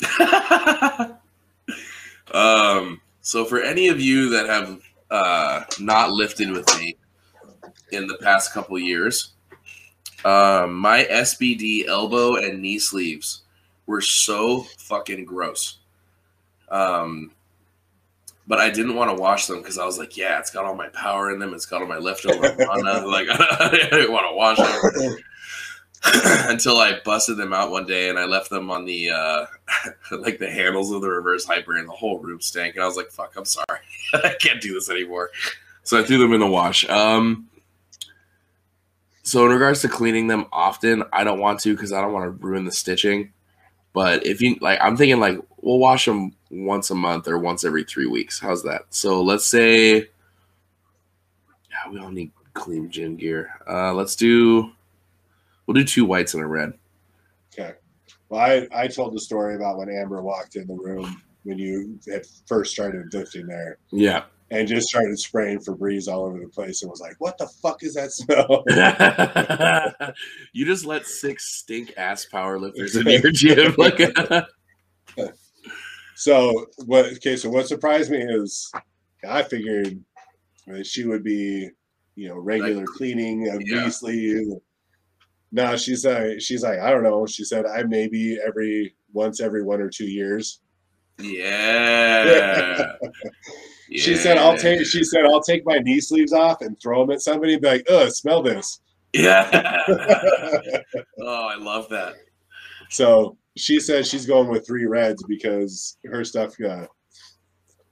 [2.34, 4.80] um, so for any of you that have
[5.10, 6.96] uh, not lifted with me
[7.92, 9.32] in the past couple years,
[10.24, 13.42] um, my SBD elbow and knee sleeves
[13.86, 15.78] were so fucking gross.
[16.70, 17.32] Um,
[18.46, 20.74] but I didn't want to wash them because I was like, yeah, it's got all
[20.74, 21.54] my power in them.
[21.54, 23.06] It's got all my leftover mana.
[23.06, 25.16] like I didn't want to wash them.
[26.48, 29.46] until I busted them out one day and I left them on the uh
[30.12, 32.74] like the handles of the reverse hyper and the whole room stank.
[32.74, 33.80] And I was like fuck I'm sorry.
[34.14, 35.30] I can't do this anymore.
[35.82, 36.88] So I threw them in the wash.
[36.88, 37.48] Um
[39.22, 42.24] so in regards to cleaning them often I don't want to because I don't want
[42.24, 43.32] to ruin the stitching.
[43.92, 47.62] But if you like I'm thinking like we'll wash them once a month or once
[47.62, 48.40] every three weeks.
[48.40, 48.86] How's that?
[48.88, 53.50] So let's say yeah we all need clean gym gear.
[53.68, 54.72] Uh let's do
[55.70, 56.72] We'll do two whites and a red.
[57.56, 57.74] Okay.
[58.28, 61.96] Well, I, I told the story about when Amber walked in the room when you
[62.10, 64.24] had first started lifting there Yeah.
[64.50, 67.84] and just started spraying Febreze all over the place and was like, what the fuck
[67.84, 68.64] is that smell?
[70.52, 73.72] you just let six stink ass power lifters in your gym.
[73.78, 74.00] Like,
[76.16, 77.06] So what?
[77.12, 78.72] Okay, so what surprised me is
[79.28, 80.02] I figured
[80.66, 81.70] that she would be,
[82.16, 83.88] you know, regular cleaning of Yeah.
[85.52, 87.26] No, she's like, she's like, I don't know.
[87.26, 90.60] She said I maybe every once every one or two years.
[91.18, 92.92] yeah.
[93.92, 94.86] She said I'll take.
[94.86, 97.54] She said I'll take my knee sleeves off and throw them at somebody.
[97.54, 98.80] And be like, ugh, smell this.
[99.12, 99.50] Yeah.
[99.88, 102.14] oh, I love that.
[102.88, 106.86] so she says she's going with three reds because her stuff uh,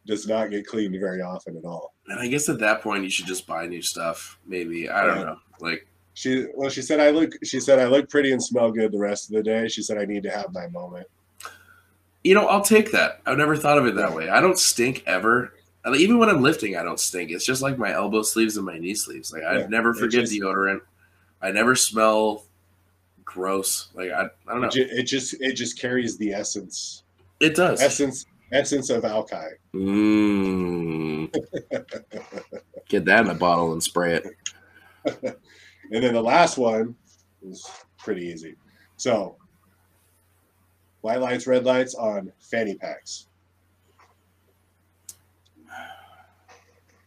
[0.07, 1.95] does not get cleaned very often at all.
[2.07, 4.39] And I guess at that point you should just buy new stuff.
[4.47, 5.25] Maybe I don't Yeah.
[5.25, 5.37] know.
[5.59, 5.88] Like,
[6.19, 7.31] She well, she said I look.
[7.45, 9.69] She said I look pretty and smell good the rest of the day.
[9.69, 11.07] She said I need to have my moment.
[12.25, 13.21] you know, I'll take that.
[13.25, 14.29] I've never thought of it that way.
[14.29, 15.53] I don't stink ever.
[15.95, 17.31] Even when I'm lifting, I don't stink.
[17.31, 19.33] It's just like my elbow sleeves and my knee sleeves.
[19.33, 20.81] Like I Yeah, never forget just- deodorant.
[21.41, 22.45] I never smell
[23.25, 23.87] gross.
[23.95, 24.71] Like I, I don't know.
[24.75, 27.05] It, just it just carries the essence
[27.41, 27.81] It does.
[27.81, 29.51] essence essence of Alkai.
[29.73, 31.33] Mm.
[32.89, 34.27] Get that in a bottle and spray it.
[35.91, 36.95] And then the last one
[37.43, 38.57] is pretty easy.
[38.97, 39.37] So,
[41.01, 43.27] white lights, red lights on fanny packs.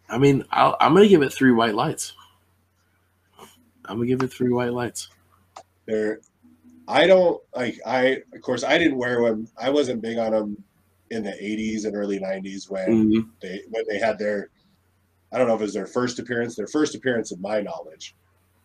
[0.09, 2.13] I mean, I'll, I'm gonna give it three white lights.
[3.85, 5.09] I'm gonna give it three white lights.
[5.85, 6.19] They're,
[6.87, 7.79] I don't like.
[7.85, 9.47] I of course I didn't wear them.
[9.57, 10.63] I wasn't big on them
[11.11, 13.29] in the '80s and early '90s when Mhm.
[13.41, 14.49] they when they had their.
[15.31, 16.55] I don't know if it was their first appearance.
[16.55, 18.15] Their first appearance, of my knowledge.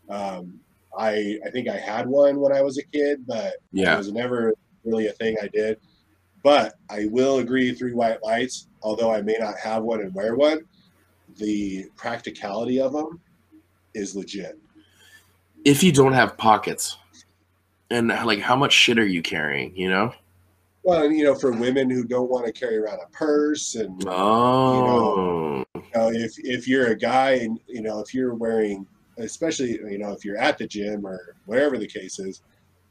[0.08, 0.60] Um,
[0.98, 4.12] I I think I had one when I was a kid, but yeah, it was
[4.12, 4.54] never
[4.84, 5.78] really a thing I did.
[6.42, 8.68] But I will agree, three white lights.
[8.82, 10.60] Although I may not have one and wear one,
[11.38, 13.20] the practicality of them
[13.94, 14.58] is legit.
[15.64, 16.96] if you don't have pockets,
[17.90, 19.74] and like, how much shit are you carrying?
[19.76, 20.12] You know?
[20.84, 24.02] Well, and, you know, for women who don't want to carry around a purse, and
[24.06, 25.64] oh.
[25.74, 28.86] you Oh, know, if if you're a guy, and you know, if you're wearing,
[29.18, 32.42] especially you know, if you're at the gym or wherever the case is,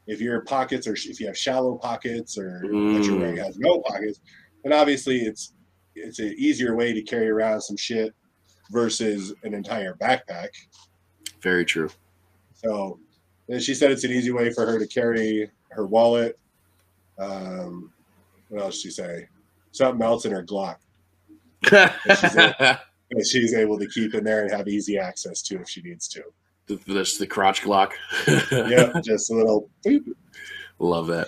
[0.08, 3.82] if your pockets or if you have shallow pockets or what you're wearing has no
[3.82, 4.20] pockets,
[4.64, 5.54] then obviously it's
[5.96, 8.14] it's an easier way to carry around some shit
[8.72, 10.50] versus an entire backpack.
[11.42, 11.90] very true.
[12.54, 13.00] So,
[13.48, 16.38] and she said it's an easy way for her to carry her wallet.
[17.20, 17.92] Um,
[18.50, 19.28] what else did she say?
[19.72, 20.78] Something else in her Glock
[23.12, 26.08] that she's able to keep in there and have easy access to if she needs
[26.10, 26.24] to.
[26.88, 27.92] That's the crotch Glock.
[28.52, 29.70] Yep, just a little.
[29.86, 30.04] boop.
[30.80, 31.28] Love that.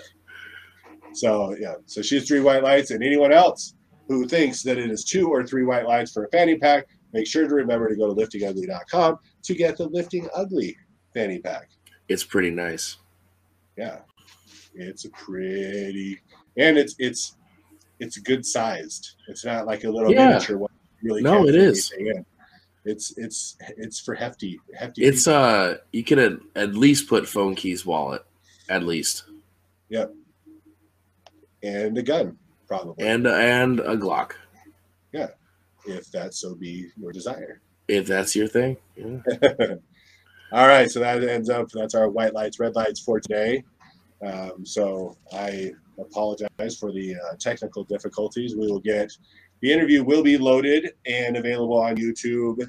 [1.14, 3.74] So yeah, so she's three white lights, and anyone else
[4.08, 7.26] who thinks that it is two or three white lights for a fanny pack, make
[7.26, 10.76] sure to remember to go to liftingugly.com to get the Lifting Ugly
[11.14, 11.68] fanny pack.
[12.08, 12.96] It's pretty nice.
[13.76, 13.98] Yeah,
[14.74, 16.20] it's a pretty,
[16.56, 17.36] and it's it's
[18.00, 19.14] it's good sized.
[19.28, 20.28] It's not like a little Yeah.
[20.28, 20.70] miniature one.
[21.02, 21.92] Really, No, it is.
[21.98, 22.24] in.
[22.84, 25.04] It's it's it's for hefty hefty.
[25.04, 25.34] It's people.
[25.40, 28.24] uh, you can at, at least put phone keys wallet,
[28.70, 29.24] at least,
[29.90, 30.14] Yep.
[31.62, 34.32] and a gun probably, and and a Glock
[35.12, 35.28] Yeah,
[35.86, 37.60] if that so be your desire.
[37.88, 38.76] if that's your thing.
[38.96, 39.18] Yeah.
[40.52, 41.68] All right, so that ends up.
[41.70, 43.64] That's our white lights, red lights for today.
[44.24, 48.56] Um, so I apologize for the uh, technical difficulties.
[48.56, 49.12] We will get
[49.60, 52.68] the interview will be loaded and available on YouTube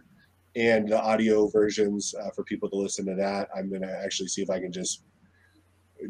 [0.56, 3.49] and the audio versions uh, for people to listen to that.
[3.56, 5.03] I'm going to actually see if I can just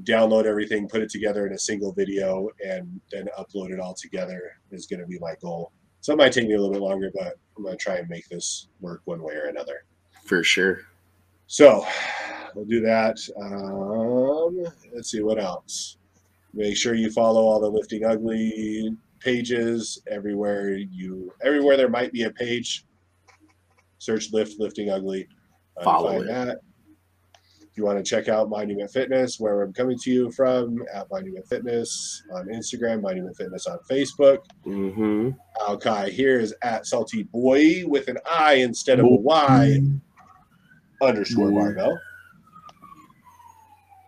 [0.03, 4.41] download everything, put it together in a single video, and then upload it all together.
[4.72, 5.72] Is going to be my goal.
[6.01, 8.07] So it might take me a little bit longer, but I'm going to try and
[8.07, 9.84] make this work one way or another.
[10.26, 10.81] For sure.
[11.47, 11.85] So
[12.56, 13.18] we'll do that.
[13.41, 15.97] Um, let's see what else.
[16.53, 22.23] Make sure you follow all the Lifting Ugly pages everywhere you everywhere there might be
[22.23, 22.85] a page.
[23.97, 25.27] Search Lift Lifting Ugly.
[25.77, 26.27] Uh, Follow find it.
[26.27, 26.59] that.
[27.61, 31.09] If you want to check out Monument Fitness, where I'm coming to you from, at
[31.11, 34.39] Monument Fitness on Instagram, Monument Fitness on Facebook.
[34.65, 35.29] Mm-hmm.
[35.61, 39.79] Alkai here is at Salty Boy with an I instead of a Y
[41.01, 41.97] underscore barbell.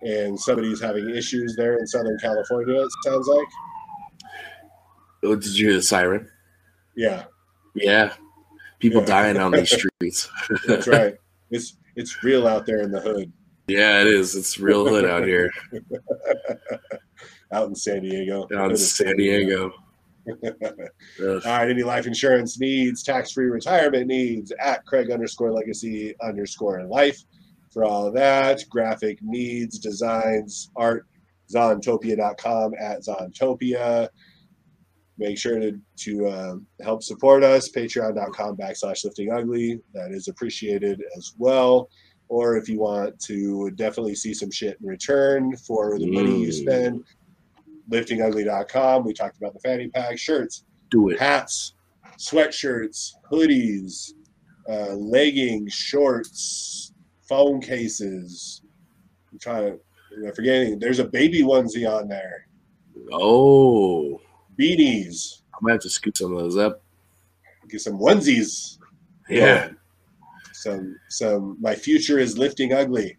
[0.02, 3.48] And somebody's having issues there in Southern California, it sounds like.
[5.24, 6.30] Oh, did you hear the siren?
[6.96, 7.26] Yeah,
[7.76, 8.14] Yeah.
[8.80, 9.08] People Yeah.
[9.08, 9.70] dying on these
[10.00, 10.30] streets.
[10.68, 11.16] that's right.
[11.52, 13.32] It's it's real out there in the hood,
[13.68, 14.36] Yeah, it is.
[14.36, 15.52] It's real hood out here,
[17.52, 18.48] out in San Diego.
[18.56, 19.72] Out in San Diego.
[20.28, 26.84] All right, any life insurance needs, tax free retirement needs at Craig underscore legacy underscore
[26.86, 27.20] life.
[27.74, 31.06] For all of that, graphic needs, designs, art,
[31.54, 34.10] zontopia.com at zontopia.
[35.22, 39.80] Make sure to, to um, help support us, patreon.com backslash lifting ugly.
[39.94, 41.90] That is appreciated as well.
[42.28, 46.48] Or if you want to definitely see some shit in return for the money you
[46.50, 46.54] Mm.
[46.54, 47.04] spend,
[47.92, 49.04] liftingugly.com.
[49.06, 51.20] We talked about the fanny pack, shirts, Do it.
[51.20, 51.76] hats,
[52.18, 54.14] sweatshirts, hoodies,
[54.68, 56.94] uh, leggings, shorts,
[57.30, 58.64] phone cases.
[59.32, 59.80] I'm trying to
[60.18, 60.80] am I forgetting.
[60.80, 62.48] There's a baby onesie on there.
[63.14, 64.20] Oh,
[64.60, 65.42] Beanies.
[65.54, 66.82] I'm gonna have to scoop some of those up.
[67.70, 68.78] Get some onesies.
[69.30, 69.70] Yeah,
[70.54, 73.18] Some some my future is lifting ugly.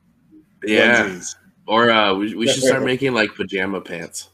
[0.65, 1.05] yeah.
[1.05, 1.37] Onesies.
[1.67, 4.31] Or uh, we, we should start making like pajama pants.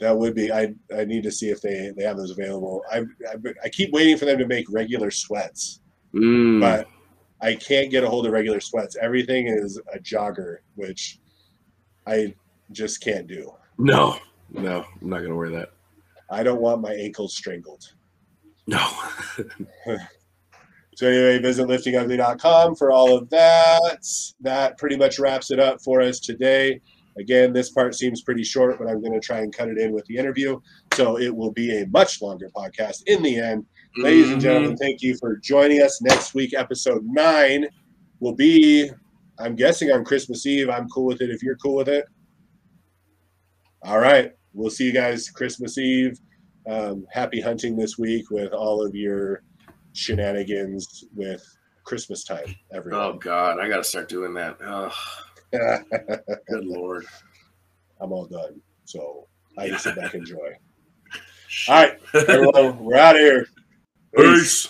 [0.00, 0.50] That would be.
[0.52, 2.82] I I need to see if they they have those available.
[2.90, 5.80] I I, I keep waiting for them to make regular sweats.
[6.12, 6.60] Mm.
[6.60, 6.88] but
[7.40, 8.96] I can't get a hold of regular sweats.
[9.00, 11.20] Everything is a jogger, which
[12.04, 12.34] I
[12.72, 13.52] just can't do.
[13.78, 14.18] no,
[14.52, 15.70] no, I'm not gonna wear that.
[16.30, 17.92] I don't want my ankles strangled.
[18.66, 18.86] No.
[20.96, 24.04] So anyway, visit liftingugly.com for all of that.
[24.40, 26.78] That pretty much wraps it up for us today.
[27.18, 29.92] Again, this part seems pretty short, but I'm going to try and cut it in
[29.92, 30.60] with the interview.
[30.92, 33.64] So it will be a much longer podcast in the end.
[33.96, 34.42] Ladies and Mhm.
[34.42, 36.02] gentlemen, thank you for joining us.
[36.02, 37.66] Next week, episode nine
[38.18, 38.90] will be,
[39.38, 40.68] I'm guessing, on Christmas Eve.
[40.68, 42.04] I'm cool with it if you're cool with it.
[43.84, 44.32] All right.
[44.52, 46.18] We'll see you guys Christmas Eve.
[46.68, 49.42] Um, happy hunting this week with all of your
[49.92, 51.42] shenanigans with
[51.84, 53.14] Christmas time, Oh.
[53.14, 54.56] God, I gotta start doing that.
[54.64, 54.92] Oh,
[55.52, 57.04] good lord.
[58.00, 58.60] I'm all done.
[58.84, 59.26] So
[59.58, 60.36] I can sit back and enjoy.
[61.68, 63.46] All right, everyone, we're out of here.
[64.16, 64.68] Peace.